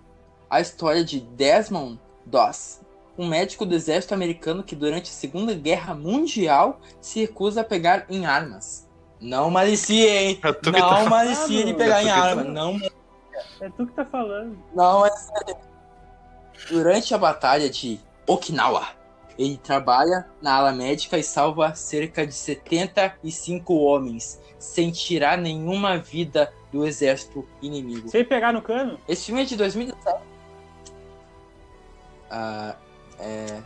a 0.49 0.61
história 0.61 1.05
de 1.05 1.19
Desmond 1.21 1.99
Doss, 2.25 2.81
um 3.19 3.27
médico 3.27 3.67
do 3.67 3.75
exército 3.75 4.15
americano 4.15 4.63
que 4.63 4.77
durante 4.77 5.11
a 5.11 5.15
Segunda 5.15 5.53
Guerra 5.53 5.95
Mundial 5.95 6.81
se 7.01 7.21
recusa 7.21 7.63
a 7.63 7.65
pegar 7.65 8.07
em 8.09 8.25
armas. 8.25 8.89
Não 9.21 9.51
malicia, 9.51 10.23
hein? 10.23 10.41
Não 10.65 11.07
malicia 11.09 11.65
de 11.65 11.73
Ah, 11.73 11.75
pegar 11.75 12.03
em 12.03 12.07
tu 12.07 12.13
que 12.15 12.21
tá- 12.21 12.25
arma. 12.27 12.45
Não, 12.45 12.79
É 13.61 13.69
tu 13.71 13.87
que 13.87 13.93
tá 13.93 14.05
falando. 14.05 14.59
não 14.75 15.01
malicia. 15.01 15.57
Durante 16.69 17.15
a 17.15 17.19
batalha 17.19 17.69
de 17.69 18.01
Okinawa, 18.27 18.89
ele 19.39 19.57
trabalha 19.57 20.27
na 20.41 20.55
ala 20.55 20.73
médica 20.73 21.19
e 21.19 21.23
salva 21.23 21.75
cerca 21.75 22.27
de 22.27 22.33
75 22.33 23.75
homens, 23.75 24.41
sem 24.59 24.91
tirar 24.91 25.37
nenhuma 25.37 25.99
vida 25.99 26.53
do 26.73 26.87
exército 26.87 27.47
inimigo. 27.61 28.09
Sem 28.09 28.25
pegar 28.25 28.53
no 28.53 28.63
cano? 28.63 28.99
Esse 29.09 29.27
filme 29.27 29.43
é 29.43 29.45
de 29.45 29.57
2017. 29.57 30.23
Ah, 32.31 32.77
é... 33.19 33.63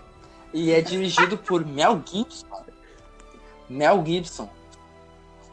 E 0.52 0.72
é 0.72 0.80
dirigido 0.80 1.36
por 1.36 1.64
Mel 1.64 2.02
Gibson. 2.06 2.46
Mel 3.68 4.04
Gibson. 4.04 4.48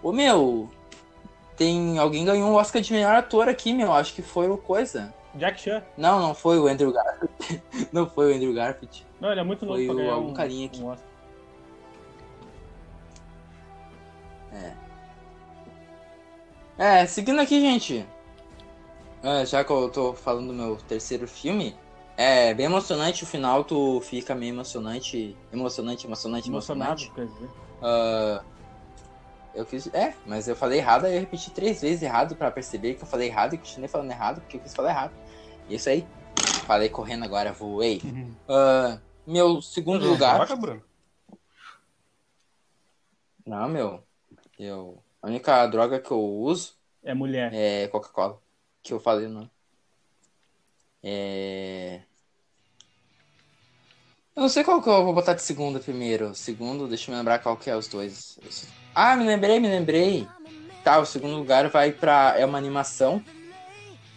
Ô 0.01 0.11
meu, 0.11 0.69
tem. 1.57 1.97
Alguém 1.97 2.25
ganhou 2.25 2.49
um 2.49 2.53
Oscar 2.55 2.81
de 2.81 2.91
melhor 2.93 3.15
ator 3.15 3.47
aqui, 3.49 3.73
meu. 3.73 3.91
Acho 3.93 4.13
que 4.13 4.21
foi 4.21 4.49
o 4.49 4.57
Coisa. 4.57 5.13
Jack 5.35 5.59
Chan. 5.59 5.83
Não, 5.97 6.19
não 6.19 6.33
foi 6.33 6.57
o 6.59 6.67
Andrew 6.67 6.91
Garfield. 6.93 7.33
não 7.91 8.09
foi 8.09 8.31
o 8.31 8.35
Andrew 8.35 8.53
Garfield. 8.53 9.05
Não, 9.19 9.31
ele 9.31 9.41
é 9.41 9.43
muito 9.43 9.65
novo 9.65 9.77
Foi 9.77 9.85
pra 9.87 9.95
ganhar 9.95 10.13
algum 10.13 10.29
um, 10.29 10.33
carinha 10.33 10.65
aqui. 10.67 10.81
um 10.81 10.87
Oscar. 10.87 11.09
É, 16.77 17.05
seguindo 17.05 17.39
aqui, 17.39 17.59
gente. 17.61 18.05
É, 19.23 19.45
já 19.45 19.63
que 19.63 19.71
eu 19.71 19.89
tô 19.89 20.13
falando 20.13 20.47
do 20.47 20.53
meu 20.53 20.75
terceiro 20.87 21.27
filme, 21.27 21.75
é 22.17 22.53
bem 22.53 22.65
emocionante 22.65 23.23
o 23.23 23.27
final, 23.27 23.63
tu 23.63 24.01
fica 24.01 24.35
meio 24.35 24.53
emocionante. 24.53 25.35
Emocionante, 25.51 26.05
emocionante, 26.05 26.49
Emocionado, 26.49 27.01
emocionante. 27.01 27.11
quer 27.15 27.25
dizer. 27.27 27.49
Ah, 27.81 28.43
eu 29.55 29.65
quis. 29.65 29.87
É, 29.93 30.13
mas 30.25 30.47
eu 30.47 30.55
falei 30.55 30.79
errado, 30.79 31.05
aí 31.05 31.15
eu 31.15 31.19
repeti 31.21 31.49
três 31.51 31.81
vezes 31.81 32.01
errado 32.03 32.35
pra 32.35 32.51
perceber 32.51 32.93
que 32.95 33.03
eu 33.03 33.07
falei 33.07 33.27
errado 33.29 33.53
e 33.55 33.57
continuei 33.57 33.87
falando 33.87 34.11
errado, 34.11 34.41
porque 34.41 34.57
eu 34.57 34.61
quis 34.61 34.73
falar 34.75 34.89
errado. 34.89 35.13
Isso 35.69 35.89
aí. 35.89 36.05
Falei 36.67 36.89
correndo 36.89 37.23
agora, 37.23 37.51
voei. 37.53 38.01
Ah, 38.47 38.99
meu 39.25 39.61
segundo 39.61 40.05
lugar. 40.07 40.33
Coloca, 40.35 40.55
Bruno. 40.55 40.83
Não, 43.45 43.67
meu. 43.69 44.03
Eu. 44.59 45.01
A 45.21 45.27
única 45.27 45.65
droga 45.67 45.99
que 45.99 46.11
eu 46.11 46.19
uso 46.21 46.73
É 47.03 47.13
mulher. 47.13 47.51
é 47.53 47.87
Coca-Cola. 47.87 48.39
Que 48.83 48.93
eu 48.93 48.99
falei, 48.99 49.27
não. 49.27 49.49
É. 51.03 52.01
Eu 54.35 54.41
não 54.41 54.49
sei 54.49 54.63
qual 54.63 54.81
que 54.81 54.89
eu 54.89 55.03
vou 55.05 55.13
botar 55.13 55.33
de 55.33 55.41
segunda 55.41 55.79
primeiro. 55.79 56.35
Segundo, 56.35 56.87
deixa 56.87 57.09
eu 57.09 57.13
me 57.13 57.19
lembrar 57.19 57.39
qual 57.39 57.55
que 57.55 57.69
é 57.69 57.75
os 57.75 57.87
dois. 57.87 58.37
Ah, 58.93 59.15
me 59.15 59.25
lembrei, 59.25 59.59
me 59.59 59.67
lembrei. 59.69 60.27
Tá, 60.83 60.99
o 60.99 61.05
segundo 61.05 61.35
lugar 61.37 61.69
vai 61.69 61.91
pra. 61.91 62.35
É 62.37 62.45
uma 62.45 62.57
animação. 62.57 63.23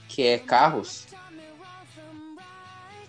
Que 0.08 0.26
é 0.26 0.38
Carros. 0.38 1.06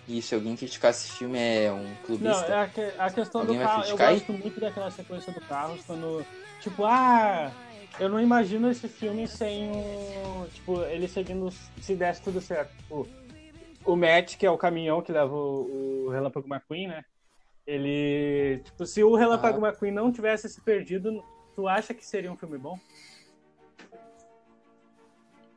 E 0.06 0.20
se 0.22 0.34
alguém 0.34 0.56
criticar 0.56 0.90
esse 0.90 1.10
filme 1.12 1.38
é 1.38 1.70
um 1.72 1.84
Não, 1.84 1.94
clubista. 2.04 2.46
é 2.46 2.62
a, 2.62 2.66
que- 2.68 2.92
a 2.98 3.10
questão 3.10 3.40
Alguém 3.42 3.58
do 3.58 3.64
carro. 3.64 3.84
Eu 3.84 3.96
gosto 3.96 4.32
muito 4.32 4.60
daquela 4.60 4.90
sequência 4.90 5.32
do 5.32 5.40
Carros 5.42 5.80
quando. 5.86 6.24
Tipo, 6.60 6.84
ah. 6.84 7.50
Eu 7.98 8.08
não 8.08 8.20
imagino 8.20 8.70
esse 8.70 8.88
filme 8.88 9.26
sem 9.26 9.70
o. 9.72 10.46
Tipo, 10.54 10.80
ele 10.82 11.06
seguindo. 11.08 11.52
Se 11.80 11.94
desse 11.96 12.22
tudo 12.22 12.40
certo. 12.40 12.70
Tipo, 12.76 13.06
o 13.84 13.96
Matt, 13.96 14.36
que 14.36 14.46
é 14.46 14.50
o 14.50 14.58
caminhão 14.58 15.02
que 15.02 15.12
leva 15.12 15.34
o, 15.34 16.06
o 16.06 16.10
Relâmpago 16.10 16.48
McQueen, 16.48 16.88
né? 16.88 17.04
Ele. 17.66 18.60
Tipo, 18.64 18.86
se 18.86 19.02
o 19.02 19.14
Relâmpago 19.14 19.64
McQueen 19.64 19.92
não 19.92 20.12
tivesse 20.12 20.48
se 20.48 20.60
perdido, 20.60 21.22
tu 21.54 21.68
acha 21.68 21.94
que 21.94 22.04
seria 22.04 22.32
um 22.32 22.36
filme 22.36 22.58
bom? 22.58 22.78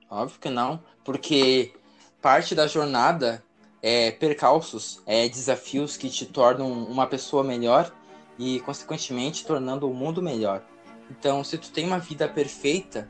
Óbvio 0.10 0.40
que 0.40 0.50
não, 0.50 0.84
porque 1.04 1.74
parte 2.22 2.54
da 2.54 2.68
jornada 2.68 3.44
é 3.82 4.12
percalços, 4.12 5.02
é 5.06 5.28
desafios 5.28 5.98
que 5.98 6.10
te 6.10 6.26
tornam 6.26 6.72
uma 6.72 7.08
pessoa 7.08 7.44
melhor 7.44 7.92
e, 8.38 8.60
consequentemente, 8.62 9.46
tornando 9.46 9.90
o 9.90 9.94
mundo 9.94 10.22
melhor. 10.22 10.64
Então, 11.10 11.44
se 11.44 11.58
tu 11.58 11.72
tem 11.72 11.86
uma 11.86 12.00
vida 12.00 12.28
perfeita, 12.30 13.10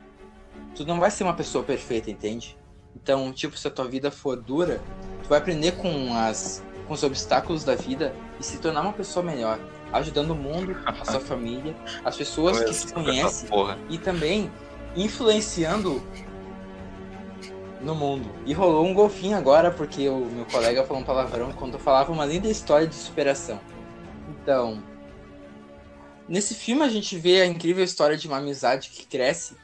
tu 0.74 0.84
não 0.84 0.98
vai 0.98 1.10
ser 1.10 1.24
uma 1.24 1.34
pessoa 1.34 1.62
perfeita, 1.62 2.10
entende? 2.10 2.56
Então, 2.96 3.32
tipo, 3.32 3.56
se 3.56 3.66
a 3.68 3.70
tua 3.70 3.86
vida 3.86 4.10
for 4.10 4.36
dura, 4.36 4.80
tu 5.22 5.28
vai 5.28 5.38
aprender 5.38 5.72
com 5.72 6.16
as 6.16 6.62
com 6.86 6.94
os 6.94 7.02
obstáculos 7.02 7.64
da 7.64 7.74
vida 7.74 8.14
e 8.38 8.44
se 8.44 8.58
tornar 8.58 8.82
uma 8.82 8.92
pessoa 8.92 9.24
melhor, 9.24 9.58
ajudando 9.92 10.30
o 10.30 10.34
mundo, 10.34 10.76
a 10.84 11.04
sua 11.04 11.20
família, 11.20 11.74
as 12.04 12.16
pessoas 12.16 12.62
que 12.62 12.74
se 12.74 12.92
conhecem 12.92 13.48
e 13.88 13.98
também 13.98 14.50
influenciando 14.96 16.02
no 17.80 17.94
mundo. 17.94 18.30
E 18.46 18.52
rolou 18.52 18.86
um 18.86 18.94
golfinho 18.94 19.36
agora, 19.36 19.70
porque 19.70 20.08
o 20.08 20.26
meu 20.26 20.44
colega 20.46 20.84
falou 20.84 21.02
um 21.02 21.06
palavrão 21.06 21.52
quando 21.52 21.74
eu 21.74 21.80
falava 21.80 22.12
uma 22.12 22.24
linda 22.24 22.48
história 22.48 22.86
de 22.86 22.94
superação. 22.94 23.60
Então, 24.28 24.82
nesse 26.28 26.54
filme 26.54 26.82
a 26.82 26.88
gente 26.88 27.16
vê 27.16 27.42
a 27.42 27.46
incrível 27.46 27.84
história 27.84 28.16
de 28.16 28.26
uma 28.26 28.38
amizade 28.38 28.90
que 28.90 29.06
cresce 29.06 29.56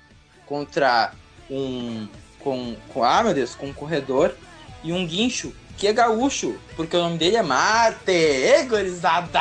contra 0.46 1.12
um 1.50 2.06
com, 2.42 2.76
com 2.92 3.04
ah 3.04 3.22
meu 3.22 3.34
Deus, 3.34 3.54
com 3.54 3.66
um 3.66 3.72
corredor 3.72 4.34
e 4.82 4.92
um 4.92 5.06
guincho 5.06 5.54
que 5.76 5.86
é 5.86 5.92
gaúcho, 5.92 6.58
porque 6.76 6.96
o 6.96 7.00
nome 7.00 7.16
dele 7.18 7.36
é 7.36 7.42
Marte, 7.42 8.10
Ê, 8.10 8.62
gurizada! 8.64 9.40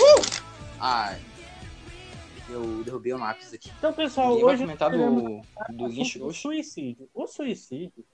Uh! 0.00 0.42
Ai, 0.80 1.20
eu 2.48 2.82
derrubei 2.84 3.12
o 3.12 3.18
lápis 3.18 3.54
aqui. 3.54 3.70
Então, 3.78 3.92
pessoal, 3.92 4.30
Ninguém 4.30 4.44
vai 4.44 4.54
hoje. 4.54 4.62
comentar 4.64 4.90
teremos 4.90 5.22
do, 5.22 5.76
do 5.76 5.84
o 5.84 5.88
guincho 5.88 6.18
gaúcho? 6.18 6.40
suicídio. 6.42 7.08
O 7.14 7.26
suicídio. 7.26 8.04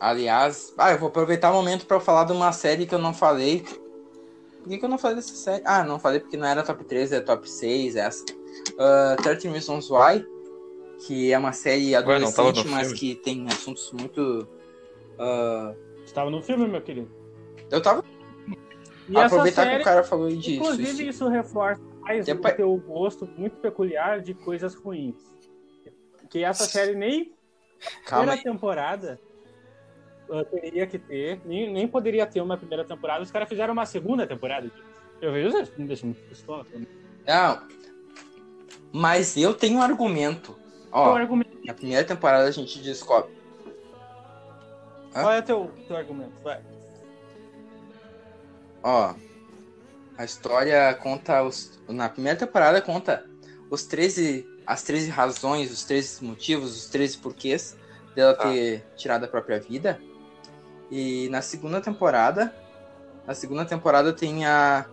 Aliás, 0.00 0.72
ah, 0.78 0.92
eu 0.92 0.98
vou 0.98 1.08
aproveitar 1.08 1.50
o 1.50 1.54
momento 1.54 1.86
eu 1.96 2.00
falar 2.00 2.24
de 2.24 2.32
uma 2.32 2.52
série 2.52 2.86
que 2.86 2.94
eu 2.94 2.98
não 2.98 3.14
falei. 3.14 3.64
Por 4.62 4.68
que, 4.68 4.78
que 4.78 4.84
eu 4.84 4.88
não 4.88 4.98
falei 4.98 5.16
dessa 5.16 5.34
série? 5.34 5.62
Ah, 5.66 5.82
não 5.84 5.98
falei 5.98 6.20
porque 6.20 6.36
não 6.36 6.46
era 6.46 6.62
top 6.62 6.84
3, 6.84 7.12
é 7.12 7.20
top 7.20 7.48
6, 7.50 7.96
essa. 7.96 8.24
Uh, 8.74 9.20
13 9.22 9.48
Reasons 9.48 9.90
Why, 9.90 10.24
que 11.06 11.32
é 11.32 11.38
uma 11.38 11.52
série 11.52 11.92
tava 11.92 12.12
adolescente, 12.14 12.68
mas 12.68 12.82
filme? 12.92 12.98
que 12.98 13.14
tem 13.16 13.46
assuntos 13.48 13.90
muito. 13.92 14.46
ah, 15.18 15.74
Estava 16.04 16.30
no 16.30 16.42
filme, 16.42 16.68
meu 16.68 16.80
querido. 16.80 17.10
eu 17.70 17.80
tava. 17.82 18.04
E 19.08 19.16
essa 19.16 19.26
aproveitar 19.26 19.64
série, 19.64 19.76
que 19.76 19.82
o 19.82 19.84
cara 19.84 20.04
falou 20.04 20.28
de 20.28 20.56
inclusive, 20.56 20.84
suicídio. 20.86 21.10
isso 21.10 21.28
reforça 21.28 21.82
mais 22.00 22.24
Depois- 22.24 22.54
o 22.54 22.56
teu 22.56 22.76
gosto 22.76 23.26
muito 23.36 23.56
peculiar 23.56 24.20
de 24.20 24.32
coisas 24.34 24.74
ruins. 24.74 25.16
Que 26.30 26.44
essa 26.44 26.64
série 26.64 26.94
nem 26.94 27.32
Calma 28.06 28.26
primeira 28.26 28.32
aí. 28.34 28.42
temporada 28.42 29.20
uh, 30.32 30.44
teria 30.44 30.86
que 30.86 30.98
ter, 30.98 31.40
nem, 31.44 31.70
nem 31.72 31.86
poderia 31.86 32.26
ter 32.26 32.40
uma 32.40 32.56
primeira 32.56 32.84
temporada. 32.84 33.22
Os 33.22 33.30
caras 33.30 33.48
fizeram 33.48 33.72
uma 33.72 33.86
segunda 33.86 34.26
temporada. 34.26 34.70
Eu 35.20 35.32
vejo 35.32 35.56
isso, 35.58 35.72
deixa 35.78 36.06
muito 36.06 36.20
pistola. 36.22 36.66
Não. 37.26 37.62
Mas 38.92 39.36
eu 39.36 39.54
tenho 39.54 39.78
um 39.78 39.82
argumento. 39.82 40.56
É 40.92 40.96
Ó, 40.96 41.12
o 41.12 41.16
argumento? 41.16 41.58
na 41.64 41.74
primeira 41.74 42.04
temporada 42.04 42.44
a 42.48 42.50
gente 42.50 42.80
descobre. 42.80 43.30
Hã? 45.14 45.22
Qual 45.22 45.32
é 45.32 45.38
o 45.38 45.42
teu, 45.42 45.70
teu 45.86 45.96
argumento? 45.96 46.32
Vai. 46.42 46.60
Ó, 48.82 49.14
a 50.18 50.24
história 50.24 50.92
conta 50.94 51.42
os. 51.42 51.80
Na 51.88 52.08
primeira 52.08 52.38
temporada 52.38 52.80
conta 52.80 53.24
os 53.70 53.84
13. 53.84 54.48
As 54.64 54.82
13 54.84 55.10
razões, 55.10 55.72
os 55.72 55.82
13 55.84 56.24
motivos, 56.24 56.76
os 56.76 56.86
13 56.86 57.18
porquês 57.18 57.76
dela 58.14 58.34
ter 58.34 58.84
tirado 58.96 59.24
a 59.24 59.28
própria 59.28 59.58
vida. 59.58 60.00
E 60.94 61.26
na 61.30 61.40
segunda 61.40 61.80
temporada. 61.80 62.54
Na 63.26 63.34
segunda 63.34 63.64
temporada 63.64 64.12
tem 64.12 64.44
a, 64.44 64.84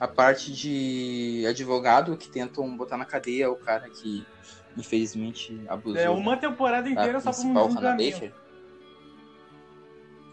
a 0.00 0.08
parte 0.08 0.52
de 0.52 1.46
advogado 1.48 2.16
que 2.16 2.28
tentam 2.28 2.76
botar 2.76 2.96
na 2.96 3.04
cadeia 3.04 3.48
o 3.48 3.54
cara 3.54 3.88
que 3.88 4.26
infelizmente 4.76 5.62
abusou. 5.68 6.00
É 6.00 6.10
uma 6.10 6.36
temporada 6.36 6.88
inteira 6.88 7.20
só 7.20 7.30
pra 7.30 7.42
um 7.64 7.72
Hannah. 7.74 7.92
Baker. 7.92 8.32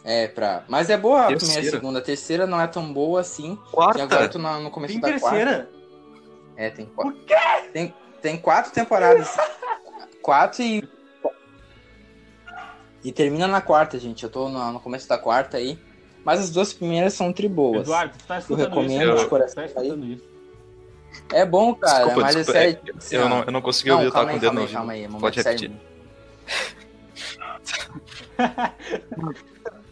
É, 0.03 0.27
pra. 0.27 0.63
Mas 0.67 0.89
é 0.89 0.97
boa 0.97 1.21
a 1.21 1.25
primeira 1.27 1.43
e 1.43 1.47
a 1.47 1.53
Terceira. 1.53 1.77
segunda. 1.77 1.99
A 1.99 2.01
terceira 2.01 2.47
não 2.47 2.59
é 2.59 2.67
tão 2.67 2.91
boa 2.91 3.21
assim. 3.21 3.53
E 3.53 3.71
Quarta. 3.71 4.03
agora 4.03 4.23
eu 4.25 4.29
tô 4.31 4.39
na- 4.39 4.59
no 4.59 4.69
começo 4.71 4.93
Tem 4.93 5.01
da 5.01 5.19
quarta. 5.19 5.37
terceira? 5.37 5.69
É, 6.57 6.69
tem 6.69 6.85
quatro. 6.87 7.19
Tem, 7.71 7.93
tem 8.21 8.37
quatro 8.37 8.71
temporadas. 8.71 9.29
quatro 10.21 10.61
e. 10.63 10.82
E 13.03 13.11
termina 13.11 13.47
na 13.47 13.61
quarta, 13.61 13.99
gente. 13.99 14.23
Eu 14.23 14.29
tô 14.29 14.47
no, 14.49 14.71
no 14.73 14.79
começo 14.79 15.07
da 15.07 15.17
quarta 15.17 15.57
aí. 15.57 15.77
Mas 16.23 16.39
as 16.39 16.49
duas 16.49 16.71
primeiras 16.71 17.13
são 17.13 17.33
tri 17.33 17.49
boas. 17.49 17.81
Eduardo, 17.81 18.17
tu 18.17 18.25
tá 18.25 18.39
escutando 18.39 18.69
recomendo 18.69 19.13
isso? 19.13 19.23
de 19.23 19.29
coração 19.29 19.55
tá 19.55 19.65
escutando 19.65 20.05
isso? 20.05 20.23
É 21.33 21.45
bom, 21.45 21.75
cara. 21.75 22.05
Desculpa, 22.05 22.21
mas 22.21 22.35
desculpa. 22.35 22.59
é 22.59 22.61
sério. 22.61 22.79
É, 22.87 22.97
assim, 22.97 23.15
eu, 23.17 23.29
não, 23.29 23.43
eu 23.43 23.51
não 23.51 23.61
consegui 23.61 23.89
Não, 23.89 23.95
ouvir, 23.97 24.07
eu 24.07 24.11
tava 24.11 24.25
calma 24.25 24.39
com 24.39 24.45
aí, 24.45 24.49
o 24.49 24.51
dedo 24.51 24.77
calma 24.77 24.93
no 24.93 24.95
aí, 24.95 25.05
ouvido. 25.05 25.17
calma 25.17 25.17
aí. 25.17 25.17
É 25.17 25.19
Pode 25.19 25.37
repetir. 25.37 25.71
sério. 25.71 25.93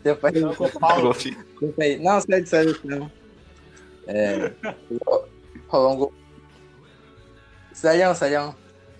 Depois 0.03 0.33
Não, 0.41 0.55
com 0.55 0.65
o 0.65 0.79
Paulo. 0.79 1.01
Golfinho. 1.03 1.43
Desculpa 1.43 1.83
aí. 1.83 1.99
Não, 1.99 2.21
sério, 2.21 2.47
sério. 2.47 2.79
Não. 2.83 3.11
É. 4.07 4.51
Rolou 5.67 5.93
um 5.93 5.97
gol. 5.97 6.13
Sério, 7.73 8.15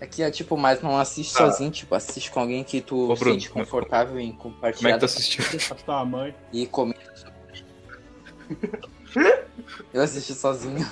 sério. 0.02 0.08
Aqui 0.12 0.22
é 0.22 0.30
tipo, 0.30 0.56
mas 0.56 0.82
não 0.82 0.96
assiste 0.98 1.32
Tá. 1.32 1.50
sozinho, 1.50 1.70
tipo, 1.70 1.94
assiste 1.94 2.30
com 2.30 2.40
alguém 2.40 2.62
que 2.64 2.80
tu 2.80 3.10
Ô, 3.10 3.14
Bruno, 3.14 3.34
sente 3.34 3.50
confortável 3.50 4.18
em 4.18 4.32
Como 4.32 4.54
compartilhar 4.54 4.90
é 4.90 4.92
que 4.94 4.98
tu 5.00 5.04
assistiu? 5.04 5.44
A 5.70 5.74
tua 5.74 6.04
mãe. 6.04 6.34
e 6.52 6.66
comer. 6.66 6.96
Eu 9.92 10.02
assisti 10.02 10.34
sozinho. 10.34 10.86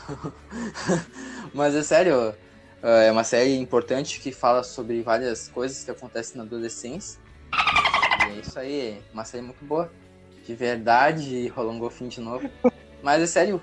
mas 1.55 1.75
é 1.75 1.83
sério, 1.83 2.35
Ah, 2.83 3.03
é 3.03 3.13
uma 3.13 3.25
série 3.25 3.57
importante 3.59 4.21
que 4.21 4.33
fala 4.33 4.63
sobre 4.63 5.03
várias 5.03 5.49
coisas 5.49 5.85
que 5.85 5.91
acontecem 5.91 6.39
na 6.39 6.45
adolescência. 6.45 7.19
E 7.53 8.39
é 8.39 8.41
isso 8.41 8.59
aí, 8.59 9.03
uma 9.13 9.25
série 9.25 9.43
muito 9.45 9.63
boa. 9.65 9.93
De 10.47 10.55
verdade, 10.55 11.47
rolou 11.49 11.73
um 11.73 11.79
golfinho 11.79 12.09
de 12.09 12.21
novo. 12.23 12.49
Mas 13.03 13.23
é 13.23 13.27
sério, 13.27 13.61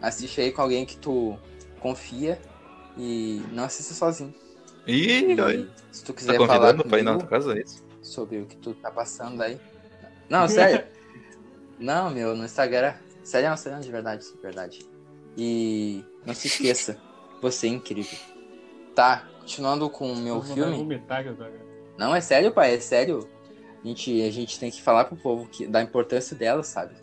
assiste 0.00 0.40
aí 0.40 0.52
com 0.52 0.62
alguém 0.62 0.86
que 0.86 0.96
tu 0.96 1.36
confia 1.80 2.40
e 2.96 3.42
não 3.50 3.64
assista 3.64 3.92
sozinho. 3.94 4.32
Ih, 4.86 5.32
E 5.32 5.68
se 5.92 6.04
tu 6.04 6.12
tá 6.12 6.18
quiser 6.18 6.36
falar 6.38 6.58
convidando 6.58 6.84
pra 6.88 6.98
ir 6.98 7.02
na 7.02 7.12
comigo 7.12 7.28
tua 7.28 7.38
casa, 7.38 7.58
é 7.58 7.62
isso? 7.62 7.84
sobre 8.02 8.38
o 8.38 8.46
que 8.46 8.56
tu 8.56 8.74
tá 8.74 8.90
passando 8.90 9.42
aí. 9.42 9.60
Não, 10.28 10.48
sério. 10.48 10.86
não, 11.78 12.10
meu, 12.10 12.34
no 12.36 12.44
Instagram. 12.44 12.94
Sério, 13.22 13.56
sério, 13.56 13.80
de 13.80 13.90
verdade, 13.90 14.24
de 14.32 14.40
verdade. 14.40 14.86
E 15.36 16.04
não 16.24 16.34
se 16.34 16.48
esqueça, 16.48 16.98
você 17.40 17.66
é 17.66 17.70
incrível. 17.70 18.18
Tá, 18.94 19.28
continuando 19.40 19.88
com 19.90 20.12
o 20.12 20.16
meu 20.16 20.36
Eu 20.36 20.42
filme. 20.42 20.76
vomitar. 20.76 21.24
Não, 21.96 22.14
é 22.14 22.20
sério, 22.20 22.52
pai, 22.52 22.74
é 22.74 22.80
sério. 22.80 23.28
A 23.84 23.86
gente, 23.86 24.22
a 24.22 24.30
gente 24.30 24.58
tem 24.58 24.70
que 24.70 24.82
falar 24.82 25.04
pro 25.04 25.16
povo 25.16 25.46
que, 25.48 25.66
da 25.66 25.80
importância 25.82 26.36
dela, 26.36 26.62
sabe? 26.62 26.94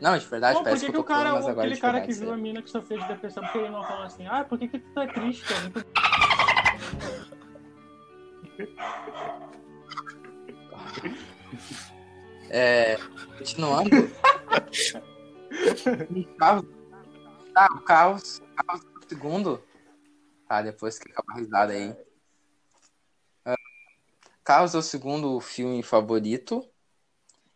Não, 0.00 0.16
de 0.18 0.26
verdade, 0.26 0.54
Pô, 0.54 0.64
por 0.64 0.64
parece 0.64 0.86
que, 0.86 0.90
que 0.90 0.96
eu 0.96 1.00
tô 1.00 1.04
o 1.04 1.04
cara, 1.04 1.30
falando, 1.30 1.34
mas 1.36 1.48
agora 1.48 1.66
aquele 1.68 1.80
cara 1.80 1.92
verdade, 2.00 2.12
que 2.12 2.18
viu 2.18 2.28
a 2.28 2.30
sério. 2.32 2.42
mina 2.42 2.62
que 2.62 2.70
sofreu 2.70 2.98
de 2.98 3.06
depressão, 3.08 3.42
porque 3.44 3.58
ele 3.58 3.68
não 3.68 3.84
falou 3.84 4.02
assim, 4.02 4.26
ah, 4.26 4.44
por 4.44 4.58
que, 4.58 4.66
que 4.68 4.78
tu 4.80 4.92
tá 4.94 5.06
triste? 5.06 5.52
É 5.52 5.60
muito... 5.60 5.86
É, 12.50 12.98
continuando. 13.38 13.90
o 16.10 16.24
carro. 16.36 16.68
Ah, 17.54 17.68
o 17.74 17.80
Carlos. 17.80 18.42
Carlos 18.56 18.84
é 18.84 18.98
o 18.98 19.08
segundo. 19.08 19.62
Tá, 20.48 20.62
depois 20.62 20.98
que 20.98 21.10
acaba 21.10 21.32
a 21.32 21.36
risada 21.36 21.72
aí. 21.72 21.96
Ah, 23.44 23.56
Carlos 24.44 24.74
é 24.74 24.78
o 24.78 24.82
segundo 24.82 25.40
filme 25.40 25.82
favorito. 25.82 26.68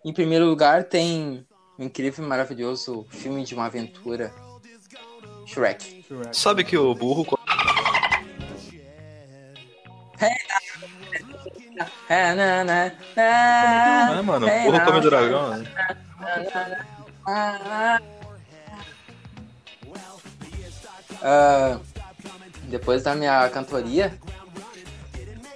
Em 0.04 0.12
primeiro 0.12 0.46
lugar 0.46 0.84
tem 0.84 1.46
o 1.78 1.82
incrível 1.82 2.24
e 2.24 2.28
maravilhoso 2.28 3.06
filme 3.10 3.44
de 3.44 3.54
uma 3.54 3.66
aventura. 3.66 4.32
Shrek. 5.46 6.02
Shrek. 6.02 6.36
Sabe 6.36 6.64
que 6.64 6.76
o 6.76 6.94
burro. 6.94 7.35
É, 14.18 14.22
mano, 14.22 14.46
o 14.46 14.62
burro 14.72 14.84
come 14.84 15.00
dragão. 15.00 15.56
né? 15.58 15.66
Ah, 21.22 21.78
depois 22.64 23.02
da 23.02 23.14
minha 23.14 23.48
cantoria. 23.50 24.18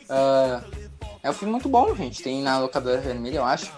ah, 0.08 0.62
é 1.22 1.30
um 1.30 1.32
filme 1.34 1.52
muito 1.52 1.68
bom, 1.68 1.94
gente. 1.94 2.22
Tem 2.22 2.42
na 2.42 2.58
locadora 2.58 3.00
vermelha, 3.00 3.36
eu 3.38 3.44
acho. 3.44 3.72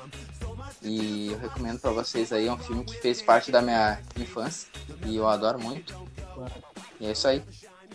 E 0.82 1.30
eu 1.32 1.38
recomendo 1.38 1.78
pra 1.80 1.90
vocês 1.92 2.32
aí. 2.32 2.46
É 2.48 2.52
um 2.52 2.58
filme 2.58 2.84
que 2.84 2.94
fez 3.00 3.22
parte 3.22 3.50
da 3.52 3.62
minha 3.62 3.98
infância. 4.16 4.68
E 5.04 5.16
eu 5.16 5.28
adoro 5.28 5.60
muito. 5.60 5.94
E 7.00 7.06
é 7.06 7.12
isso 7.12 7.26
aí. 7.28 7.42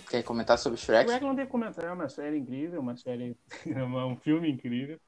Quer 0.10 0.24
comentar 0.24 0.58
sobre 0.58 0.80
Shrek? 0.80 1.10
Shrek 1.10 1.26
não 1.26 1.36
tem 1.36 1.46
comentário, 1.46 1.90
é 1.90 1.94
uma 1.94 2.10
série 2.10 2.38
incrível, 2.38 2.80
uma 2.80 2.96
série, 2.96 3.36
é 3.66 3.84
um 3.84 4.16
filme 4.18 4.50
incrível. 4.50 5.00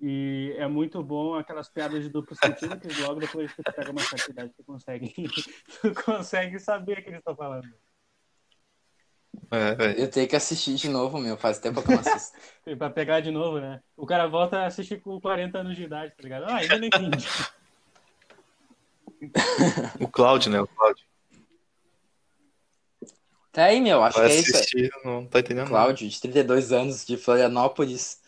E 0.00 0.54
é 0.56 0.68
muito 0.68 1.02
bom 1.02 1.34
aquelas 1.34 1.68
piadas 1.68 2.02
de 2.04 2.08
duplo 2.08 2.36
sentido, 2.36 2.78
que 2.78 3.02
logo 3.02 3.18
depois 3.18 3.52
que 3.52 3.62
tu 3.62 3.72
pega 3.72 3.90
uma 3.90 4.00
certa 4.00 4.30
idade, 4.30 4.52
tu 4.56 4.62
consegue, 4.62 5.12
tu 5.82 5.92
consegue 6.04 6.58
saber 6.60 6.98
o 6.98 7.02
que 7.02 7.08
eles 7.08 7.18
estão 7.18 7.34
falando. 7.34 7.68
É, 9.50 9.74
velho. 9.74 9.98
Eu 9.98 10.10
tenho 10.10 10.28
que 10.28 10.36
assistir 10.36 10.74
de 10.74 10.88
novo, 10.88 11.18
meu. 11.18 11.36
Faz 11.36 11.58
tempo 11.58 11.82
que 11.82 11.90
eu 11.90 11.94
não 11.94 12.00
assisto. 12.00 12.38
Pra 12.78 12.90
pegar 12.90 13.20
de 13.20 13.30
novo, 13.30 13.60
né? 13.60 13.80
O 13.96 14.06
cara 14.06 14.26
volta 14.26 14.60
a 14.60 14.66
assistir 14.66 15.00
com 15.00 15.20
40 15.20 15.58
anos 15.58 15.76
de 15.76 15.84
idade, 15.84 16.14
tá 16.14 16.22
ligado? 16.22 16.44
Ah, 16.44 16.56
ainda 16.56 16.78
não 16.78 16.86
entendi. 16.86 17.26
O 20.00 20.08
Cloud, 20.08 20.48
né? 20.48 20.60
O 20.60 20.66
Cloud. 20.66 21.07
Tá 23.52 23.64
aí, 23.64 23.80
meu. 23.80 24.02
Acho 24.02 24.18
Vai 24.18 24.28
que 24.28 24.34
é 24.34 24.38
isso 24.40 24.56
aí. 24.56 24.60
assistir, 24.60 24.90
não 25.04 25.26
tá 25.26 25.40
entendendo. 25.40 25.68
Cláudio, 25.68 26.08
de 26.08 26.20
32 26.20 26.72
anos, 26.72 27.04
de 27.04 27.16
Florianópolis. 27.16 28.20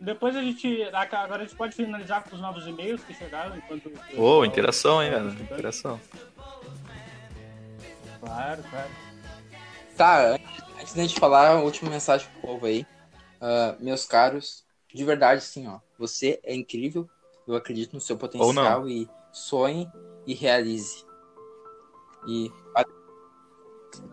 Depois 0.00 0.36
a 0.36 0.42
gente. 0.42 0.82
Agora 0.92 1.42
a 1.42 1.46
gente 1.46 1.56
pode 1.56 1.74
finalizar 1.74 2.22
com 2.22 2.36
os 2.36 2.40
novos 2.40 2.66
e-mails 2.66 3.02
que 3.02 3.12
chegaram 3.14 3.56
enquanto. 3.56 3.90
Ô, 4.16 4.44
interação, 4.44 5.02
hein, 5.02 5.10
velho? 5.10 5.30
Interação. 5.30 6.00
Claro, 8.20 8.62
claro. 8.70 8.90
Tá, 9.96 10.38
antes, 10.80 10.94
da 10.94 11.02
gente 11.02 11.18
falar, 11.18 11.48
a 11.48 11.60
última 11.60 11.90
mensagem 11.90 12.28
pro 12.30 12.40
povo 12.42 12.66
aí. 12.66 12.86
Ah, 13.40 13.76
meus 13.80 14.06
caros, 14.06 14.64
de 14.94 15.04
verdade, 15.04 15.42
sim, 15.42 15.66
ó. 15.66 15.80
Você 15.98 16.38
é 16.44 16.54
incrível. 16.54 17.08
Eu 17.46 17.56
acredito 17.56 17.94
no 17.94 18.00
seu 18.00 18.16
potencial 18.16 18.88
e 18.88 19.08
sonhe 19.32 19.90
e 20.26 20.34
realize. 20.34 21.04
E. 22.28 22.52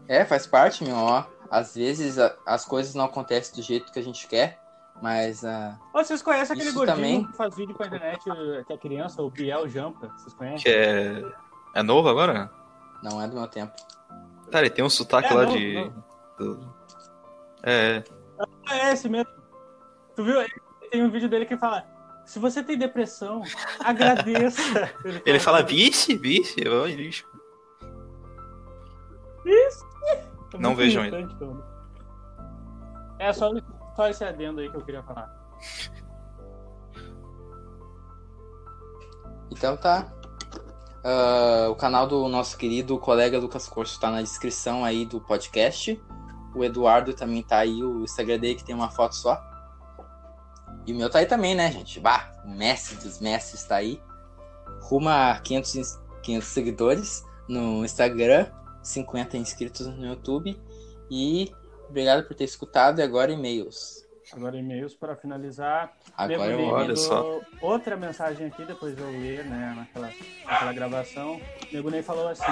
É, 0.08 0.24
faz 0.26 0.46
parte, 0.48 0.84
meu, 0.84 0.96
ó. 0.96 1.24
Às 1.50 1.76
vezes 1.76 2.18
a- 2.20 2.36
as 2.46 2.66
coisas 2.66 2.94
não 2.96 3.06
acontecem 3.06 3.56
do 3.56 3.62
jeito 3.62 3.92
que 3.92 4.00
a 4.00 4.04
gente 4.04 4.28
quer, 4.28 4.60
mas 5.02 5.44
Ô, 5.44 6.04
vocês 6.04 6.22
conhecem 6.22 6.54
aquele 6.54 6.70
Isso 6.70 6.78
gordinho 6.78 6.96
também. 6.98 7.26
que 7.28 7.38
faz 7.38 7.56
vídeo 7.56 7.76
pra 7.76 7.88
internet, 7.88 8.20
que 8.66 8.74
é 8.74 8.78
criança, 8.78 9.22
o 9.22 9.30
Biel 9.30 9.68
Jampa? 9.70 10.08
Vocês 10.18 10.34
conhecem? 10.34 10.60
Que 10.64 10.70
é. 10.70 11.24
É 11.76 11.84
novo 11.84 12.08
agora? 12.10 12.50
não 13.04 13.22
é 13.22 13.28
do 13.28 13.36
meu 13.36 13.48
tempo. 13.48 13.74
Cara, 14.52 14.66
ele 14.66 14.74
tem 14.74 14.84
um 14.84 14.90
sotaque 14.90 15.28
É, 15.32 15.34
lá 15.36 15.44
não, 15.44 15.52
de. 15.52 15.76
não. 15.76 16.04
do- 16.40 16.74
É, 17.64 18.04
É 18.72 18.92
esse 18.94 19.08
mesmo. 19.10 19.30
Tu 20.16 20.24
viu? 20.24 20.36
Tem 20.90 21.04
um 21.04 21.10
vídeo 21.12 21.30
dele 21.30 21.46
que 21.46 21.58
fala: 21.58 21.86
se 22.26 22.40
você 22.40 22.64
tem 22.64 22.78
depressão, 22.78 23.44
agradeça. 23.80 24.62
ele 25.26 25.40
fala 25.40 25.62
biche, 25.62 26.18
biche, 26.18 26.68
ô, 26.68 26.86
lixo. 26.88 27.28
É 30.56 30.60
Não 30.60 30.76
vejam 30.76 31.03
todo. 31.38 31.64
É 33.20 33.32
só, 33.34 33.51
só 33.95 34.08
esse 34.10 34.24
adendo 34.24 34.60
aí 34.62 34.70
que 34.70 34.76
eu 34.78 34.82
queria 34.82 35.03
falar. 35.03 35.34
Então 39.51 39.78
tá. 39.78 40.12
Ah, 41.03 41.68
o 41.70 41.76
canal 41.76 42.08
do 42.08 42.28
nosso 42.28 42.58
querido 42.58 42.97
colega 42.97 43.39
Lucas 43.39 43.68
Corso 43.70 43.99
tá 43.99 44.10
na 44.10 44.22
descrição 44.22 44.84
aí 44.84 45.06
do 45.06 45.22
podcast. 45.22 46.01
O 46.56 46.64
Eduardo 46.64 47.14
também 47.14 47.43
tá 47.43 47.58
aí, 47.60 47.84
o 47.84 48.03
Instagram 48.03 48.39
dele 48.39 48.56
que 48.56 48.64
tem 48.64 48.74
uma 48.76 48.89
foto 48.89 49.16
só. 49.16 49.41
E 50.86 50.93
o 50.93 50.95
meu 50.95 51.10
tá 51.10 51.20
aí 51.20 51.26
também, 51.26 51.53
né, 51.56 51.72
gente? 51.72 51.99
Bah, 51.99 52.32
o 52.45 52.49
mestre 52.49 52.97
dos 52.97 53.20
mestres 53.20 53.64
tá 53.66 53.76
aí. 53.76 54.01
Rumo 54.82 55.10
a 55.10 55.39
500, 55.43 55.76
ins- 55.76 55.99
500 56.24 56.47
seguidores 56.47 57.24
no 57.47 57.84
Instagram, 57.84 58.47
50 58.86 59.38
inscritos 59.38 59.88
no 59.88 60.06
YouTube. 60.06 60.58
E 61.10 61.52
obrigado 61.90 62.26
por 62.28 62.36
ter 62.36 62.44
escutado. 62.44 63.00
E 63.00 63.04
agora 63.04 63.32
e-mails. 63.32 64.06
Agora, 64.34 64.58
e-mails 64.58 64.96
para 64.96 65.16
finalizar. 65.16 65.94
Agora 66.18 66.52
eu 66.52 66.60
olha 66.68 66.80
mandou 66.80 66.98
só. 66.98 67.42
Outra 67.62 67.96
mensagem 67.96 68.48
aqui, 68.48 68.66
depois 68.66 68.98
eu 68.98 69.08
ler, 69.10 69.46
né, 69.46 69.74
naquela, 69.78 70.12
naquela 70.46 70.74
gravação. 70.74 71.40
Nego 71.72 71.90
Ney 71.92 72.02
falou 72.02 72.28
assim: 72.28 72.44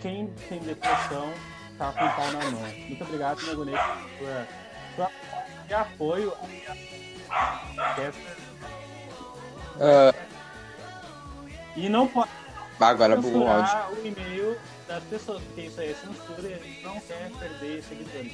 quem 0.00 0.26
tem 0.48 0.58
depressão 0.58 1.32
tá 1.78 1.92
com 1.92 2.04
o 2.04 2.16
pau 2.16 2.32
na 2.32 2.50
mão. 2.50 2.68
Muito 2.88 3.04
obrigado, 3.04 3.40
Nego 3.46 3.64
Ney, 3.64 3.76
por 4.18 4.26
sua, 4.96 5.08
sua 5.68 5.80
apoio. 5.80 6.32
Ah, 9.80 10.12
E 11.76 11.88
não 11.88 12.06
pode 12.08 12.28
agora 12.80 13.16
bugou 13.16 13.44
o 13.44 13.48
áudio. 13.48 14.02
o 14.02 14.06
e-mail 14.06 14.58
das 14.92 15.04
pessoas, 15.04 15.42
porque 15.42 15.62
isso 15.62 15.80
aí 15.80 15.90
é 15.90 15.94
censura 15.94 16.48
e 16.48 16.54
a 16.54 16.58
gente 16.58 16.82
não 16.82 17.00
quer 17.00 17.30
perder 17.38 17.82
seguidores. 17.82 18.32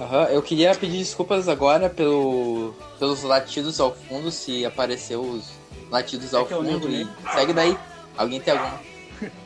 Aham, 0.00 0.24
eu 0.26 0.42
queria 0.42 0.74
pedir 0.76 0.98
desculpas 0.98 1.48
agora 1.48 1.90
pelo, 1.90 2.72
pelos 2.98 3.22
latidos 3.22 3.80
ao 3.80 3.92
fundo, 3.94 4.30
se 4.30 4.64
apareceu 4.64 5.20
os 5.20 5.50
latidos 5.90 6.32
ao 6.34 6.46
que 6.46 6.54
é 6.54 6.56
fundo. 6.56 6.88
E 6.88 7.04
Ney. 7.04 7.08
segue 7.34 7.52
daí. 7.52 7.76
Alguém 8.16 8.40
tem 8.40 8.56
algum? 8.56 8.78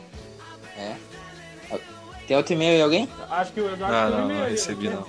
É. 0.75 0.95
Tem 2.27 2.35
outro 2.35 2.53
e-mail 2.53 2.73
aí, 2.73 2.81
alguém? 2.81 3.09
Acho 3.29 3.53
que 3.53 3.61
o 3.61 3.71
Eduardo 3.71 4.17
não, 4.17 4.27
não 4.29 4.43
aí, 4.43 4.51
recebi, 4.51 4.89
não. 4.89 5.05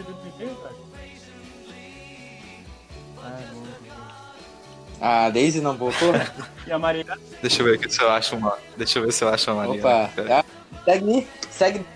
Ah, 3.23 3.41
bom. 3.55 3.64
A 5.05 5.29
Daisy 5.29 5.61
não 5.61 5.77
voltou? 5.77 6.13
E 6.67 6.73
a 6.73 6.79
Maria 6.79 7.05
Deixa 7.43 7.61
eu 7.61 7.67
ver 7.67 7.75
aqui 7.75 7.93
se 7.93 8.01
eu 8.01 8.11
acho 8.11 8.37
uma. 8.37 8.57
Deixa 8.75 8.99
eu 8.99 9.05
ver 9.05 9.13
se 9.13 9.23
eu 9.23 9.29
acho 9.29 9.51
uma 9.51 9.67
Maria. 9.67 9.81
Opa, 9.83 10.11
ah, 10.31 10.45
segue 10.83 11.11
aí, 11.11 11.29
segue. 11.51 11.87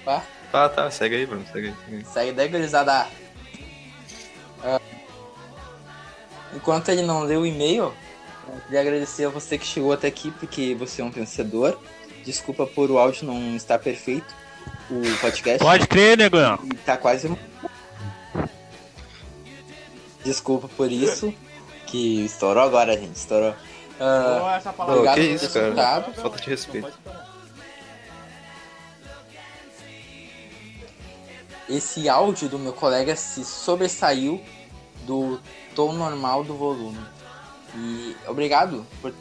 Opa, 0.00 0.22
Tá, 0.50 0.66
tá, 0.70 0.90
segue 0.90 1.16
aí, 1.16 1.26
Bruno. 1.26 1.44
Segue 1.52 1.68
aí. 1.68 1.74
Segue 1.84 1.96
aí. 1.96 2.04
segue 2.06 2.32
daí, 2.32 2.48
gurizada. 2.48 3.06
Ah, 4.64 4.80
enquanto 6.54 6.88
ele 6.88 7.02
não 7.02 7.24
lê 7.24 7.36
o 7.36 7.44
e-mail, 7.44 7.92
Queria 8.64 8.80
agradecer 8.80 9.26
a 9.26 9.28
você 9.28 9.58
que 9.58 9.66
chegou 9.66 9.92
até 9.92 10.08
aqui, 10.08 10.30
porque 10.30 10.74
você 10.74 11.02
é 11.02 11.04
um 11.04 11.10
vencedor. 11.10 11.78
Desculpa 12.24 12.66
por 12.66 12.90
o 12.90 12.98
áudio 12.98 13.26
não 13.26 13.54
estar 13.54 13.78
perfeito. 13.78 14.34
O 14.90 15.02
podcast. 15.20 15.58
Pode 15.58 15.86
crer, 15.86 16.16
negão. 16.16 16.58
Tá 16.84 16.96
quase. 16.96 17.28
Desculpa 20.28 20.68
por 20.68 20.92
isso. 20.92 21.32
Que 21.86 22.24
estourou 22.26 22.62
agora, 22.62 22.92
gente. 22.98 23.16
Estourou. 23.16 23.54
Ou 23.98 24.50
essa 24.50 24.72
palavra. 24.72 25.00
Obrigado 25.00 25.14
que 25.16 25.26
por 25.26 25.34
isso, 25.34 25.52
ter 25.52 25.74
cara. 25.74 26.00
escutado. 26.00 26.14
Falta 26.22 26.38
de 26.38 26.50
respeito. 26.50 26.98
esse 31.68 32.08
áudio 32.08 32.48
do 32.48 32.58
meu 32.58 32.72
colega 32.72 33.14
se 33.14 33.44
sobressaiu 33.44 34.42
do 35.02 35.38
tom 35.74 35.92
normal 35.92 36.42
do 36.42 36.54
volume. 36.54 36.98
E 37.74 38.16
obrigado 38.26 38.86
por 39.02 39.12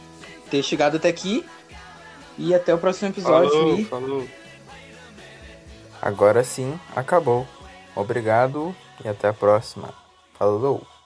ter 0.49 0.63
chegado 0.63 0.97
até 0.97 1.09
aqui. 1.09 1.45
E 2.37 2.53
até 2.53 2.73
o 2.73 2.77
próximo 2.77 3.09
episódio. 3.09 3.49
Falou, 3.49 3.79
E 3.79 3.85
falou. 3.85 4.27
Agora 6.01 6.43
sim, 6.43 6.79
acabou. 6.95 7.47
Obrigado 7.95 8.75
e 9.03 9.07
até 9.07 9.27
a 9.27 9.33
próxima. 9.33 9.93
Falou! 10.37 10.96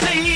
see. 0.00 0.33